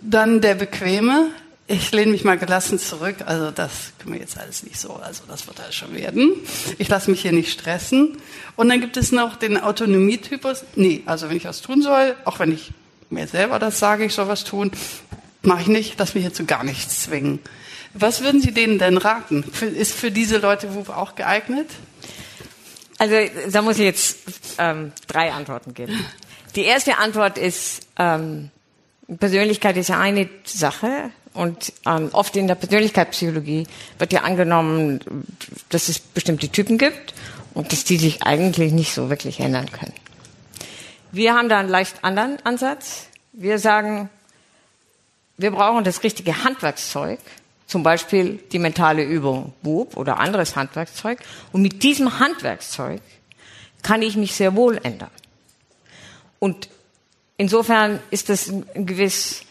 Dann 0.00 0.40
der 0.40 0.54
Bequeme. 0.54 1.30
Ich 1.72 1.92
lehne 1.92 2.10
mich 2.10 2.24
mal 2.24 2.36
gelassen 2.36 2.80
zurück. 2.80 3.18
Also 3.26 3.52
das 3.52 3.92
können 4.00 4.14
wir 4.14 4.20
jetzt 4.20 4.36
alles 4.36 4.64
nicht 4.64 4.76
so. 4.76 4.94
Also 4.94 5.22
das 5.28 5.46
wird 5.46 5.60
alles 5.60 5.76
schon 5.76 5.94
werden. 5.94 6.32
Ich 6.78 6.88
lasse 6.88 7.08
mich 7.08 7.22
hier 7.22 7.30
nicht 7.30 7.52
stressen. 7.52 8.16
Und 8.56 8.68
dann 8.68 8.80
gibt 8.80 8.96
es 8.96 9.12
noch 9.12 9.36
den 9.36 9.56
Autonomietypus. 9.56 10.64
Nee, 10.74 11.04
also 11.06 11.28
wenn 11.28 11.36
ich 11.36 11.44
was 11.44 11.60
tun 11.60 11.80
soll, 11.80 12.16
auch 12.24 12.40
wenn 12.40 12.50
ich 12.50 12.72
mir 13.08 13.28
selber 13.28 13.60
das 13.60 13.78
sage, 13.78 14.04
ich 14.04 14.14
soll 14.14 14.26
was 14.26 14.42
tun, 14.42 14.72
mache 15.42 15.62
ich 15.62 15.68
nicht. 15.68 15.94
Lass 15.96 16.16
mich 16.16 16.24
hier 16.24 16.32
zu 16.32 16.44
gar 16.44 16.64
nichts 16.64 17.04
zwingen. 17.04 17.38
Was 17.94 18.20
würden 18.24 18.40
Sie 18.40 18.50
denen 18.50 18.80
denn 18.80 18.96
raten? 18.96 19.44
Ist 19.60 19.94
für 19.94 20.10
diese 20.10 20.38
Leute 20.38 20.74
WUP 20.74 20.88
auch 20.88 21.14
geeignet? 21.14 21.68
Also 22.98 23.14
da 23.48 23.62
muss 23.62 23.78
ich 23.78 23.84
jetzt 23.84 24.18
ähm, 24.58 24.90
drei 25.06 25.30
Antworten 25.30 25.72
geben. 25.72 26.04
Die 26.56 26.64
erste 26.64 26.98
Antwort 26.98 27.38
ist, 27.38 27.86
ähm, 27.96 28.50
Persönlichkeit 29.20 29.76
ist 29.76 29.88
ja 29.88 30.00
eine 30.00 30.28
Sache 30.44 31.12
und 31.32 31.72
ähm, 31.86 32.10
oft 32.12 32.36
in 32.36 32.48
der 32.48 32.56
Persönlichkeitspsychologie 32.56 33.66
wird 33.98 34.12
ja 34.12 34.22
angenommen, 34.22 35.00
dass 35.68 35.88
es 35.88 35.98
bestimmte 36.00 36.48
Typen 36.48 36.76
gibt 36.76 37.14
und 37.54 37.72
dass 37.72 37.84
die 37.84 37.98
sich 37.98 38.22
eigentlich 38.22 38.72
nicht 38.72 38.92
so 38.92 39.10
wirklich 39.10 39.40
ändern 39.40 39.70
können. 39.70 39.94
Wir 41.12 41.34
haben 41.34 41.48
da 41.48 41.58
einen 41.58 41.68
leicht 41.68 42.02
anderen 42.04 42.38
Ansatz. 42.44 43.06
Wir 43.32 43.58
sagen, 43.58 44.10
wir 45.36 45.50
brauchen 45.52 45.84
das 45.84 46.02
richtige 46.02 46.44
Handwerkszeug, 46.44 47.18
zum 47.66 47.82
Beispiel 47.82 48.40
die 48.52 48.58
mentale 48.58 49.04
Übung 49.04 49.52
WUB 49.62 49.96
oder 49.96 50.18
anderes 50.18 50.56
Handwerkszeug. 50.56 51.20
Und 51.52 51.62
mit 51.62 51.82
diesem 51.82 52.18
Handwerkszeug 52.18 53.00
kann 53.82 54.02
ich 54.02 54.16
mich 54.16 54.34
sehr 54.34 54.56
wohl 54.56 54.78
ändern. 54.82 55.10
Und 56.40 56.68
insofern 57.36 58.00
ist 58.10 58.28
das 58.28 58.48
ein 58.48 58.86
gewiss 58.86 59.42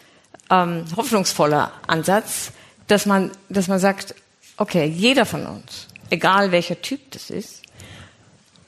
ähm, 0.50 0.86
hoffnungsvoller 0.96 1.72
Ansatz, 1.88 2.52
dass 2.88 3.06
man, 3.06 3.32
dass 3.50 3.68
man 3.68 3.80
sagt, 3.80 4.16
okay, 4.58 4.86
jeder 4.86 5.26
von 5.26 5.46
uns, 5.46 5.88
egal 6.10 6.52
welcher 6.52 6.82
Typ 6.82 7.12
das 7.12 7.30
ist, 7.30 7.62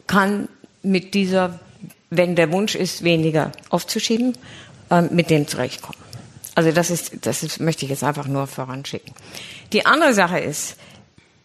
kann 0.07 0.47
mit 0.83 1.13
dieser, 1.13 1.59
wenn 2.09 2.35
der 2.35 2.51
Wunsch 2.51 2.75
ist, 2.75 3.03
weniger 3.03 3.51
aufzuschieben, 3.69 4.37
äh, 4.89 5.01
mit 5.01 5.29
dem 5.29 5.47
zurechtkommen. 5.47 5.99
Also 6.53 6.71
das 6.71 6.89
ist, 6.89 7.25
das 7.25 7.43
ist, 7.43 7.59
möchte 7.59 7.85
ich 7.85 7.91
jetzt 7.91 8.03
einfach 8.03 8.27
nur 8.27 8.47
voranschicken. 8.47 9.13
Die 9.73 9.85
andere 9.85 10.13
Sache 10.13 10.39
ist, 10.39 10.75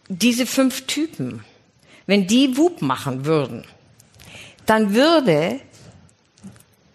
diese 0.09 0.45
fünf 0.45 0.85
Typen, 0.85 1.43
wenn 2.05 2.27
die 2.27 2.57
WUP 2.57 2.81
machen 2.81 3.25
würden, 3.25 3.65
dann 4.65 4.93
würde 4.93 5.59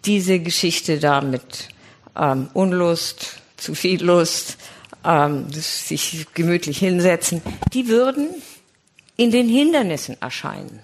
diese 0.05 0.39
Geschichte 0.39 0.99
da 0.99 1.21
mit 1.21 1.69
ähm, 2.15 2.49
Unlust, 2.53 3.41
zu 3.57 3.75
viel 3.75 4.03
Lust, 4.03 4.57
ähm, 5.05 5.51
sich 5.51 6.27
gemütlich 6.33 6.77
hinsetzen, 6.79 7.41
die 7.73 7.87
würden 7.87 8.29
in 9.17 9.31
den 9.31 9.47
Hindernissen 9.47 10.21
erscheinen. 10.21 10.79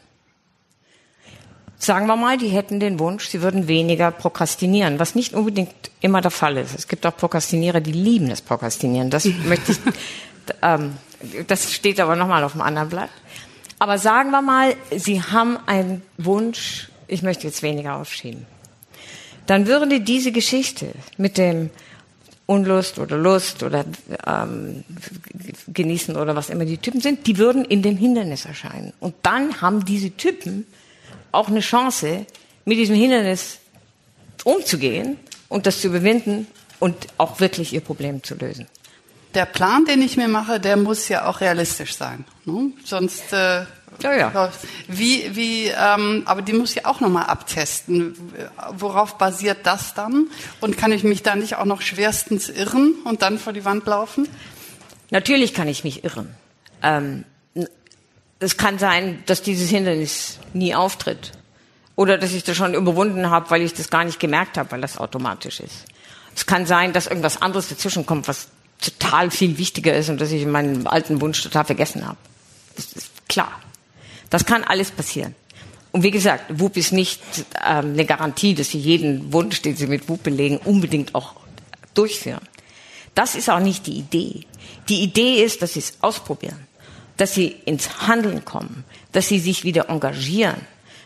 Sagen 1.77 2.07
wir 2.07 2.17
mal, 2.17 2.37
die 2.37 2.49
hätten 2.49 2.81
den 2.81 2.99
Wunsch, 2.99 3.27
sie 3.27 3.41
würden 3.41 3.69
weniger 3.69 4.11
prokrastinieren, 4.11 4.99
was 4.99 5.15
nicht 5.15 5.33
unbedingt 5.33 5.73
immer 6.01 6.19
der 6.19 6.31
Fall 6.31 6.57
ist. 6.57 6.77
Es 6.77 6.89
gibt 6.89 7.05
auch 7.05 7.15
Prokrastinierer, 7.15 7.79
die 7.79 7.93
lieben 7.93 8.27
das 8.27 8.41
Prokrastinieren. 8.41 9.09
Das 9.09 9.25
möchte 9.45 9.71
ich, 9.71 9.79
ähm, 10.61 10.97
das 11.47 11.71
steht 11.71 12.01
aber 12.01 12.17
nochmal 12.17 12.43
auf 12.43 12.51
dem 12.51 12.61
anderen 12.61 12.89
Blatt. 12.89 13.09
Aber 13.79 13.97
sagen 13.97 14.31
wir 14.31 14.41
mal, 14.41 14.75
Sie 14.95 15.23
haben 15.23 15.57
einen 15.65 16.01
Wunsch, 16.17 16.89
ich 17.07 17.21
möchte 17.21 17.47
jetzt 17.47 17.63
weniger 17.63 17.95
aufschieben. 17.95 18.45
Dann 19.49 19.65
würde 19.65 19.99
diese 19.99 20.31
Geschichte 20.31 20.91
mit 21.17 21.39
dem 21.39 21.71
Unlust 22.45 22.99
oder 22.99 23.17
Lust 23.17 23.63
oder 23.63 23.83
ähm, 24.27 24.83
genießen 25.67 26.15
oder 26.15 26.35
was 26.35 26.51
immer 26.51 26.65
die 26.65 26.77
Typen 26.77 27.01
sind, 27.01 27.25
die 27.25 27.39
würden 27.39 27.65
in 27.65 27.81
dem 27.81 27.97
Hindernis 27.97 28.45
erscheinen. 28.45 28.93
Und 28.99 29.15
dann 29.23 29.59
haben 29.59 29.85
diese 29.85 30.11
Typen 30.11 30.67
auch 31.31 31.47
eine 31.47 31.61
Chance, 31.61 32.27
mit 32.63 32.77
diesem 32.77 32.95
Hindernis 32.95 33.57
umzugehen 34.43 35.17
und 35.47 35.65
das 35.65 35.81
zu 35.81 35.87
überwinden 35.87 36.45
und 36.77 37.07
auch 37.17 37.39
wirklich 37.39 37.73
ihr 37.73 37.81
Problem 37.81 38.21
zu 38.21 38.35
lösen. 38.35 38.67
Der 39.33 39.45
Plan, 39.45 39.83
den 39.85 40.03
ich 40.03 40.15
mir 40.15 40.27
mache, 40.27 40.59
der 40.59 40.77
muss 40.77 41.07
ja 41.07 41.27
auch 41.27 41.41
realistisch 41.41 41.95
sein. 41.95 42.23
Ne? 42.45 42.71
Sonst 42.85 43.33
äh, 43.33 43.65
ja, 44.01 44.13
ja. 44.15 44.51
Wie, 44.87 45.35
wie, 45.35 45.67
ähm, 45.67 46.23
aber 46.25 46.41
die 46.41 46.53
muss 46.53 46.75
ich 46.75 46.85
auch 46.85 46.99
nochmal 46.99 47.25
abtesten. 47.25 48.15
Worauf 48.71 49.17
basiert 49.17 49.59
das 49.63 49.93
dann? 49.93 50.27
Und 50.61 50.77
kann 50.77 50.91
ich 50.91 51.03
mich 51.03 51.23
da 51.23 51.35
nicht 51.35 51.55
auch 51.55 51.65
noch 51.65 51.81
schwerstens 51.81 52.49
irren 52.49 52.93
und 53.03 53.21
dann 53.21 53.37
vor 53.37 53.53
die 53.53 53.65
Wand 53.65 53.85
laufen? 53.85 54.27
Natürlich 55.11 55.53
kann 55.53 55.67
ich 55.67 55.83
mich 55.83 56.03
irren. 56.03 56.35
Ähm, 56.83 57.25
es 58.39 58.57
kann 58.57 58.79
sein, 58.79 59.23
dass 59.25 59.41
dieses 59.41 59.69
Hindernis 59.69 60.39
nie 60.53 60.73
auftritt. 60.73 61.31
Oder 61.95 62.17
dass 62.17 62.31
ich 62.31 62.45
das 62.45 62.55
schon 62.55 62.73
überwunden 62.73 63.29
habe, 63.29 63.49
weil 63.49 63.61
ich 63.61 63.73
das 63.73 63.89
gar 63.89 64.05
nicht 64.05 64.19
gemerkt 64.19 64.57
habe, 64.57 64.71
weil 64.71 64.81
das 64.81 64.97
automatisch 64.97 65.59
ist. 65.59 65.85
Es 66.33 66.45
kann 66.45 66.65
sein, 66.65 66.93
dass 66.93 67.07
irgendwas 67.07 67.41
anderes 67.41 67.67
dazwischen 67.67 68.05
kommt, 68.05 68.29
was 68.29 68.47
total 68.79 69.29
viel 69.29 69.57
wichtiger 69.57 69.93
ist 69.93 70.09
und 70.09 70.21
dass 70.21 70.31
ich 70.31 70.45
meinen 70.45 70.87
alten 70.87 71.19
Wunsch 71.19 71.43
total 71.43 71.65
vergessen 71.65 72.07
habe. 72.07 72.17
Das 72.77 72.93
ist 72.93 73.27
klar. 73.27 73.59
Das 74.29 74.45
kann 74.45 74.63
alles 74.63 74.91
passieren. 74.91 75.35
Und 75.91 76.03
wie 76.03 76.11
gesagt, 76.11 76.59
WUP 76.59 76.77
ist 76.77 76.91
nicht 76.91 77.21
ähm, 77.65 77.93
eine 77.93 78.05
Garantie, 78.05 78.53
dass 78.53 78.69
Sie 78.69 78.77
jeden 78.77 79.33
Wunsch, 79.33 79.61
den 79.61 79.75
Sie 79.75 79.87
mit 79.87 80.07
WUP 80.07 80.23
belegen, 80.23 80.57
unbedingt 80.57 81.15
auch 81.15 81.33
durchführen. 81.95 82.41
Das 83.15 83.35
ist 83.35 83.49
auch 83.49 83.59
nicht 83.59 83.87
die 83.87 83.97
Idee. 83.97 84.41
Die 84.87 85.01
Idee 85.01 85.43
ist, 85.43 85.61
dass 85.61 85.73
Sie 85.73 85.79
es 85.79 85.93
ausprobieren 86.01 86.69
dass 87.19 87.33
sie 87.33 87.47
ins 87.65 88.07
Handeln 88.07 88.45
kommen, 88.45 88.85
dass 89.11 89.27
sie 89.27 89.39
sich 89.39 89.65
wieder 89.65 89.89
engagieren, 89.89 90.55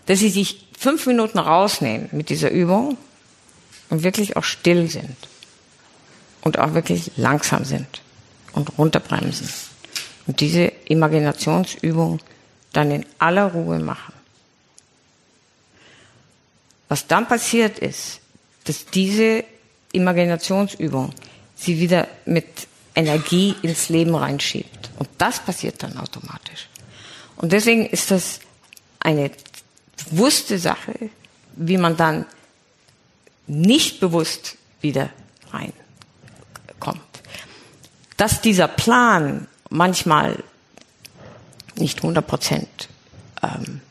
dass 0.06 0.20
sie 0.20 0.30
sich 0.30 0.68
fünf 0.78 1.08
Minuten 1.08 1.40
rausnehmen 1.40 2.10
mit 2.12 2.30
dieser 2.30 2.52
Übung 2.52 2.98
und 3.90 4.04
wirklich 4.04 4.38
auch 4.38 4.44
still 4.44 4.90
sind 4.90 5.18
und 6.42 6.60
auch 6.60 6.76
wirklich 6.76 7.12
langsam 7.18 7.66
sind 7.66 8.02
und 8.54 8.78
runterbremsen 8.78 9.50
und 10.28 10.40
diese 10.40 10.72
Imaginationsübung 10.86 12.20
dann 12.74 12.92
in 12.92 13.06
aller 13.20 13.46
Ruhe 13.46 13.80
machen. 13.80 14.14
Was 16.90 17.08
dann 17.08 17.28
passiert 17.28 17.80
ist, 17.80 18.20
dass 18.66 18.86
diese 18.86 19.44
Imaginationsübung 19.94 21.14
sie 21.56 21.80
wieder 21.80 22.08
mit 22.26 22.46
Energie 22.96 23.56
ins 23.62 23.90
Leben 23.90 24.16
reinschiebt. 24.16 24.92
Und 25.00 25.10
das 25.18 25.40
passiert 25.40 25.82
dann 25.82 25.98
automatisch. 25.98 26.68
Und 27.38 27.52
deswegen 27.52 27.86
ist 27.86 28.12
das 28.12 28.40
eine 29.00 29.32
bewusste 30.10 30.60
Sache, 30.60 31.10
wie 31.56 31.78
man 31.78 31.98
dann 31.98 32.26
nicht 33.48 34.00
bewusst 34.00 34.58
wieder 34.82 35.10
reinkommt. 35.52 37.02
Dass 38.18 38.42
dieser 38.42 38.68
Plan 38.68 39.48
manchmal 39.70 40.44
nicht 41.84 42.00
100 42.00 42.26
Prozent 42.26 42.90
ähm, 43.44 43.82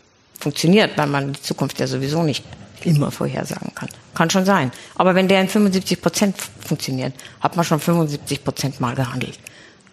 funktioniert, 0.40 0.98
weil 0.98 1.06
man 1.06 1.32
die 1.34 1.42
Zukunft 1.42 1.78
ja 1.78 1.86
sowieso 1.86 2.22
nicht 2.24 2.44
immer 2.84 3.12
vorhersagen 3.12 3.72
kann. 3.74 3.88
Kann 4.14 4.28
schon 4.30 4.44
sein. 4.44 4.72
Aber 4.96 5.14
wenn 5.14 5.28
der 5.28 5.40
in 5.40 5.48
75 5.48 6.02
Prozent 6.02 6.36
funktioniert, 6.66 7.14
hat 7.40 7.54
man 7.54 7.64
schon 7.64 7.78
75 7.78 8.42
Prozent 8.42 8.80
mal 8.80 8.96
gehandelt, 8.96 9.38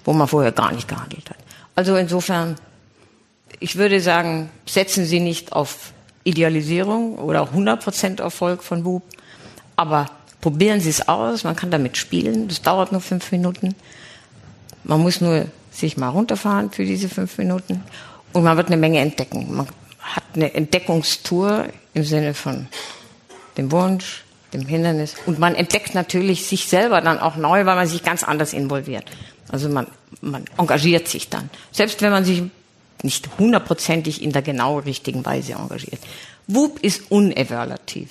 wo 0.05 0.13
man 0.13 0.27
vorher 0.27 0.51
gar 0.51 0.71
nicht 0.71 0.87
gehandelt 0.87 1.29
hat. 1.29 1.37
Also 1.75 1.95
insofern, 1.95 2.55
ich 3.59 3.75
würde 3.75 4.01
sagen, 4.01 4.49
setzen 4.65 5.05
Sie 5.05 5.19
nicht 5.19 5.53
auf 5.53 5.93
Idealisierung 6.23 7.19
oder 7.19 7.43
100 7.43 7.83
Prozent 7.83 8.19
Erfolg 8.19 8.63
von 8.63 8.83
WUP, 8.85 9.03
aber 9.75 10.07
probieren 10.41 10.81
Sie 10.81 10.89
es 10.89 11.07
aus. 11.07 11.43
Man 11.43 11.55
kann 11.55 11.71
damit 11.71 11.95
spielen. 11.97 12.47
Das 12.47 12.61
dauert 12.61 12.91
nur 12.91 13.01
fünf 13.01 13.31
Minuten. 13.31 13.75
Man 14.83 15.01
muss 15.01 15.21
nur 15.21 15.45
sich 15.79 15.97
mal 15.97 16.09
runterfahren 16.09 16.71
für 16.71 16.85
diese 16.85 17.09
fünf 17.09 17.37
Minuten 17.37 17.83
und 18.33 18.43
man 18.43 18.57
wird 18.57 18.67
eine 18.67 18.77
Menge 18.77 18.99
entdecken. 18.99 19.55
Man 19.55 19.67
hat 19.99 20.23
eine 20.35 20.53
Entdeckungstour 20.53 21.67
im 21.93 22.03
Sinne 22.03 22.33
von 22.33 22.67
dem 23.57 23.71
Wunsch, 23.71 24.23
dem 24.53 24.65
Hindernis. 24.65 25.15
Und 25.25 25.39
man 25.39 25.55
entdeckt 25.55 25.95
natürlich 25.95 26.45
sich 26.45 26.67
selber 26.67 27.01
dann 27.01 27.19
auch 27.19 27.35
neu, 27.35 27.65
weil 27.65 27.75
man 27.75 27.87
sich 27.87 28.03
ganz 28.03 28.23
anders 28.23 28.53
involviert. 28.53 29.05
Also 29.49 29.69
man, 29.69 29.87
man 30.21 30.45
engagiert 30.57 31.07
sich 31.07 31.29
dann. 31.29 31.49
Selbst 31.71 32.01
wenn 32.01 32.11
man 32.11 32.25
sich 32.25 32.43
nicht 33.03 33.29
hundertprozentig 33.37 34.21
in 34.21 34.31
der 34.31 34.41
genau 34.41 34.79
richtigen 34.79 35.25
Weise 35.25 35.53
engagiert. 35.53 36.01
WUP 36.47 36.79
ist 36.79 37.11
unevaluativ. 37.11 38.09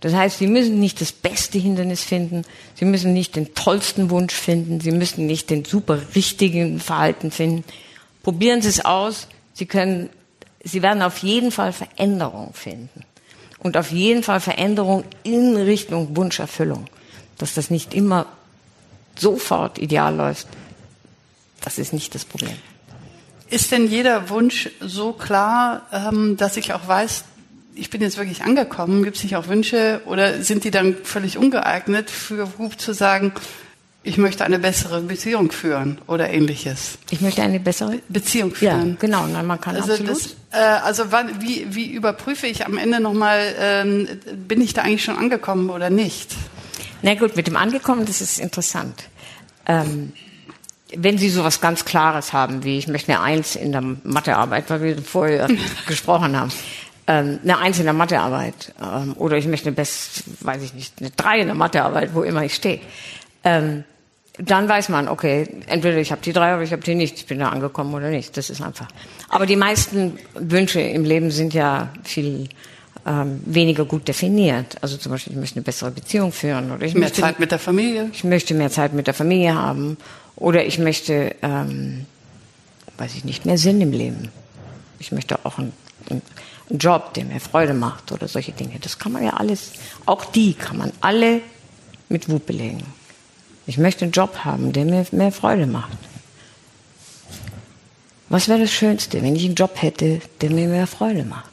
Das 0.00 0.14
heißt, 0.14 0.38
Sie 0.38 0.46
müssen 0.46 0.80
nicht 0.80 1.00
das 1.00 1.12
beste 1.12 1.58
Hindernis 1.58 2.02
finden, 2.02 2.44
Sie 2.74 2.86
müssen 2.86 3.12
nicht 3.12 3.36
den 3.36 3.54
tollsten 3.54 4.10
Wunsch 4.10 4.34
finden, 4.34 4.80
Sie 4.80 4.92
müssen 4.92 5.26
nicht 5.26 5.50
den 5.50 5.64
super 5.64 6.00
richtigen 6.14 6.80
Verhalten 6.80 7.30
finden. 7.30 7.64
Probieren 8.22 8.62
Sie 8.62 8.68
es 8.68 8.84
aus. 8.84 9.28
Sie 9.52 9.66
können, 9.66 10.08
Sie 10.64 10.82
werden 10.82 11.02
auf 11.02 11.18
jeden 11.18 11.52
Fall 11.52 11.72
Veränderung 11.72 12.54
finden. 12.54 13.04
Und 13.58 13.76
auf 13.76 13.92
jeden 13.92 14.22
Fall 14.22 14.40
Veränderung 14.40 15.04
in 15.22 15.54
Richtung 15.56 16.16
Wunscherfüllung. 16.16 16.86
Dass 17.36 17.54
das 17.54 17.68
nicht 17.68 17.92
immer 17.92 18.26
sofort 19.18 19.78
ideal 19.78 20.14
läuft, 20.16 20.46
das 21.62 21.78
ist 21.78 21.92
nicht 21.92 22.14
das 22.14 22.24
Problem. 22.24 22.56
Ist 23.50 23.72
denn 23.72 23.88
jeder 23.88 24.30
Wunsch 24.30 24.70
so 24.80 25.12
klar, 25.12 25.82
ähm, 25.92 26.36
dass 26.36 26.56
ich 26.56 26.72
auch 26.72 26.86
weiß, 26.86 27.24
ich 27.74 27.90
bin 27.90 28.00
jetzt 28.00 28.18
wirklich 28.18 28.42
angekommen, 28.42 29.02
gibt 29.04 29.16
es 29.16 29.22
nicht 29.22 29.36
auch 29.36 29.48
Wünsche 29.48 30.00
oder 30.06 30.42
sind 30.42 30.64
die 30.64 30.70
dann 30.70 30.96
völlig 31.04 31.38
ungeeignet 31.38 32.10
für 32.10 32.48
Hub 32.58 32.80
zu 32.80 32.92
sagen, 32.92 33.32
ich 34.02 34.16
möchte 34.16 34.44
eine 34.44 34.58
bessere 34.58 35.02
Beziehung 35.02 35.52
führen 35.52 35.98
oder 36.06 36.30
ähnliches? 36.30 36.98
Ich 37.10 37.20
möchte 37.20 37.42
eine 37.42 37.60
bessere 37.60 38.00
Beziehung 38.08 38.54
führen. 38.54 38.90
Ja, 38.90 38.96
genau. 38.98 39.26
Nein, 39.26 39.46
man 39.46 39.60
kann 39.60 39.76
also 39.76 39.92
absolut. 39.92 40.10
Das, 40.10 40.36
äh, 40.52 40.56
also 40.56 41.12
wann, 41.12 41.42
wie, 41.42 41.66
wie 41.70 41.90
überprüfe 41.90 42.46
ich 42.46 42.66
am 42.66 42.78
Ende 42.78 43.00
nochmal, 43.00 43.54
ähm, 43.58 44.08
bin 44.34 44.62
ich 44.62 44.72
da 44.72 44.82
eigentlich 44.82 45.04
schon 45.04 45.18
angekommen 45.18 45.68
oder 45.68 45.90
nicht? 45.90 46.34
Na 47.02 47.14
gut, 47.14 47.36
mit 47.36 47.46
dem 47.46 47.56
Angekommen, 47.56 48.06
das 48.06 48.20
ist 48.22 48.38
interessant. 48.38 49.04
Ähm, 49.66 50.12
wenn 50.96 51.18
Sie 51.18 51.28
sowas 51.28 51.60
ganz 51.60 51.84
Klares 51.84 52.32
haben, 52.32 52.64
wie 52.64 52.78
ich 52.78 52.88
möchte 52.88 53.12
eine 53.12 53.20
Eins 53.20 53.54
in 53.54 53.72
der 53.72 53.82
Mathearbeit, 53.82 54.70
weil 54.70 54.82
wir 54.82 54.98
vorher 55.02 55.48
gesprochen 55.86 56.38
haben, 56.38 56.50
ähm, 57.10 57.40
eine 57.42 57.58
Eins 57.58 57.78
in 57.78 57.84
der 57.84 57.92
Mathearbeit 57.92 58.72
ähm, 58.80 59.14
oder 59.16 59.36
ich 59.36 59.46
möchte 59.46 59.66
eine 59.66 59.74
Best, 59.74 60.22
weiß 60.44 60.62
ich 60.62 60.74
nicht, 60.74 60.94
eine 61.00 61.10
Drei 61.10 61.40
in 61.40 61.46
der 61.46 61.56
Mathearbeit, 61.56 62.14
wo 62.14 62.22
immer 62.22 62.44
ich 62.44 62.54
stehe. 62.54 62.78
Ähm, 63.42 63.82
dann 64.38 64.68
weiß 64.68 64.90
man, 64.90 65.08
okay, 65.08 65.48
entweder 65.66 65.98
ich 65.98 66.12
habe 66.12 66.22
die 66.22 66.32
drei 66.32 66.54
oder 66.54 66.62
ich 66.62 66.72
habe 66.72 66.82
die 66.82 66.94
nicht, 66.94 67.18
ich 67.18 67.26
bin 67.26 67.40
da 67.40 67.48
angekommen 67.48 67.92
oder 67.94 68.10
nicht. 68.10 68.36
Das 68.36 68.48
ist 68.48 68.62
einfach. 68.62 68.86
Aber 69.28 69.44
die 69.44 69.56
meisten 69.56 70.18
Wünsche 70.34 70.80
im 70.80 71.04
Leben 71.04 71.32
sind 71.32 71.52
ja 71.52 71.88
viel 72.04 72.48
ähm, 73.04 73.40
weniger 73.44 73.84
gut 73.84 74.06
definiert. 74.06 74.76
Also 74.80 74.96
zum 74.96 75.12
Beispiel, 75.12 75.32
ich 75.32 75.38
möchte 75.38 75.56
eine 75.56 75.64
bessere 75.64 75.90
Beziehung 75.90 76.30
führen 76.30 76.70
oder 76.70 76.86
ich 76.86 76.94
Mehr 76.94 77.02
möchte 77.02 77.22
Zeit 77.22 77.40
mit 77.40 77.50
der 77.50 77.58
Familie? 77.58 78.08
ich 78.12 78.22
möchte 78.22 78.54
mehr 78.54 78.70
Zeit 78.70 78.94
mit 78.94 79.08
der 79.08 79.14
Familie 79.14 79.54
haben 79.54 79.96
oder 80.36 80.64
ich 80.64 80.78
möchte, 80.78 81.34
ähm, 81.42 82.06
weiß 82.98 83.16
ich 83.16 83.24
nicht, 83.24 83.46
mehr 83.46 83.58
Sinn 83.58 83.80
im 83.80 83.90
Leben. 83.90 84.30
Ich 85.00 85.12
möchte 85.12 85.44
auch 85.44 85.58
einen, 85.58 85.72
einen 86.10 86.22
Job, 86.70 87.14
der 87.14 87.24
mir 87.24 87.40
Freude 87.40 87.74
macht 87.74 88.12
oder 88.12 88.28
solche 88.28 88.52
Dinge. 88.52 88.78
Das 88.80 88.98
kann 88.98 89.12
man 89.12 89.24
ja 89.24 89.34
alles, 89.34 89.72
auch 90.06 90.24
die 90.24 90.54
kann 90.54 90.76
man 90.76 90.92
alle 91.00 91.40
mit 92.08 92.28
Wut 92.28 92.46
belegen. 92.46 92.82
Ich 93.66 93.78
möchte 93.78 94.04
einen 94.04 94.12
Job 94.12 94.44
haben, 94.44 94.72
der 94.72 94.84
mir 94.84 95.06
mehr 95.12 95.32
Freude 95.32 95.66
macht. 95.66 95.96
Was 98.28 98.48
wäre 98.48 98.60
das 98.60 98.72
Schönste, 98.72 99.22
wenn 99.22 99.34
ich 99.34 99.44
einen 99.44 99.54
Job 99.54 99.80
hätte, 99.80 100.20
der 100.40 100.50
mir 100.50 100.68
mehr 100.68 100.86
Freude 100.86 101.24
macht? 101.24 101.50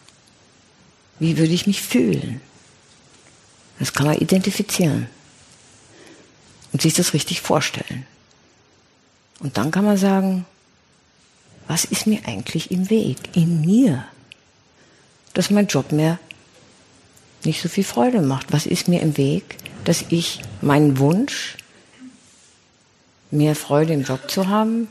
Wie 1.20 1.38
würde 1.38 1.54
ich 1.54 1.66
mich 1.68 1.82
fühlen? 1.82 2.42
Das 3.80 3.94
kann 3.94 4.06
man 4.06 4.18
identifizieren 4.18 5.08
und 6.72 6.82
sich 6.82 6.94
das 6.94 7.14
richtig 7.14 7.42
vorstellen. 7.42 8.06
Und 9.40 9.58
dann 9.58 9.72
kann 9.72 9.86
man 9.86 9.98
sagen, 9.98 10.46
was 11.68 11.86
ist 11.86 12.08
mir 12.08 12.22
eigentlich 12.26 12.72
im 12.72 12.90
Weg, 12.90 13.18
in 13.36 13.62
mir? 13.62 14.06
Dass 15.38 15.52
mein 15.52 15.68
Job 15.68 15.92
mir 15.92 16.18
nicht 17.44 17.62
so 17.62 17.70
viel 17.70 17.84
Freude 17.84 18.22
macht. 18.22 18.52
Was 18.52 18.66
ist 18.66 18.88
mir 18.88 19.04
im 19.04 19.18
Weg, 19.18 19.58
dass 19.84 20.04
ich 20.10 20.42
meinen 20.62 20.98
Wunsch, 20.98 21.58
mehr 23.30 23.56
Freude 23.56 23.94
im 23.94 24.02
Job 24.02 24.32
zu 24.32 24.48
haben 24.48 24.88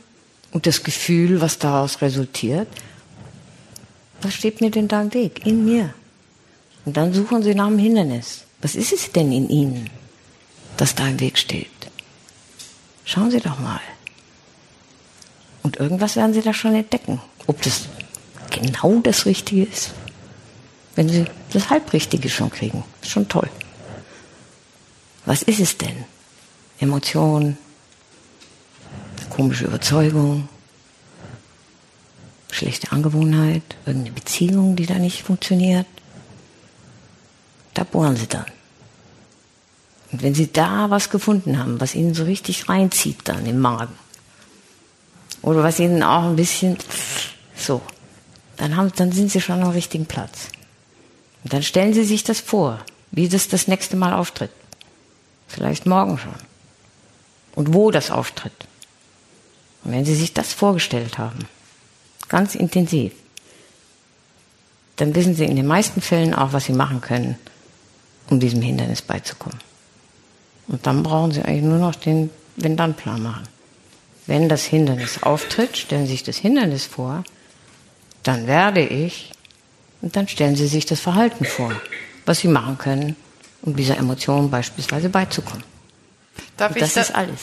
und 0.51 0.65
das 0.65 0.83
Gefühl, 0.83 1.41
was 1.41 1.59
daraus 1.59 2.01
resultiert, 2.01 2.69
was 4.21 4.35
steht 4.35 4.61
mir 4.61 4.71
denn 4.71 4.87
da 4.87 5.01
im 5.01 5.13
Weg? 5.13 5.45
In 5.45 5.65
mir. 5.65 5.93
Und 6.85 6.95
dann 6.95 7.13
suchen 7.13 7.43
Sie 7.43 7.53
nach 7.53 7.67
einem 7.67 7.79
Hindernis. 7.79 8.45
Was 8.61 8.75
ist 8.75 8.93
es 8.93 9.11
denn 9.11 9.33
in 9.33 9.49
Ihnen, 9.49 9.89
das 10.77 10.95
da 10.95 11.09
im 11.09 11.19
Weg 11.19 11.37
steht? 11.37 11.67
Schauen 13.03 13.31
Sie 13.31 13.41
doch 13.41 13.59
mal. 13.59 13.81
Und 15.61 15.75
irgendwas 15.75 16.15
werden 16.15 16.33
Sie 16.33 16.41
da 16.41 16.53
schon 16.53 16.73
entdecken. 16.73 17.21
Ob 17.47 17.61
das 17.63 17.89
genau 18.49 19.01
das 19.01 19.25
Richtige 19.25 19.63
ist 19.63 19.91
wenn 20.97 21.09
sie 21.09 21.25
das 21.53 21.69
Halbrichtige 21.69 22.27
schon 22.27 22.49
kriegen. 22.49 22.83
Schon 23.03 23.29
toll. 23.29 23.49
Was 25.25 25.43
ist 25.43 25.59
es 25.59 25.77
denn? 25.77 26.05
Emotion, 26.79 27.55
komische 29.29 29.65
Überzeugung, 29.65 30.49
schlechte 32.49 32.91
Angewohnheit, 32.91 33.63
irgendeine 33.85 34.15
Beziehung, 34.15 34.75
die 34.75 34.87
da 34.87 34.95
nicht 34.95 35.21
funktioniert. 35.21 35.85
Da 37.75 37.83
bohren 37.83 38.15
sie 38.15 38.27
dann. 38.27 38.45
Und 40.11 40.23
wenn 40.23 40.33
sie 40.33 40.51
da 40.51 40.89
was 40.89 41.11
gefunden 41.11 41.59
haben, 41.59 41.79
was 41.79 41.93
ihnen 41.93 42.15
so 42.15 42.23
richtig 42.23 42.69
reinzieht 42.69 43.19
dann 43.25 43.45
im 43.45 43.59
Magen, 43.59 43.93
oder 45.43 45.61
was 45.61 45.79
ihnen 45.79 46.01
auch 46.01 46.23
ein 46.23 46.35
bisschen 46.35 46.77
so, 47.55 47.81
dann, 48.55 48.75
haben, 48.75 48.91
dann 48.95 49.11
sind 49.11 49.31
sie 49.31 49.41
schon 49.41 49.61
am 49.61 49.69
richtigen 49.69 50.07
Platz. 50.07 50.49
Und 51.47 51.53
dann 51.53 51.63
stellen 51.63 51.93
Sie 51.93 52.03
sich 52.03 52.25
das 52.25 52.41
vor, 52.41 52.83
wie 53.11 53.29
das 53.29 53.47
das 53.47 53.69
nächste 53.69 53.95
Mal 53.95 54.11
auftritt. 54.11 54.51
Vielleicht 55.47 55.85
morgen 55.85 56.17
schon. 56.17 56.35
Und 57.55 57.73
wo 57.73 57.89
das 57.89 58.11
auftritt. 58.11 58.67
Und 59.85 59.93
wenn 59.93 60.03
Sie 60.03 60.13
sich 60.13 60.33
das 60.33 60.51
vorgestellt 60.51 61.17
haben, 61.17 61.47
ganz 62.27 62.53
intensiv, 62.53 63.13
dann 64.97 65.15
wissen 65.15 65.35
Sie 65.35 65.45
in 65.45 65.55
den 65.55 65.67
meisten 65.67 66.01
Fällen 66.01 66.33
auch, 66.33 66.51
was 66.51 66.65
Sie 66.65 66.73
machen 66.73 66.99
können, 66.99 67.37
um 68.29 68.41
diesem 68.41 68.61
Hindernis 68.61 69.01
beizukommen. 69.01 69.59
Und 70.67 70.85
dann 70.85 71.01
brauchen 71.01 71.31
Sie 71.31 71.43
eigentlich 71.43 71.63
nur 71.63 71.79
noch 71.79 71.95
den 71.95 72.29
Wenn-Dann-Plan 72.57 73.23
machen. 73.23 73.47
Wenn 74.25 74.49
das 74.49 74.65
Hindernis 74.65 75.23
auftritt, 75.23 75.77
stellen 75.77 76.07
Sie 76.07 76.11
sich 76.11 76.23
das 76.23 76.35
Hindernis 76.35 76.85
vor, 76.85 77.23
dann 78.23 78.47
werde 78.47 78.85
ich 78.85 79.31
und 80.01 80.15
dann 80.15 80.27
stellen 80.27 80.55
Sie 80.55 80.67
sich 80.67 80.85
das 80.85 80.99
Verhalten 80.99 81.45
vor, 81.45 81.71
was 82.25 82.39
Sie 82.39 82.47
machen 82.47 82.77
können, 82.77 83.15
um 83.61 83.75
dieser 83.75 83.97
Emotion 83.97 84.49
beispielsweise 84.49 85.09
beizukommen. 85.09 85.63
Darf 86.55 86.73
und 86.73 86.81
das 86.81 86.93
da, 86.93 87.01
ist 87.01 87.15
alles. 87.15 87.39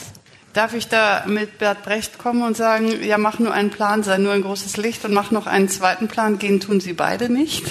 Darf 0.52 0.74
ich 0.74 0.88
da 0.88 1.24
mit 1.26 1.58
Bert 1.58 1.82
Brecht 1.82 2.18
kommen 2.18 2.42
und 2.42 2.56
sagen, 2.56 3.02
ja, 3.02 3.18
mach 3.18 3.38
nur 3.38 3.52
einen 3.52 3.70
Plan, 3.70 4.02
sei 4.02 4.18
nur 4.18 4.32
ein 4.32 4.42
großes 4.42 4.76
Licht 4.76 5.04
und 5.04 5.12
mach 5.12 5.30
noch 5.30 5.46
einen 5.46 5.68
zweiten 5.68 6.08
Plan, 6.08 6.38
gehen 6.38 6.60
tun 6.60 6.80
Sie 6.80 6.92
beide 6.92 7.28
nicht? 7.28 7.64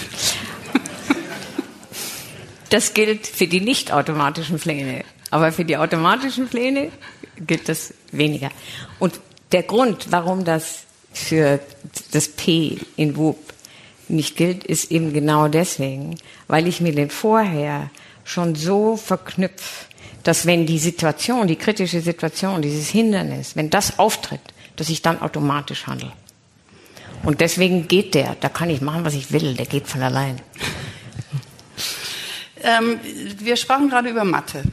Das 2.70 2.96
gilt 2.96 3.28
für 3.28 3.46
die 3.46 3.62
nicht 3.62 3.94
automatischen 3.94 4.58
Pläne. 4.58 5.04
Aber 5.30 5.52
für 5.52 5.64
die 5.64 5.78
automatischen 5.78 6.48
Pläne 6.48 6.92
gilt 7.38 7.70
das 7.70 7.94
weniger. 8.12 8.50
Und 8.98 9.20
der 9.52 9.62
Grund, 9.62 10.08
warum 10.10 10.44
das 10.44 10.80
für 11.14 11.60
das 12.12 12.28
P 12.30 12.80
in 12.96 13.16
WUP 13.16 13.53
nicht 14.14 14.38
gilt, 14.38 14.64
ist 14.64 14.91
eben 14.91 15.14
genau 15.14 15.47
deswegen, 15.47 16.16
weil 16.47 16.68
ich 16.68 16.82
mir 16.82 16.93
den 16.93 17.09
vorher 17.09 17.89
schon 18.24 18.55
so 18.55 18.95
verknüpfe, 18.95 19.88
dass 20.24 20.45
wenn 20.45 20.66
die 20.66 20.80
Situation, 20.80 21.47
die 21.47 21.57
kritische 21.57 22.01
Situation, 22.01 22.61
dieses 22.61 22.89
Hindernis, 22.89 23.55
wenn 23.55 23.70
das 23.70 23.99
auftritt, 23.99 24.41
dass 24.76 24.89
ich 24.89 25.01
dann 25.01 25.22
automatisch 25.22 25.86
handle. 25.88 26.14
Und 27.24 27.41
deswegen 27.41 27.88
geht 27.88 28.16
der, 28.16 28.36
da 28.39 28.49
kann 28.49 28.70
ich 28.70 28.82
machen, 28.82 29.05
was 29.05 29.14
ich 29.14 29.32
will, 29.32 29.53
der 29.55 29.66
geht 29.66 29.88
von 29.88 30.01
allein. 30.01 30.41
Ähm, 32.61 32.99
wir 33.39 33.57
sprachen 33.57 33.89
gerade 33.89 34.09
über 34.09 34.24
Mathe. 34.24 34.64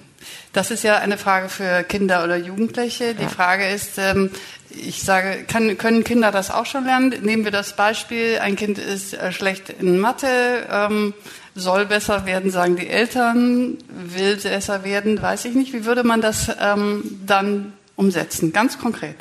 Das 0.52 0.70
ist 0.72 0.82
ja 0.82 0.98
eine 0.98 1.16
Frage 1.16 1.48
für 1.48 1.84
Kinder 1.84 2.24
oder 2.24 2.36
Jugendliche. 2.36 3.14
Die 3.14 3.22
ja. 3.22 3.28
Frage 3.28 3.68
ist, 3.68 3.98
ähm, 3.98 4.30
ich 4.70 5.02
sage, 5.02 5.44
kann, 5.44 5.78
können 5.78 6.02
Kinder 6.02 6.32
das 6.32 6.50
auch 6.50 6.66
schon 6.66 6.84
lernen? 6.84 7.14
Nehmen 7.22 7.44
wir 7.44 7.52
das 7.52 7.74
Beispiel, 7.74 8.38
ein 8.40 8.56
Kind 8.56 8.78
ist 8.78 9.14
äh, 9.14 9.32
schlecht 9.32 9.70
in 9.70 9.98
Mathe, 9.98 10.66
ähm, 10.70 11.14
soll 11.54 11.86
besser 11.86 12.26
werden, 12.26 12.50
sagen 12.50 12.76
die 12.76 12.88
Eltern, 12.88 13.78
will 13.88 14.36
besser 14.36 14.84
werden, 14.84 15.20
weiß 15.20 15.44
ich 15.44 15.54
nicht. 15.54 15.72
Wie 15.72 15.84
würde 15.84 16.04
man 16.04 16.20
das 16.20 16.50
ähm, 16.60 17.20
dann 17.26 17.72
umsetzen, 17.96 18.52
ganz 18.52 18.78
konkret? 18.78 19.16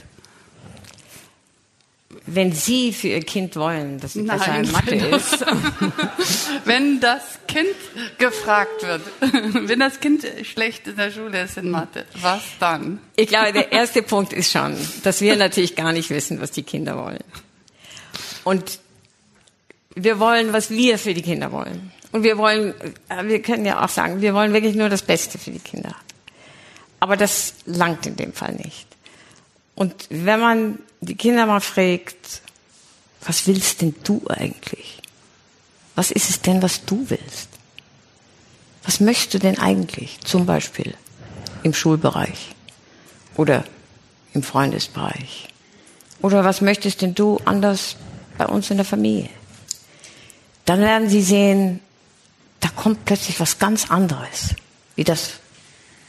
Wenn 2.36 2.51
Sie 2.51 2.93
für 2.93 3.07
Ihr 3.07 3.21
Kind 3.21 3.55
wollen, 3.55 3.99
dass 3.99 4.15
Nein, 4.15 4.38
besser 4.38 4.59
in 4.59 4.71
Mathe 4.71 4.95
ist. 4.95 5.45
wenn 6.65 6.99
das 6.99 7.23
Kind 7.47 7.75
gefragt 8.17 8.84
wird, 8.84 9.01
wenn 9.67 9.80
das 9.80 9.99
Kind 9.99 10.25
schlecht 10.43 10.88
in 10.88 10.95
der 10.95 11.11
Schule 11.11 11.43
ist 11.43 11.57
in 11.57 11.69
Mathe, 11.69 12.05
was 12.21 12.41
dann? 12.59 12.99
Ich 13.15 13.27
glaube, 13.27 13.53
der 13.53 13.71
erste 13.71 14.01
Punkt 14.03 14.34
ist 14.34 14.51
schon, 14.51 14.75
dass 15.03 15.21
wir 15.21 15.36
natürlich 15.36 15.75
gar 15.75 15.91
nicht 15.91 16.09
wissen, 16.09 16.41
was 16.41 16.51
die 16.51 16.63
Kinder 16.63 16.97
wollen. 16.97 17.23
Und 18.43 18.80
wir 19.95 20.19
wollen, 20.19 20.53
was 20.53 20.69
wir 20.69 20.97
für 20.97 21.13
die 21.13 21.21
Kinder 21.21 21.51
wollen. 21.51 21.91
Und 22.11 22.23
wir 22.23 22.38
wollen, 22.38 22.73
äh, 23.09 23.25
wir 23.25 23.41
können 23.41 23.65
ja 23.65 23.84
auch 23.84 23.89
sagen, 23.89 24.21
wir 24.21 24.34
wollen 24.34 24.53
wirklich 24.53 24.75
nur 24.75 24.89
das 24.89 25.01
Beste 25.01 25.38
für 25.38 25.51
die 25.51 25.59
Kinder. 25.59 25.95
Aber 26.99 27.17
das 27.17 27.53
langt 27.65 28.05
in 28.05 28.15
dem 28.15 28.34
Fall 28.34 28.53
nicht. 28.53 28.88
Und 29.75 29.93
wenn 30.09 30.39
man 30.39 30.80
die 31.02 31.16
Kinder 31.16 31.45
mal 31.45 31.62
fragt, 31.62 32.41
was 33.26 33.47
willst 33.47 33.82
denn 33.82 33.95
du 34.04 34.22
eigentlich? 34.28 35.02
Was 35.95 36.12
ist 36.12 36.30
es 36.30 36.41
denn, 36.41 36.62
was 36.62 36.86
du 36.86 37.10
willst? 37.10 37.50
Was 38.84 39.00
möchtest 39.00 39.34
du 39.34 39.39
denn 39.39 39.60
eigentlich? 39.60 40.20
Zum 40.22 40.45
Beispiel 40.45 40.95
im 41.64 41.74
Schulbereich 41.74 42.56
oder 43.36 43.66
im 44.34 44.43
Freundesbereich. 44.43 45.50
Oder 46.22 46.43
was 46.43 46.62
möchtest 46.62 47.02
denn 47.02 47.16
du 47.16 47.39
anders 47.45 47.95
bei 48.38 48.45
uns 48.45 48.70
in 48.70 48.78
der 48.78 48.86
Familie? 48.86 49.30
Dann 50.66 50.82
werden 50.82 51.10
sie 51.10 51.22
sehen, 51.22 51.80
da 52.60 52.70
kommt 52.70 53.06
plötzlich 53.06 53.39
was 53.39 53.58
ganz 53.60 53.89
anderes, 53.89 54.56
wie 54.95 55.04
das, 55.04 55.32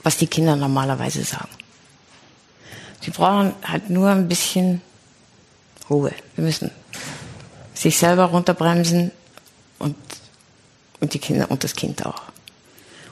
was 0.02 0.16
die 0.16 0.26
Kinder 0.26 0.56
normalerweise 0.56 1.24
sagen. 1.24 1.48
Sie 3.00 3.10
brauchen 3.10 3.54
halt 3.62 3.90
nur 3.90 4.10
ein 4.10 4.28
bisschen 4.28 4.82
Ruhe. 5.88 6.12
Wir 6.36 6.44
müssen 6.44 6.70
sich 7.74 7.96
selber 7.96 8.24
runterbremsen 8.26 9.10
und, 9.78 9.96
und 11.00 11.14
die 11.14 11.18
Kinder 11.18 11.50
und 11.50 11.64
das 11.64 11.74
Kind 11.74 12.04
auch. 12.04 12.22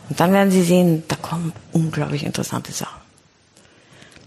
Und 0.09 0.20
dann 0.20 0.32
werden 0.32 0.51
Sie 0.51 0.62
sehen, 0.62 1.05
da 1.09 1.16
kommen 1.16 1.53
unglaublich 1.72 2.24
interessante 2.24 2.72
Sachen. 2.72 3.01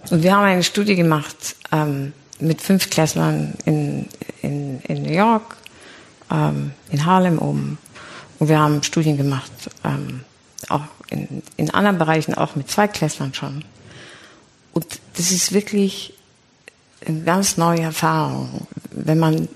Und 0.09 0.23
wir 0.23 0.35
haben 0.35 0.43
eine 0.43 0.63
Studie 0.63 0.95
gemacht 0.95 1.55
ähm, 1.71 2.13
mit 2.39 2.61
fünf 2.61 2.89
Klässlern 2.89 3.53
in, 3.65 4.07
in, 4.41 4.81
in 4.81 5.03
New 5.03 5.11
York, 5.11 5.57
ähm, 6.31 6.71
in 6.89 7.05
Harlem 7.05 7.39
oben. 7.39 7.77
Und 8.39 8.49
wir 8.49 8.59
haben 8.59 8.81
Studien 8.81 9.17
gemacht, 9.17 9.51
ähm, 9.83 10.21
auch 10.69 10.81
in, 11.09 11.43
in 11.57 11.69
anderen 11.71 11.99
Bereichen, 11.99 12.33
auch 12.33 12.55
mit 12.55 12.69
zwei 12.69 12.87
Klässlern 12.87 13.33
schon. 13.33 13.63
Und 14.73 14.85
das 15.17 15.31
ist 15.31 15.51
wirklich 15.51 16.13
eine 17.05 17.21
ganz 17.21 17.57
neue 17.57 17.81
Erfahrung, 17.81 18.67
wenn 18.91 19.19
man, 19.19 19.47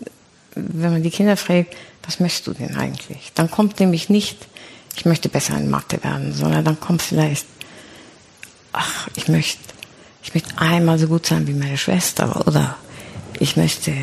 wenn 0.55 0.91
man 0.91 1.03
die 1.03 1.11
Kinder 1.11 1.37
fragt, 1.37 1.75
was 2.03 2.19
möchtest 2.19 2.47
du 2.47 2.53
denn 2.53 2.75
eigentlich? 2.75 3.31
Dann 3.35 3.49
kommt 3.49 3.79
nämlich 3.79 4.09
nicht, 4.09 4.47
ich 4.95 5.05
möchte 5.05 5.29
besser 5.29 5.57
in 5.57 5.69
Mathe 5.69 6.03
werden, 6.03 6.33
sondern 6.33 6.63
dann 6.63 6.79
kommt 6.79 7.01
vielleicht, 7.01 7.45
ach, 8.73 9.07
ich 9.15 9.27
möchte, 9.27 9.59
ich 10.23 10.33
möchte 10.33 10.57
einmal 10.57 10.99
so 10.99 11.07
gut 11.07 11.25
sein 11.25 11.47
wie 11.47 11.53
meine 11.53 11.77
Schwester 11.77 12.47
oder 12.47 12.77
ich 13.39 13.57
möchte, 13.57 13.93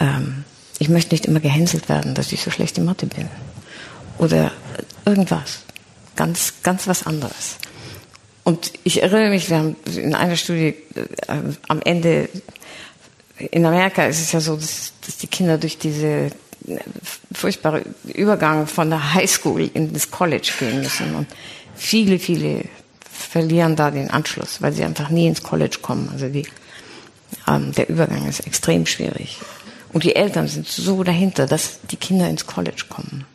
ähm, 0.00 0.44
ich 0.78 0.88
möchte 0.88 1.14
nicht 1.14 1.26
immer 1.26 1.40
gehänselt 1.40 1.88
werden, 1.88 2.14
dass 2.14 2.32
ich 2.32 2.42
so 2.42 2.50
schlecht 2.50 2.78
in 2.78 2.84
Mathe 2.84 3.06
bin 3.06 3.28
oder 4.18 4.52
irgendwas, 5.04 5.60
ganz, 6.16 6.54
ganz 6.62 6.86
was 6.86 7.06
anderes. 7.06 7.56
Und 8.44 8.72
ich 8.82 9.02
erinnere 9.02 9.30
mich, 9.30 9.50
wir 9.50 9.58
haben 9.58 9.76
in 9.94 10.14
einer 10.14 10.36
Studie 10.36 10.74
äh, 10.94 11.36
am 11.68 11.80
Ende 11.82 12.28
in 13.50 13.64
Amerika 13.64 14.06
ist 14.06 14.20
es 14.20 14.32
ja 14.32 14.40
so, 14.40 14.56
dass, 14.56 14.92
dass 15.04 15.16
die 15.18 15.26
Kinder 15.26 15.58
durch 15.58 15.78
diese 15.78 16.06
äh, 16.06 16.30
furchtbare 17.32 17.82
Übergang 18.14 18.66
von 18.66 18.90
der 18.90 19.14
Highschool 19.14 19.70
in 19.74 19.92
das 19.92 20.10
College 20.10 20.50
gehen 20.58 20.80
müssen 20.80 21.14
und 21.14 21.26
viele, 21.74 22.18
viele 22.18 22.64
verlieren 23.10 23.76
da 23.76 23.90
den 23.90 24.10
Anschluss, 24.10 24.62
weil 24.62 24.72
sie 24.72 24.84
einfach 24.84 25.10
nie 25.10 25.26
ins 25.26 25.42
College 25.42 25.78
kommen. 25.82 26.08
Also 26.12 26.28
die, 26.28 26.46
ähm, 27.48 27.72
der 27.72 27.88
Übergang 27.88 28.28
ist 28.28 28.46
extrem 28.46 28.86
schwierig. 28.86 29.38
Und 29.92 30.04
die 30.04 30.16
Eltern 30.16 30.48
sind 30.48 30.66
so 30.66 31.02
dahinter, 31.02 31.46
dass 31.46 31.80
die 31.90 31.96
Kinder 31.96 32.28
ins 32.28 32.46
College 32.46 32.84
kommen. 32.88 33.26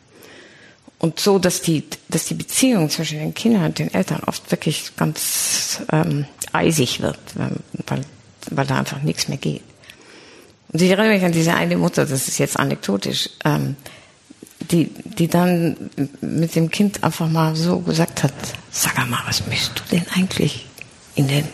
Und 0.98 1.20
so, 1.20 1.38
dass 1.38 1.62
die, 1.62 1.84
dass 2.08 2.24
die 2.24 2.34
Beziehung 2.34 2.90
zwischen 2.90 3.18
den 3.20 3.32
Kindern 3.32 3.66
und 3.66 3.78
den 3.78 3.94
Eltern 3.94 4.20
oft 4.26 4.50
wirklich 4.50 4.96
ganz 4.96 5.82
ähm, 5.92 6.26
eisig 6.52 7.00
wird, 7.00 7.18
weil, 7.34 8.00
weil 8.50 8.66
da 8.66 8.78
einfach 8.78 9.02
nichts 9.02 9.28
mehr 9.28 9.38
geht. 9.38 9.62
Und 10.72 10.82
ich 10.82 10.90
erinnere 10.90 11.14
mich 11.14 11.24
an 11.24 11.32
diese 11.32 11.54
eine 11.54 11.76
Mutter, 11.76 12.04
das 12.04 12.26
ist 12.28 12.38
jetzt 12.38 12.58
anekdotisch, 12.58 13.30
ähm, 13.44 13.76
die, 14.70 14.90
die 15.04 15.28
dann 15.28 15.90
mit 16.20 16.56
dem 16.56 16.70
Kind 16.70 17.04
einfach 17.04 17.28
mal 17.28 17.54
so 17.54 17.78
gesagt 17.78 18.24
hat, 18.24 18.34
sag 18.70 18.96
mal, 19.08 19.22
was 19.26 19.46
möchtest 19.46 19.78
du 19.78 19.82
denn 19.92 20.06
eigentlich 20.14 20.66
in, 21.14 21.28
den, 21.28 21.44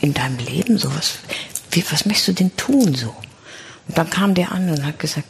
in 0.00 0.14
deinem 0.14 0.38
Leben 0.38 0.78
so? 0.78 0.94
Was, 0.94 1.18
wie, 1.72 1.84
was 1.90 2.06
möchtest 2.06 2.28
du 2.28 2.32
denn 2.32 2.56
tun 2.56 2.94
so? 2.94 3.14
Und 3.88 3.98
dann 3.98 4.08
kam 4.08 4.34
der 4.34 4.52
an 4.52 4.70
und 4.70 4.86
hat 4.86 4.98
gesagt, 4.98 5.26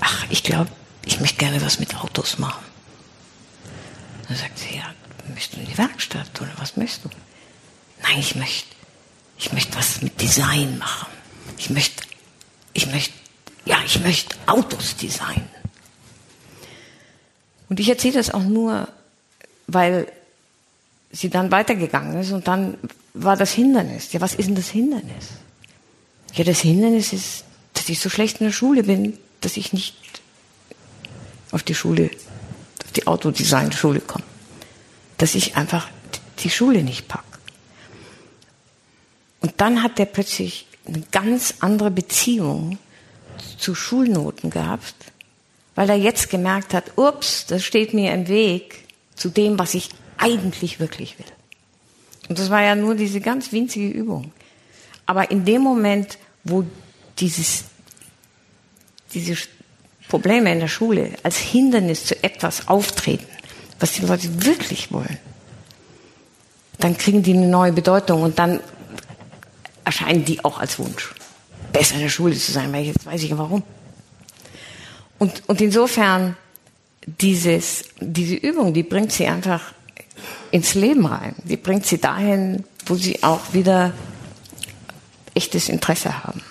ach, 0.00 0.24
ich 0.30 0.42
glaube, 0.42 0.70
ich 1.06 1.18
möchte 1.20 1.38
gerne 1.38 1.62
was 1.62 1.78
mit 1.78 1.94
Autos 1.96 2.38
machen. 2.38 2.64
Dann 4.28 4.36
sagt 4.36 4.58
sie, 4.58 4.76
ja, 4.76 4.94
möchtest 5.28 5.56
du 5.56 5.60
in 5.60 5.66
die 5.66 5.78
Werkstatt 5.78 6.40
oder 6.40 6.52
was 6.58 6.76
möchtest 6.76 7.06
du? 7.06 7.10
Nein, 8.02 8.18
ich 8.18 8.34
möchte, 8.34 8.68
ich 9.38 9.52
möchte 9.52 9.74
was 9.76 10.02
mit 10.02 10.20
Design 10.20 10.76
machen. 10.76 11.08
Ich 11.56 11.70
möchte 11.70 12.02
ich 12.76 12.86
möchte, 12.88 13.14
ja, 13.64 13.78
ich 13.86 13.98
möchte 14.00 14.36
Autos 14.44 14.96
designen. 14.96 15.48
Und 17.70 17.80
ich 17.80 17.88
erzähle 17.88 18.14
das 18.14 18.30
auch 18.34 18.42
nur, 18.42 18.88
weil 19.66 20.12
sie 21.10 21.30
dann 21.30 21.50
weitergegangen 21.50 22.20
ist 22.20 22.32
und 22.32 22.46
dann 22.46 22.76
war 23.14 23.34
das 23.34 23.52
Hindernis. 23.52 24.12
Ja, 24.12 24.20
was 24.20 24.34
ist 24.34 24.48
denn 24.48 24.56
das 24.56 24.68
Hindernis? 24.68 25.28
Ja, 26.34 26.44
das 26.44 26.60
Hindernis 26.60 27.14
ist, 27.14 27.44
dass 27.72 27.88
ich 27.88 27.98
so 27.98 28.10
schlecht 28.10 28.40
in 28.40 28.46
der 28.48 28.52
Schule 28.52 28.82
bin, 28.82 29.16
dass 29.40 29.56
ich 29.56 29.72
nicht 29.72 29.96
auf 31.56 31.62
die 31.62 31.74
Schule, 31.74 32.10
auf 32.84 32.92
die 32.92 33.06
Autodesign-Schule 33.06 34.00
komme. 34.00 34.24
Dass 35.16 35.34
ich 35.34 35.56
einfach 35.56 35.88
die 36.40 36.50
Schule 36.50 36.82
nicht 36.82 37.08
pack. 37.08 37.24
Und 39.40 39.54
dann 39.56 39.82
hat 39.82 39.98
der 39.98 40.04
plötzlich 40.04 40.66
eine 40.86 41.02
ganz 41.10 41.54
andere 41.60 41.90
Beziehung 41.90 42.78
zu 43.58 43.74
Schulnoten 43.74 44.50
gehabt, 44.50 44.94
weil 45.74 45.88
er 45.88 45.96
jetzt 45.96 46.28
gemerkt 46.28 46.74
hat, 46.74 46.96
ups, 46.96 47.46
das 47.46 47.64
steht 47.64 47.94
mir 47.94 48.12
im 48.12 48.28
Weg 48.28 48.84
zu 49.14 49.30
dem, 49.30 49.58
was 49.58 49.72
ich 49.72 49.88
eigentlich 50.18 50.78
wirklich 50.78 51.18
will. 51.18 51.26
Und 52.28 52.38
das 52.38 52.50
war 52.50 52.62
ja 52.62 52.74
nur 52.74 52.94
diese 52.94 53.20
ganz 53.20 53.50
winzige 53.50 53.88
Übung. 53.88 54.32
Aber 55.06 55.30
in 55.30 55.44
dem 55.46 55.62
Moment, 55.62 56.18
wo 56.44 56.64
dieses, 57.18 57.64
diese 59.14 59.36
Probleme 60.16 60.50
in 60.50 60.60
der 60.60 60.68
Schule 60.68 61.10
als 61.24 61.36
Hindernis 61.36 62.06
zu 62.06 62.24
etwas 62.24 62.68
auftreten, 62.68 63.26
was 63.78 63.92
die 63.92 64.00
Leute 64.00 64.46
wirklich 64.46 64.90
wollen, 64.90 65.18
dann 66.78 66.96
kriegen 66.96 67.22
die 67.22 67.34
eine 67.34 67.46
neue 67.46 67.72
Bedeutung 67.72 68.22
und 68.22 68.38
dann 68.38 68.60
erscheinen 69.84 70.24
die 70.24 70.42
auch 70.42 70.58
als 70.58 70.78
Wunsch, 70.78 71.14
besser 71.70 71.96
in 71.96 72.00
der 72.00 72.08
Schule 72.08 72.34
zu 72.34 72.50
sein, 72.50 72.72
weil 72.72 72.84
jetzt 72.84 73.04
weiß 73.04 73.22
ich 73.24 73.28
ja 73.28 73.36
warum. 73.36 73.62
Und, 75.18 75.42
und 75.48 75.60
insofern, 75.60 76.34
dieses, 77.20 77.84
diese 78.00 78.36
Übung, 78.36 78.72
die 78.72 78.84
bringt 78.84 79.12
sie 79.12 79.26
einfach 79.26 79.74
ins 80.50 80.72
Leben 80.72 81.04
rein. 81.04 81.34
Die 81.44 81.58
bringt 81.58 81.84
sie 81.84 81.98
dahin, 81.98 82.64
wo 82.86 82.94
sie 82.94 83.22
auch 83.22 83.52
wieder 83.52 83.92
echtes 85.34 85.68
Interesse 85.68 86.24
haben. 86.24 86.42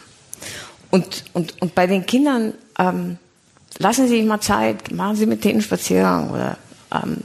Und, 0.91 1.24
und, 1.34 1.59
und 1.63 1.74
bei 1.74 1.88
den 1.88 2.05
Kindern 2.05 2.53
ähm, 2.78 3.18
lassen 3.78 4.08
Sie 4.08 4.18
sich 4.18 4.26
mal 4.26 4.42
Zeit, 4.42 4.92
machen 4.92 5.16
Sie 5.16 5.26
mit 5.26 5.44
denen 5.44 5.62
Spaziergang 5.62 6.30
oder 6.30 6.58
ähm, 6.92 7.18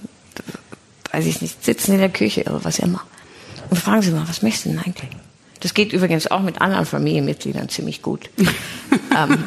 weiß 1.12 1.26
ich 1.26 1.40
nicht, 1.42 1.64
sitzen 1.64 1.94
in 1.94 2.00
der 2.00 2.10
Küche 2.10 2.42
oder 2.44 2.64
was 2.64 2.78
immer. 2.78 3.02
Und 3.68 3.78
fragen 3.78 4.02
Sie 4.02 4.10
mal, 4.10 4.28
was 4.28 4.42
möchtest 4.42 4.66
du 4.66 4.70
denn 4.70 4.78
eigentlich? 4.78 5.10
Das 5.60 5.74
geht 5.74 5.92
übrigens 5.92 6.30
auch 6.30 6.40
mit 6.40 6.60
anderen 6.60 6.86
Familienmitgliedern 6.86 7.68
ziemlich 7.68 8.02
gut. 8.02 8.30
ähm. 9.16 9.44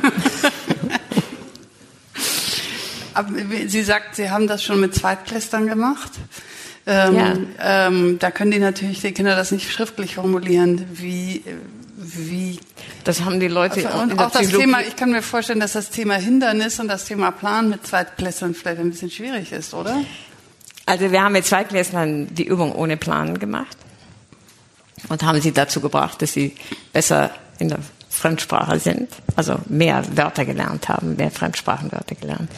Sie 3.67 3.83
sagt, 3.83 4.15
Sie 4.15 4.29
haben 4.29 4.47
das 4.47 4.63
schon 4.63 4.79
mit 4.79 4.95
Zweitklässlern 4.95 5.67
gemacht. 5.67 6.11
Ähm, 6.85 7.15
ja. 7.15 7.37
ähm, 7.87 8.17
da 8.19 8.31
können 8.31 8.51
die 8.51 8.59
natürlich 8.59 9.01
die 9.01 9.11
Kinder 9.13 9.35
das 9.35 9.51
nicht 9.51 9.71
schriftlich 9.71 10.15
formulieren, 10.15 10.85
wie 10.93 11.43
wie 12.03 12.59
das 13.03 13.23
haben 13.23 13.39
die 13.39 13.47
Leute 13.47 13.87
also, 13.87 13.99
und 13.99 14.19
auch 14.19 14.31
das 14.31 14.49
Thema 14.49 14.81
ich 14.81 14.95
kann 14.95 15.11
mir 15.11 15.21
vorstellen 15.21 15.59
dass 15.59 15.73
das 15.73 15.89
Thema 15.89 16.15
Hindernis 16.15 16.79
und 16.79 16.87
das 16.87 17.05
Thema 17.05 17.31
Plan 17.31 17.69
mit 17.69 17.85
Zweitklässlern 17.85 18.53
vielleicht 18.53 18.79
ein 18.79 18.91
bisschen 18.91 19.09
schwierig 19.09 19.51
ist 19.51 19.73
oder 19.73 20.01
also 20.85 21.11
wir 21.11 21.21
haben 21.21 21.33
mit 21.33 21.45
Zweitklässlern 21.45 22.33
die 22.33 22.45
Übung 22.45 22.73
ohne 22.73 22.97
Plan 22.97 23.39
gemacht 23.39 23.77
und 25.09 25.23
haben 25.23 25.41
sie 25.41 25.51
dazu 25.51 25.81
gebracht 25.81 26.21
dass 26.21 26.33
sie 26.33 26.55
besser 26.91 27.31
in 27.59 27.69
der 27.69 27.79
Fremdsprache 28.09 28.79
sind 28.79 29.09
also 29.35 29.57
mehr 29.67 30.03
Wörter 30.15 30.45
gelernt 30.45 30.89
haben 30.89 31.15
mehr 31.15 31.31
Fremdsprachenwörter 31.31 32.15
gelernt 32.15 32.49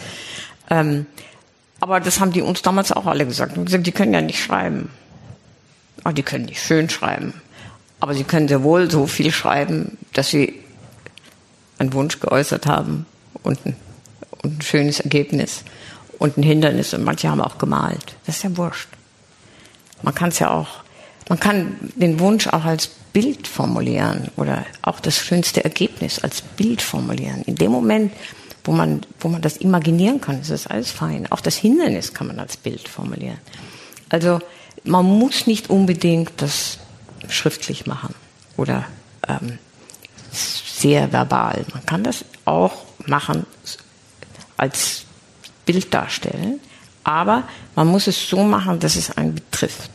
ähm, 0.69 1.05
aber 1.79 1.99
das 1.99 2.19
haben 2.19 2.31
die 2.31 2.41
uns 2.41 2.61
damals 2.61 2.91
auch 2.91 3.05
alle 3.05 3.25
gesagt. 3.25 3.57
Und 3.57 3.65
gesagt, 3.65 3.85
die 3.85 3.91
können 3.91 4.13
ja 4.13 4.21
nicht 4.21 4.43
schreiben. 4.43 4.89
Aber 6.03 6.13
die 6.13 6.23
können 6.23 6.45
nicht 6.45 6.61
schön 6.61 6.89
schreiben. 6.89 7.33
Aber 8.05 8.13
sie 8.13 8.23
können 8.23 8.47
sehr 8.47 8.61
wohl 8.61 8.91
so 8.91 9.07
viel 9.07 9.31
schreiben, 9.31 9.97
dass 10.13 10.29
sie 10.29 10.53
einen 11.79 11.91
Wunsch 11.93 12.19
geäußert 12.19 12.67
haben 12.67 13.07
und 13.41 13.65
ein, 13.65 13.75
und 14.43 14.59
ein 14.59 14.61
schönes 14.61 14.99
Ergebnis 14.99 15.63
und 16.19 16.37
ein 16.37 16.43
Hindernis. 16.43 16.93
Und 16.93 17.03
manche 17.03 17.31
haben 17.31 17.41
auch 17.41 17.57
gemalt. 17.57 18.15
Das 18.27 18.35
ist 18.35 18.43
ja 18.43 18.55
wurscht. 18.57 18.89
Man 20.03 20.13
kann 20.13 20.29
es 20.29 20.37
ja 20.37 20.51
auch, 20.51 20.83
man 21.29 21.39
kann 21.39 21.77
den 21.95 22.19
Wunsch 22.19 22.45
auch 22.45 22.65
als 22.65 22.91
Bild 23.11 23.47
formulieren 23.47 24.29
oder 24.37 24.67
auch 24.83 24.99
das 24.99 25.17
schönste 25.17 25.63
Ergebnis 25.63 26.19
als 26.19 26.43
Bild 26.43 26.83
formulieren. 26.83 27.41
In 27.47 27.55
dem 27.55 27.71
Moment, 27.71 28.13
wo 28.65 28.71
man, 28.71 29.01
wo 29.19 29.29
man 29.29 29.41
das 29.41 29.57
imaginieren 29.57 30.21
kann, 30.21 30.41
ist 30.41 30.51
das 30.51 30.67
alles 30.67 30.91
fein. 30.91 31.25
Auch 31.31 31.41
das 31.41 31.55
Hindernis 31.55 32.13
kann 32.13 32.27
man 32.27 32.37
als 32.37 32.55
Bild 32.55 32.87
formulieren. 32.87 33.39
Also 34.09 34.41
man 34.83 35.05
muss 35.05 35.47
nicht 35.47 35.71
unbedingt 35.71 36.33
das 36.37 36.77
schriftlich 37.29 37.85
machen 37.85 38.13
oder 38.57 38.85
ähm, 39.27 39.57
sehr 40.31 41.11
verbal. 41.11 41.65
Man 41.73 41.85
kann 41.85 42.03
das 42.03 42.25
auch 42.45 42.83
machen 43.05 43.45
als 44.57 45.03
Bild 45.65 45.93
darstellen, 45.93 46.59
aber 47.03 47.43
man 47.75 47.87
muss 47.87 48.07
es 48.07 48.29
so 48.29 48.43
machen, 48.43 48.79
dass 48.79 48.95
es 48.95 49.15
einen 49.17 49.35
betrifft 49.35 49.91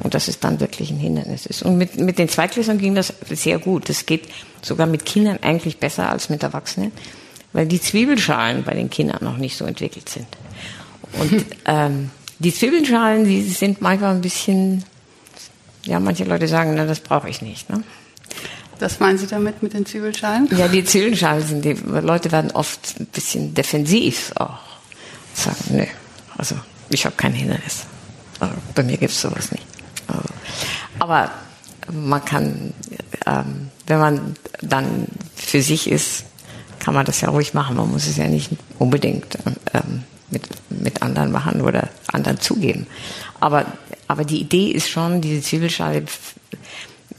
und 0.00 0.14
dass 0.14 0.28
es 0.28 0.40
dann 0.40 0.60
wirklich 0.60 0.90
ein 0.90 0.98
Hindernis 0.98 1.46
ist. 1.46 1.62
Und 1.62 1.78
mit, 1.78 1.98
mit 1.98 2.18
den 2.18 2.28
Zweitklässern 2.28 2.78
ging 2.78 2.94
das 2.94 3.12
sehr 3.30 3.58
gut. 3.58 3.88
Das 3.88 4.06
geht 4.06 4.28
sogar 4.62 4.86
mit 4.86 5.04
Kindern 5.04 5.38
eigentlich 5.42 5.78
besser 5.78 6.08
als 6.08 6.28
mit 6.28 6.42
Erwachsenen 6.42 6.92
weil 7.52 7.66
die 7.66 7.80
Zwiebelschalen 7.80 8.64
bei 8.64 8.74
den 8.74 8.90
Kindern 8.90 9.18
noch 9.22 9.36
nicht 9.36 9.56
so 9.56 9.64
entwickelt 9.64 10.08
sind. 10.08 10.26
Und 11.18 11.44
ähm, 11.66 12.10
die 12.38 12.52
Zwiebelschalen, 12.52 13.24
die 13.24 13.42
sind 13.42 13.80
manchmal 13.80 14.14
ein 14.14 14.20
bisschen, 14.20 14.84
ja, 15.84 16.00
manche 16.00 16.24
Leute 16.24 16.48
sagen, 16.48 16.74
na, 16.74 16.86
das 16.86 17.00
brauche 17.00 17.28
ich 17.28 17.42
nicht. 17.42 17.68
Ne? 17.70 17.82
Was 18.78 18.98
meinen 18.98 19.18
Sie 19.18 19.26
damit 19.26 19.62
mit 19.62 19.74
den 19.74 19.86
Zwiebelschalen? 19.86 20.48
Ja, 20.56 20.68
die 20.68 20.84
Zwiebelschalen 20.84 21.46
sind, 21.46 21.64
die 21.64 21.74
Leute 21.74 22.32
werden 22.32 22.50
oft 22.50 23.00
ein 23.00 23.06
bisschen 23.06 23.54
defensiv 23.54 24.32
auch. 24.36 24.58
Sagen, 25.34 25.56
nö, 25.70 25.84
also 26.36 26.56
ich 26.88 27.04
habe 27.04 27.14
kein 27.16 27.32
Hindernis. 27.32 27.84
Also, 28.40 28.54
bei 28.74 28.82
mir 28.82 28.96
gibt 28.96 29.12
es 29.12 29.20
sowas 29.20 29.52
nicht. 29.52 29.64
Also, 30.08 30.28
aber 30.98 31.30
man 31.92 32.24
kann, 32.24 32.74
ähm, 33.26 33.70
wenn 33.86 33.98
man 33.98 34.36
dann 34.60 35.06
für 35.36 35.62
sich 35.62 35.90
ist, 35.90 36.24
kann 36.78 36.94
man 36.94 37.06
das 37.06 37.20
ja 37.20 37.28
ruhig 37.28 37.54
machen. 37.54 37.76
Man 37.76 37.90
muss 37.90 38.06
es 38.06 38.16
ja 38.16 38.26
nicht 38.26 38.50
unbedingt 38.78 39.38
ähm, 39.72 40.02
mit, 40.30 40.42
mit 40.70 41.02
anderen 41.02 41.30
machen 41.30 41.60
oder 41.60 41.88
anderen 42.08 42.40
zugeben. 42.40 42.86
Aber, 43.40 43.66
aber 44.12 44.24
die 44.24 44.40
Idee 44.40 44.70
ist 44.70 44.90
schon, 44.90 45.20
diese 45.20 45.42
Zwiebelschale 45.42 46.04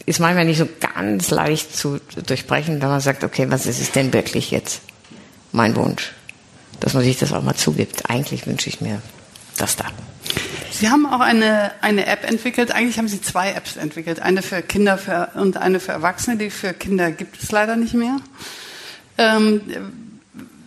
ist 0.06 0.20
manchmal 0.20 0.46
nicht 0.46 0.58
so 0.58 0.68
ganz 0.80 1.32
leicht 1.32 1.76
zu 1.76 2.00
durchbrechen, 2.26 2.82
wenn 2.82 2.90
man 2.90 3.00
sagt, 3.02 3.24
okay, 3.24 3.50
was 3.50 3.66
ist 3.66 3.80
es 3.80 3.92
denn 3.92 4.14
wirklich 4.14 4.52
jetzt 4.52 4.82
mein 5.52 5.76
Wunsch? 5.76 6.12
Dass 6.80 6.94
man 6.94 7.04
sich 7.04 7.18
das 7.18 7.32
auch 7.34 7.44
mal 7.44 7.56
zugibt. 7.56 8.10
Eigentlich 8.10 8.46
wünsche 8.46 8.70
ich 8.70 8.82
mir 8.82 9.02
das 9.58 9.76
da. 9.76 9.86
Sie 10.72 10.90
haben 10.90 11.06
auch 11.06 11.20
eine, 11.20 11.72
eine 11.82 12.08
App 12.08 12.30
entwickelt. 12.30 12.72
Eigentlich 12.72 12.98
haben 12.98 13.08
Sie 13.08 13.22
zwei 13.22 13.52
Apps 13.52 13.76
entwickelt. 13.76 14.20
Eine 14.20 14.42
für 14.42 14.62
Kinder 14.62 14.98
für, 14.98 15.30
und 15.36 15.58
eine 15.58 15.80
für 15.80 15.92
Erwachsene. 15.92 16.38
Die 16.38 16.50
für 16.50 16.74
Kinder 16.74 17.12
gibt 17.12 17.42
es 17.42 17.52
leider 17.52 17.76
nicht 17.76 17.94
mehr. 17.94 18.18
Ähm, 19.18 19.62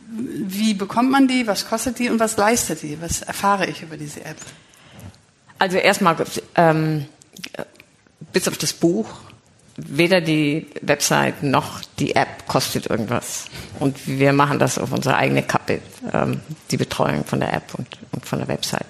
wie 0.08 0.74
bekommt 0.74 1.10
man 1.10 1.28
die? 1.28 1.46
Was 1.46 1.68
kostet 1.68 1.98
die 1.98 2.08
und 2.08 2.20
was 2.20 2.36
leistet 2.36 2.82
die? 2.82 3.00
Was 3.00 3.22
erfahre 3.22 3.66
ich 3.66 3.82
über 3.82 3.96
diese 3.96 4.24
App? 4.24 4.38
Also 5.58 5.78
erstmal 5.78 6.16
ähm, 6.54 7.06
bis 8.32 8.48
auf 8.48 8.58
das 8.58 8.72
Buch 8.72 9.06
weder 9.76 10.20
die 10.20 10.66
Website 10.80 11.42
noch 11.42 11.80
die 11.98 12.16
App 12.16 12.46
kostet 12.46 12.86
irgendwas. 12.86 13.46
Und 13.78 14.06
wir 14.06 14.32
machen 14.32 14.58
das 14.58 14.78
auf 14.78 14.92
unsere 14.92 15.16
eigene 15.16 15.42
Kappe, 15.42 15.80
ähm, 16.12 16.40
die 16.70 16.76
Betreuung 16.76 17.24
von 17.24 17.40
der 17.40 17.52
App 17.52 17.74
und, 17.74 17.86
und 18.12 18.24
von 18.24 18.38
der 18.38 18.48
Website. 18.48 18.86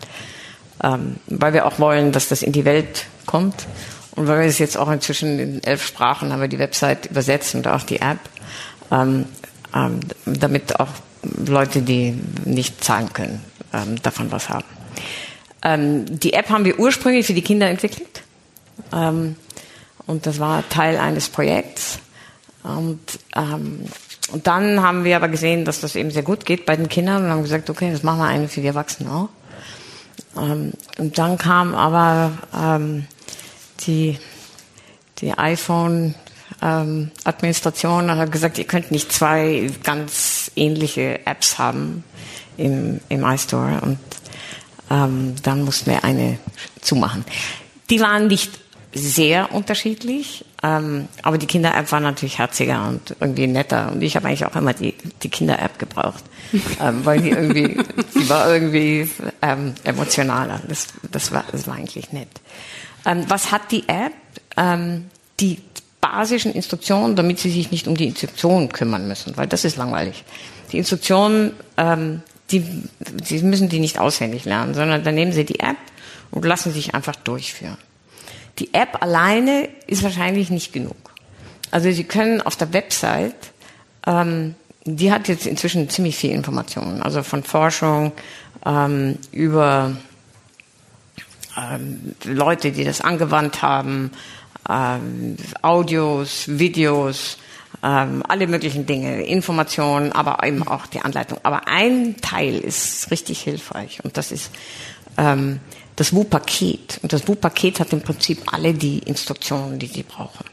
Ähm, 0.83 1.17
weil 1.27 1.53
wir 1.53 1.67
auch 1.67 1.79
wollen, 1.79 2.13
dass 2.13 2.29
das 2.29 2.43
in 2.43 2.53
die 2.53 2.65
Welt 2.65 3.07
kommt. 3.27 3.67
Und 4.13 4.29
weil 4.29 4.41
wir 4.41 4.47
es 4.47 4.59
jetzt 4.59 4.77
auch 4.77 4.91
inzwischen 4.91 5.39
in 5.39 5.65
elf 5.65 5.85
Sprachen 5.85 6.33
haben 6.33 6.41
wir 6.41 6.49
die 6.49 6.59
Website 6.59 7.07
übersetzt 7.07 7.55
und 7.55 7.67
auch 7.67 7.83
die 7.83 8.01
App. 8.01 8.21
Ähm, 8.91 9.27
ähm, 9.75 10.01
damit 10.25 10.79
auch 10.79 10.89
Leute, 11.47 11.83
die 11.83 12.17
nicht 12.45 12.85
zahlen 12.85 13.13
können, 13.13 13.43
ähm, 13.73 14.01
davon 14.03 14.31
was 14.31 14.49
haben. 14.49 14.65
Ähm, 15.67 16.21
die 16.21 16.33
App 16.33 16.49
haben 16.49 16.65
wir 16.65 16.79
ursprünglich 16.79 17.27
für 17.27 17.35
die 17.35 17.43
Kinder 17.43 17.69
entwickelt. 17.69 18.23
Ähm, 18.93 19.35
und 20.07 20.25
das 20.27 20.39
war 20.39 20.67
Teil 20.69 20.97
eines 20.97 21.29
Projekts. 21.29 21.99
Und, 22.63 23.01
ähm, 23.35 23.87
und 24.33 24.47
dann 24.47 24.81
haben 24.83 25.03
wir 25.03 25.17
aber 25.17 25.29
gesehen, 25.29 25.65
dass 25.65 25.81
das 25.81 25.97
eben 25.97 26.13
sehr 26.13 26.23
gut 26.23 26.47
geht 26.47 26.67
bei 26.67 26.77
den 26.77 26.89
Kindern 26.89 27.25
und 27.25 27.31
haben 27.31 27.43
gesagt, 27.43 27.69
okay, 27.69 27.91
das 27.91 28.05
machen 28.05 28.21
wir 28.21 28.27
eine 28.27 28.49
für 28.49 28.61
die 28.61 28.69
Erwachsenen 28.69 29.11
auch. 29.11 29.29
Ähm, 30.37 30.73
und 30.99 31.19
dann 31.19 31.37
kam 31.37 31.75
aber 31.75 32.31
die, 33.87 34.19
die 35.19 35.33
iPhone 35.33 36.15
ähm, 36.63 37.11
Administration 37.25 38.09
und 38.09 38.19
hat 38.19 38.31
gesagt, 38.31 38.59
ihr 38.59 38.65
könnt 38.65 38.91
nicht 38.91 39.13
zwei 39.13 39.71
ganz 39.83 40.51
ähnliche 40.55 41.27
Apps 41.27 41.59
haben 41.59 42.05
im, 42.57 43.01
im 43.09 43.25
iStore 43.25 43.81
und 43.83 43.99
ähm, 44.91 45.35
dann 45.43 45.65
mussten 45.65 45.91
wir 45.91 46.05
eine 46.05 46.39
zumachen. 46.81 47.25
Die 47.91 48.01
waren 48.01 48.27
nicht 48.27 48.59
sehr 48.95 49.53
unterschiedlich, 49.53 50.45
ähm, 50.63 51.09
aber 51.23 51.37
die 51.39 51.47
Kinder-App 51.47 51.93
war 51.93 52.01
natürlich 52.01 52.39
herziger 52.39 52.89
und 52.89 53.15
irgendwie 53.21 53.47
netter 53.47 53.93
und 53.93 54.03
ich 54.03 54.17
habe 54.17 54.29
eigentlich 54.29 54.47
auch 54.47 54.57
immer 54.57 54.73
die, 54.73 54.95
die 55.23 55.29
Kinder-App 55.29 55.79
gebraucht, 55.79 56.25
ähm, 56.81 57.05
weil 57.05 57.21
die 57.21 57.31
irgendwie, 57.31 57.77
die 58.15 58.29
war 58.29 58.53
irgendwie 58.53 59.11
ähm, 59.43 59.75
emotionaler. 59.85 60.61
Das, 60.67 60.89
das, 61.11 61.31
war, 61.33 61.45
das 61.53 61.67
war 61.67 61.75
eigentlich 61.75 62.13
nett. 62.13 62.29
Ähm, 63.05 63.25
was 63.29 63.53
hat 63.53 63.71
die 63.71 63.87
App? 63.89 64.13
Ähm, 64.57 65.07
die 65.41 65.59
basischen 66.01 66.53
Instruktionen, 66.53 67.17
damit 67.17 67.39
sie 67.39 67.51
sich 67.51 67.71
nicht 67.71 67.89
um 67.89 67.97
die 67.97 68.07
Instruktionen 68.07 68.71
kümmern 68.71 69.07
müssen, 69.09 69.37
weil 69.37 69.47
das 69.47 69.65
ist 69.65 69.77
langweilig. 69.77 70.25
Die 70.73 70.79
Instruktionen, 70.79 71.53
ähm, 71.77 72.23
die, 72.51 72.65
sie 73.25 73.43
müssen 73.43 73.69
die 73.69 73.81
nicht 73.81 73.99
auswendig 73.99 74.45
lernen, 74.45 74.75
sondern 74.75 75.03
dann 75.03 75.15
nehmen 75.15 75.33
sie 75.33 75.45
die 75.45 75.61
App 75.61 75.77
und 76.31 76.45
lassen 76.45 76.73
sich 76.73 76.95
einfach 76.95 77.17
durchführen. 77.17 77.79
Die 78.59 78.73
App 78.73 79.03
alleine 79.03 79.69
ist 79.87 80.03
wahrscheinlich 80.03 80.51
nicht 80.51 80.73
genug. 80.73 80.97
Also 81.71 81.91
Sie 81.91 82.05
können 82.05 82.41
auf 82.41 82.57
der 82.57 82.73
Website, 82.73 83.35
ähm, 84.07 84.55
die 84.85 85.13
hat 85.13 85.29
jetzt 85.29 85.47
inzwischen 85.47 85.91
ziemlich 85.91 86.17
viel 86.17 86.31
Informationen, 86.31 87.03
also 87.03 87.23
von 87.23 87.43
Forschung 87.43 88.13
ähm, 88.65 89.19
über 89.33 89.97
ähm, 91.57 92.15
Leute, 92.25 92.71
die 92.71 92.85
das 92.85 93.01
angewandt 93.01 93.63
haben, 93.63 94.13
ähm, 94.69 95.37
Audios, 95.63 96.45
Videos, 96.47 97.39
ähm, 97.87 98.25
alle 98.27 98.49
möglichen 98.49 98.85
Dinge, 98.85 99.23
Informationen, 99.23 100.11
aber 100.11 100.45
eben 100.45 100.67
auch 100.67 100.87
die 100.87 101.01
Anleitung. 101.01 101.39
Aber 101.45 101.69
ein 101.69 102.17
Teil 102.21 102.59
ist 102.59 103.11
richtig 103.13 103.41
hilfreich 103.41 104.01
und 104.03 104.17
das 104.17 104.33
ist 104.33 104.51
ähm, 105.17 105.61
das 105.95 106.13
WU-Paket. 106.13 106.99
Und 107.03 107.13
das 107.13 107.29
WU-Paket 107.29 107.79
hat 107.79 107.93
im 107.93 108.01
Prinzip 108.01 108.53
alle 108.53 108.75
die 108.75 108.99
Instruktionen, 108.99 109.79
die 109.79 109.87
Sie 109.87 110.03
brauchen. 110.03 110.45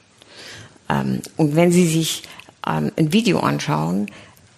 Ähm, 0.90 1.22
und 1.36 1.56
wenn 1.56 1.72
Sie 1.72 1.88
sich 1.88 2.22
ähm, 2.68 2.92
ein 2.98 3.12
Video 3.12 3.40
anschauen, 3.40 4.12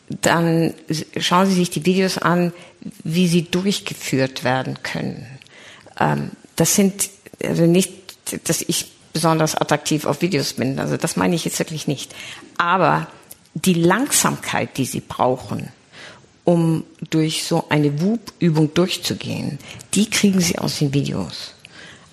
dann 0.09 0.73
schauen 1.17 1.47
Sie 1.47 1.55
sich 1.55 1.69
die 1.69 1.85
Videos 1.85 2.17
an, 2.17 2.51
wie 3.03 3.27
sie 3.27 3.43
durchgeführt 3.43 4.43
werden 4.43 4.83
können. 4.83 5.25
Ähm, 5.99 6.31
das 6.57 6.75
sind 6.75 7.09
also 7.43 7.65
nicht, 7.65 7.93
dass 8.47 8.61
ich 8.61 8.91
besonders 9.15 9.55
attraktiv 9.55 10.05
auf 10.05 10.21
Videos 10.21 10.51
bin. 10.51 10.77
Also 10.77 10.97
das 10.97 11.15
meine 11.15 11.35
ich 11.35 11.45
jetzt 11.45 11.57
wirklich 11.57 11.87
nicht. 11.87 12.13
Aber 12.57 13.07
die 13.53 13.73
Langsamkeit, 13.73 14.77
die 14.77 14.83
Sie 14.83 14.99
brauchen, 14.99 15.69
um 16.43 16.83
durch 17.09 17.45
so 17.45 17.63
eine 17.69 18.01
WUP-Übung 18.01 18.73
durchzugehen, 18.73 19.57
die 19.93 20.09
kriegen 20.09 20.41
Sie 20.41 20.59
aus 20.59 20.79
den 20.79 20.93
Videos. 20.93 21.53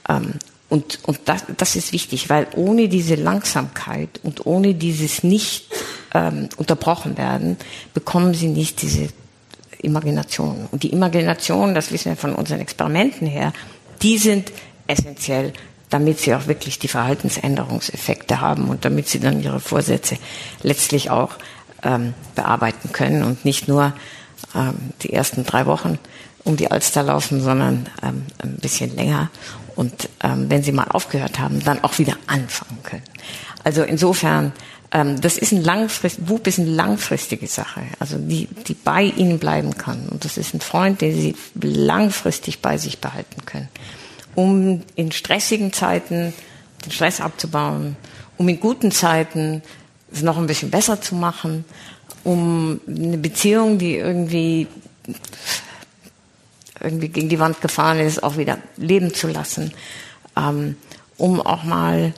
Ähm, 0.08 0.34
und 0.68 1.00
und 1.02 1.18
das, 1.24 1.42
das 1.56 1.74
ist 1.74 1.92
wichtig, 1.92 2.30
weil 2.30 2.46
ohne 2.54 2.88
diese 2.88 3.16
Langsamkeit 3.16 4.20
und 4.22 4.46
ohne 4.46 4.72
dieses 4.72 5.24
nicht 5.24 5.66
ähm, 6.14 6.50
unterbrochen 6.56 7.18
werden, 7.18 7.56
bekommen 7.94 8.32
Sie 8.32 8.46
nicht 8.46 8.80
diese 8.80 9.08
Imagination. 9.82 10.68
Und 10.70 10.84
die 10.84 10.92
Imagination, 10.92 11.74
das 11.74 11.90
wissen 11.90 12.10
wir 12.10 12.16
von 12.16 12.36
unseren 12.36 12.60
Experimenten 12.60 13.26
her, 13.26 13.52
die 14.02 14.18
sind 14.18 14.52
essentiell, 14.86 15.52
damit 15.92 16.18
sie 16.18 16.34
auch 16.34 16.46
wirklich 16.46 16.78
die 16.78 16.88
Verhaltensänderungseffekte 16.88 18.40
haben 18.40 18.68
und 18.68 18.84
damit 18.84 19.08
sie 19.08 19.20
dann 19.20 19.42
ihre 19.42 19.60
Vorsätze 19.60 20.16
letztlich 20.62 21.10
auch 21.10 21.36
ähm, 21.82 22.14
bearbeiten 22.34 22.92
können 22.92 23.22
und 23.22 23.44
nicht 23.44 23.68
nur 23.68 23.92
ähm, 24.54 24.74
die 25.02 25.12
ersten 25.12 25.44
drei 25.44 25.66
Wochen 25.66 25.98
um 26.44 26.56
die 26.56 26.70
Alster 26.70 27.02
laufen, 27.02 27.40
sondern 27.40 27.88
ähm, 28.02 28.24
ein 28.38 28.56
bisschen 28.56 28.96
länger. 28.96 29.30
Und 29.76 30.08
ähm, 30.22 30.46
wenn 30.48 30.62
sie 30.62 30.72
mal 30.72 30.88
aufgehört 30.88 31.38
haben, 31.38 31.62
dann 31.62 31.82
auch 31.84 31.98
wieder 31.98 32.16
anfangen 32.26 32.82
können. 32.82 33.04
Also 33.64 33.82
insofern, 33.82 34.52
ähm, 34.90 35.20
das 35.20 35.38
ist 35.38 35.52
ein 35.52 35.62
langfristig, 35.62 36.28
WUP 36.28 36.46
ist 36.46 36.58
eine 36.58 36.70
langfristige 36.70 37.46
Sache, 37.46 37.82
also 37.98 38.18
die, 38.18 38.48
die 38.66 38.74
bei 38.74 39.04
ihnen 39.04 39.38
bleiben 39.38 39.76
kann. 39.76 40.08
Und 40.08 40.24
das 40.24 40.36
ist 40.36 40.54
ein 40.54 40.60
Freund, 40.60 41.00
den 41.00 41.14
sie 41.14 41.36
langfristig 41.60 42.60
bei 42.60 42.76
sich 42.76 42.98
behalten 42.98 43.44
können, 43.46 43.68
um 44.34 44.82
in 44.94 45.12
stressigen 45.12 45.72
Zeiten 45.72 46.32
den 46.84 46.92
Stress 46.92 47.20
abzubauen, 47.20 47.96
um 48.38 48.48
in 48.48 48.60
guten 48.60 48.90
Zeiten 48.90 49.62
es 50.12 50.22
noch 50.22 50.36
ein 50.36 50.46
bisschen 50.46 50.70
besser 50.70 51.00
zu 51.00 51.14
machen 51.14 51.64
um 52.24 52.80
eine 52.86 53.18
Beziehung, 53.18 53.78
die 53.78 53.96
irgendwie 53.96 54.66
irgendwie 56.80 57.08
gegen 57.08 57.28
die 57.28 57.38
Wand 57.38 57.60
gefahren 57.60 58.00
ist, 58.00 58.22
auch 58.22 58.36
wieder 58.36 58.58
leben 58.76 59.14
zu 59.14 59.28
lassen, 59.28 59.72
ähm, 60.36 60.76
um 61.16 61.40
auch 61.40 61.62
mal 61.62 62.12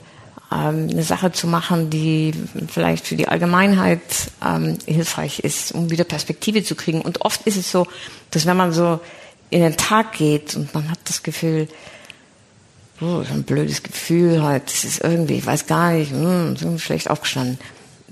ähm, 0.51 0.87
eine 0.89 1.03
Sache 1.03 1.31
zu 1.31 1.47
machen, 1.47 1.89
die 1.91 2.33
vielleicht 2.67 3.05
für 3.05 3.15
die 3.15 3.27
Allgemeinheit 3.27 4.01
ähm, 4.43 4.77
hilfreich 4.85 5.39
ist, 5.39 5.71
um 5.71 5.91
wieder 5.91 6.03
Perspektive 6.03 6.63
zu 6.63 6.75
kriegen. 6.75 7.01
Und 7.01 7.21
oft 7.21 7.45
ist 7.45 7.57
es 7.57 7.71
so, 7.71 7.85
dass 8.31 8.47
wenn 8.47 8.57
man 8.57 8.71
so 8.71 8.99
in 9.51 9.61
den 9.61 9.77
Tag 9.77 10.13
geht 10.13 10.55
und 10.55 10.73
man 10.73 10.89
hat 10.89 10.99
das 11.05 11.21
Gefühl, 11.21 11.67
oh, 13.01 13.23
so 13.23 13.33
ein 13.33 13.43
blödes 13.43 13.83
Gefühl 13.83 14.41
halt, 14.43 14.65
das 14.67 14.83
ist 14.83 15.03
irgendwie, 15.03 15.35
ich 15.35 15.45
weiß 15.45 15.67
gar 15.67 15.91
nicht, 15.91 16.11
hm, 16.11 16.55
so 16.55 16.77
schlecht 16.77 17.09
aufgestanden, 17.09 17.59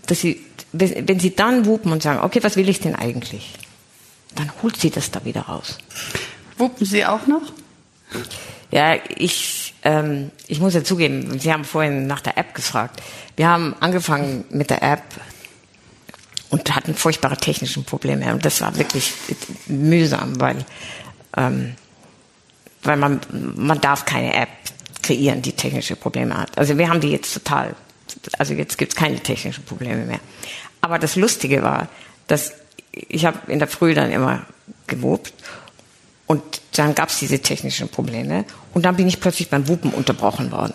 dass 0.06 0.20
sie 0.22 0.44
wenn 0.74 1.20
Sie 1.20 1.36
dann 1.36 1.66
wupen 1.66 1.92
und 1.92 2.02
sagen, 2.02 2.20
okay, 2.22 2.44
was 2.44 2.56
will 2.56 2.68
ich 2.68 2.80
denn 2.80 2.96
eigentlich? 2.96 3.54
Dann 4.36 4.52
holt 4.62 4.76
sie 4.78 4.90
das 4.90 5.12
da 5.12 5.24
wieder 5.24 5.42
raus. 5.42 5.78
Wuppen 6.58 6.86
Sie 6.86 7.06
auch 7.06 7.28
noch? 7.28 7.54
Ja, 8.72 8.96
ich, 9.16 9.76
ähm, 9.84 10.32
ich 10.48 10.60
muss 10.60 10.74
ja 10.74 10.84
zugeben, 10.84 11.40
Sie 11.40 11.54
haben 11.54 11.64
vorhin 11.64 12.08
nach 12.08 12.22
der 12.22 12.40
App 12.40 12.56
gefragt. 12.56 13.02
Wir 13.36 13.48
haben 13.48 13.76
angefangen 13.80 14.46
mit 14.50 14.72
der 14.72 14.82
App 14.82 15.04
und 16.50 16.76
hatten 16.76 16.96
furchtbare 16.96 17.38
technische 17.38 17.82
Probleme. 17.82 18.34
Und 18.34 18.44
das 18.44 18.62
war 18.62 18.76
wirklich 18.76 19.14
mühsam, 19.68 20.40
weil, 20.42 20.66
ähm, 21.38 21.76
weil 22.82 22.98
man, 22.98 23.22
man 23.56 23.80
darf 23.80 24.06
keine 24.06 24.34
App 24.34 24.50
kreieren, 25.04 25.42
die 25.42 25.52
technische 25.52 25.96
Probleme 25.96 26.36
hat. 26.38 26.58
Also 26.58 26.78
wir 26.78 26.90
haben 26.90 27.02
die 27.02 27.10
jetzt 27.10 27.34
total, 27.34 27.76
also 28.40 28.54
jetzt 28.54 28.78
gibt's 28.78 28.96
keine 28.96 29.20
technischen 29.20 29.64
Probleme 29.64 30.06
mehr. 30.06 30.20
Aber 30.82 30.98
das 30.98 31.16
Lustige 31.16 31.62
war, 31.62 31.88
dass 32.28 32.54
ich 32.92 33.26
habe 33.26 33.52
in 33.52 33.60
der 33.60 33.68
Früh 33.68 33.94
dann 33.94 34.12
immer 34.12 34.46
gewobt 34.88 35.34
und 36.26 36.42
dann 36.74 36.96
gab 36.96 37.10
es 37.10 37.20
diese 37.20 37.40
technischen 37.40 37.90
Probleme 37.90 38.46
und 38.74 38.86
dann 38.86 38.96
bin 38.96 39.08
ich 39.08 39.20
plötzlich 39.20 39.50
beim 39.50 39.68
Wupen 39.68 39.92
unterbrochen 39.92 40.52
worden. 40.52 40.74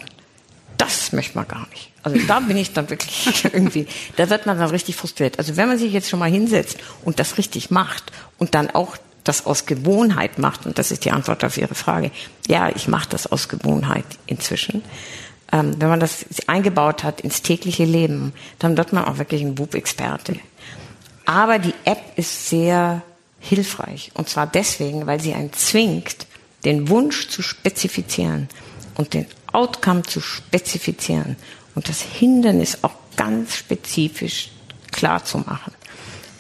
Das 0.77 1.13
möchte 1.13 1.37
man 1.37 1.49
gar 1.49 1.69
nicht. 1.71 1.91
Also 2.03 2.19
da 2.27 2.41
bin 2.41 2.57
ich 2.57 2.73
dann 2.73 2.89
wirklich 2.89 3.45
irgendwie, 3.53 3.87
da 4.17 4.31
wird 4.31 4.47
man 4.47 4.59
dann 4.59 4.71
richtig 4.71 4.97
frustriert. 4.97 5.39
Also 5.39 5.57
wenn 5.57 5.69
man 5.69 5.79
sich 5.79 5.93
jetzt 5.93 6.09
schon 6.09 6.21
mal 6.21 6.31
hinsetzt 6.31 6.79
und 7.05 7.19
das 7.19 7.39
richtig 7.39 7.71
macht 7.71 8.13
und 8.39 8.55
dann 8.55 8.71
auch 8.71 8.97
das 9.29 9.47
aus 9.47 9.67
Gewohnheit 9.67 10.39
macht, 10.39 10.67
und 10.67 10.79
das 10.79 10.91
ist 10.91 11.05
die 11.05 11.11
Antwort 11.11 11.45
auf 11.45 11.57
Ihre 11.57 11.75
Frage, 11.75 12.11
ja, 12.47 12.71
ich 12.75 12.89
mache 12.89 13.09
das 13.11 13.27
aus 13.27 13.49
Gewohnheit 13.49 14.07
inzwischen, 14.27 14.83
ähm, 15.53 15.75
wenn 15.79 15.89
man 15.89 16.01
das 16.01 16.25
eingebaut 16.47 17.05
hat 17.05 17.21
ins 17.21 17.43
tägliche 17.43 17.85
Leben, 17.85 18.33
dann 18.59 18.77
wird 18.77 18.93
man 18.93 19.05
auch 19.05 19.19
wirklich 19.19 19.43
ein 19.43 19.59
WUP-Experte. 19.59 20.37
Aber 21.25 21.59
die 21.59 21.75
App 21.85 22.01
ist 22.17 22.49
sehr 22.49 23.03
hilfreich. 23.41 24.11
Und 24.15 24.29
zwar 24.29 24.47
deswegen, 24.47 25.07
weil 25.07 25.21
sie 25.21 25.35
einen 25.35 25.53
zwingt, 25.53 26.27
den 26.65 26.89
Wunsch 26.89 27.29
zu 27.29 27.43
spezifizieren 27.43 28.49
und 28.97 29.15
den 29.15 29.27
Outcome 29.53 30.03
zu 30.03 30.21
spezifizieren 30.21 31.37
und 31.75 31.89
das 31.89 32.03
Hindernis 32.03 32.79
auch 32.83 32.95
ganz 33.17 33.57
spezifisch 33.57 34.51
klar 34.91 35.25
zu 35.25 35.39
machen. 35.39 35.73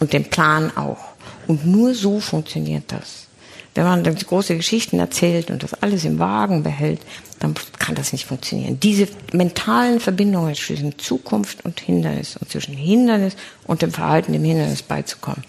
Und 0.00 0.12
den 0.12 0.28
Plan 0.28 0.76
auch. 0.76 1.07
Und 1.48 1.66
nur 1.66 1.94
so 1.94 2.20
funktioniert 2.20 2.84
das. 2.88 3.26
Wenn 3.74 3.84
man 3.84 4.02
dann 4.02 4.16
große 4.16 4.56
Geschichten 4.56 4.98
erzählt 4.98 5.50
und 5.50 5.62
das 5.62 5.74
alles 5.74 6.04
im 6.04 6.18
Wagen 6.18 6.62
behält, 6.62 7.00
dann 7.38 7.54
kann 7.78 7.94
das 7.94 8.12
nicht 8.12 8.24
funktionieren. 8.24 8.80
Diese 8.80 9.06
mentalen 9.32 10.00
Verbindungen 10.00 10.54
zwischen 10.54 10.98
Zukunft 10.98 11.64
und 11.64 11.78
Hindernis 11.78 12.36
und 12.36 12.50
zwischen 12.50 12.74
Hindernis 12.74 13.36
und 13.64 13.82
dem 13.82 13.92
Verhalten 13.92 14.32
dem 14.32 14.44
Hindernis 14.44 14.82
beizukommen. 14.82 15.44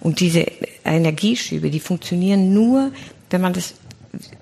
Und 0.00 0.20
diese 0.20 0.46
Energieschübe, 0.84 1.70
die 1.70 1.80
funktionieren 1.80 2.52
nur, 2.52 2.90
wenn 3.30 3.40
man 3.40 3.52
das, 3.52 3.74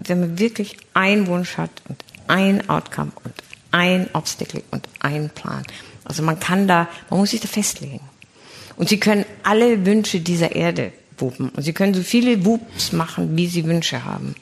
wenn 0.00 0.20
man 0.20 0.38
wirklich 0.38 0.76
einen 0.94 1.26
Wunsch 1.26 1.56
hat 1.58 1.70
und 1.88 2.02
ein 2.28 2.68
Outcome 2.68 3.12
und 3.22 3.34
ein 3.70 4.08
Obstacle 4.14 4.62
und 4.70 4.88
ein 5.00 5.30
Plan. 5.30 5.62
Also 6.04 6.22
man 6.22 6.40
kann 6.40 6.66
da, 6.66 6.88
man 7.10 7.20
muss 7.20 7.30
sich 7.30 7.40
da 7.40 7.48
festlegen. 7.48 8.00
Und 8.76 8.88
Sie 8.88 9.00
können 9.00 9.24
alle 9.42 9.84
Wünsche 9.84 10.20
dieser 10.20 10.54
Erde 10.54 10.92
wupen. 11.18 11.50
Und 11.50 11.62
Sie 11.62 11.72
können 11.72 11.94
so 11.94 12.02
viele 12.02 12.44
Wups 12.44 12.92
machen, 12.92 13.36
wie 13.36 13.46
Sie 13.46 13.64
Wünsche 13.64 14.04
haben. 14.04 14.34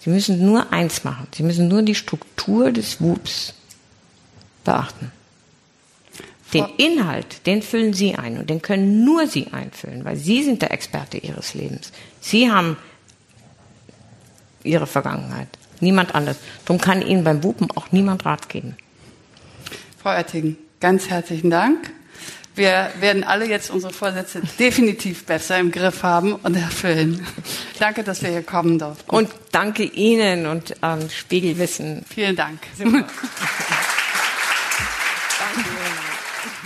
Sie 0.00 0.10
müssen 0.10 0.44
nur 0.44 0.72
eins 0.72 1.04
machen. 1.04 1.26
Sie 1.34 1.42
müssen 1.42 1.68
nur 1.68 1.82
die 1.82 1.94
Struktur 1.94 2.70
des 2.70 3.00
Wups 3.00 3.54
beachten. 4.64 5.12
Den 6.52 6.66
Inhalt, 6.76 7.46
den 7.46 7.62
füllen 7.62 7.94
Sie 7.94 8.14
ein 8.14 8.36
und 8.36 8.50
den 8.50 8.60
können 8.60 9.04
nur 9.04 9.26
Sie 9.26 9.48
einfüllen, 9.52 10.04
weil 10.04 10.16
Sie 10.16 10.42
sind 10.42 10.60
der 10.60 10.70
Experte 10.70 11.16
Ihres 11.16 11.54
Lebens. 11.54 11.92
Sie 12.20 12.50
haben 12.50 12.76
Ihre 14.62 14.86
Vergangenheit. 14.86 15.48
Niemand 15.80 16.14
anders. 16.14 16.36
Darum 16.66 16.80
kann 16.80 17.02
Ihnen 17.02 17.24
beim 17.24 17.42
Wupen 17.42 17.70
auch 17.70 17.90
niemand 17.90 18.26
Rat 18.26 18.48
geben. 18.48 18.76
Frau 20.02 20.10
Oetting, 20.10 20.56
ganz 20.78 21.08
herzlichen 21.08 21.50
Dank. 21.50 21.90
Wir 22.54 22.90
werden 23.00 23.24
alle 23.24 23.46
jetzt 23.48 23.70
unsere 23.70 23.92
Vorsätze 23.92 24.42
definitiv 24.58 25.24
besser 25.24 25.58
im 25.58 25.70
Griff 25.70 26.02
haben 26.02 26.34
und 26.34 26.54
erfüllen. 26.54 27.26
Danke, 27.78 28.04
dass 28.04 28.22
wir 28.22 28.30
hier 28.30 28.42
kommen 28.42 28.78
durften. 28.78 29.08
Und 29.08 29.30
danke 29.52 29.84
Ihnen 29.84 30.46
und 30.46 30.74
ähm, 30.82 31.08
Spiegelwissen. 31.08 32.04
Vielen 32.08 32.36
Dank. 32.36 32.60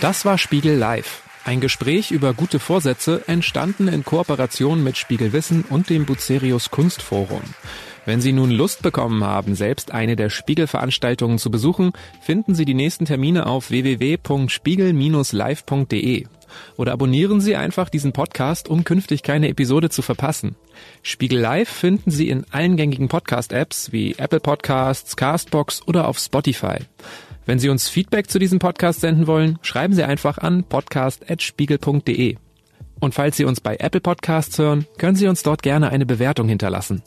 Das 0.01 0.25
war 0.25 0.37
Spiegel 0.37 0.75
Live. 0.75 1.21
Ein 1.45 1.61
Gespräch 1.61 2.11
über 2.11 2.33
gute 2.33 2.59
Vorsätze, 2.59 3.23
entstanden 3.27 3.87
in 3.87 4.03
Kooperation 4.03 4.83
mit 4.83 4.97
Spiegelwissen 4.97 5.63
und 5.69 5.89
dem 5.89 6.05
Bucerius 6.05 6.71
Kunstforum. 6.71 7.41
Wenn 8.07 8.21
Sie 8.21 8.31
nun 8.31 8.49
Lust 8.51 8.83
bekommen 8.83 9.25
haben, 9.25 9.53
selbst 9.53 9.91
eine 9.91 10.15
der 10.15 10.29
Spiegelveranstaltungen 10.29 11.39
zu 11.39 11.51
besuchen, 11.51 11.91
finden 12.21 12.55
Sie 12.55 12.63
die 12.63 12.73
nächsten 12.73 13.03
Termine 13.03 13.47
auf 13.47 13.69
www.spiegel-live.de. 13.69 16.25
Oder 16.77 16.93
abonnieren 16.93 17.41
Sie 17.41 17.57
einfach 17.57 17.89
diesen 17.89 18.13
Podcast, 18.13 18.69
um 18.69 18.85
künftig 18.85 19.23
keine 19.23 19.49
Episode 19.49 19.89
zu 19.89 20.01
verpassen. 20.01 20.55
Spiegel 21.03 21.41
Live 21.41 21.67
finden 21.67 22.09
Sie 22.09 22.29
in 22.29 22.45
allen 22.49 22.77
gängigen 22.77 23.09
Podcast-Apps 23.09 23.91
wie 23.91 24.15
Apple 24.17 24.39
Podcasts, 24.39 25.17
Castbox 25.17 25.85
oder 25.85 26.07
auf 26.07 26.17
Spotify. 26.17 26.77
Wenn 27.45 27.59
Sie 27.59 27.67
uns 27.67 27.89
Feedback 27.89 28.29
zu 28.29 28.39
diesem 28.39 28.59
Podcast 28.59 29.01
senden 29.01 29.27
wollen, 29.27 29.59
schreiben 29.63 29.93
Sie 29.93 30.05
einfach 30.05 30.37
an 30.37 30.63
podcast.spiegel.de. 30.63 32.37
Und 33.01 33.13
falls 33.13 33.35
Sie 33.35 33.43
uns 33.43 33.59
bei 33.59 33.75
Apple 33.75 33.99
Podcasts 33.99 34.57
hören, 34.57 34.85
können 34.97 35.17
Sie 35.17 35.27
uns 35.27 35.43
dort 35.43 35.61
gerne 35.61 35.89
eine 35.89 36.05
Bewertung 36.05 36.47
hinterlassen. 36.47 37.03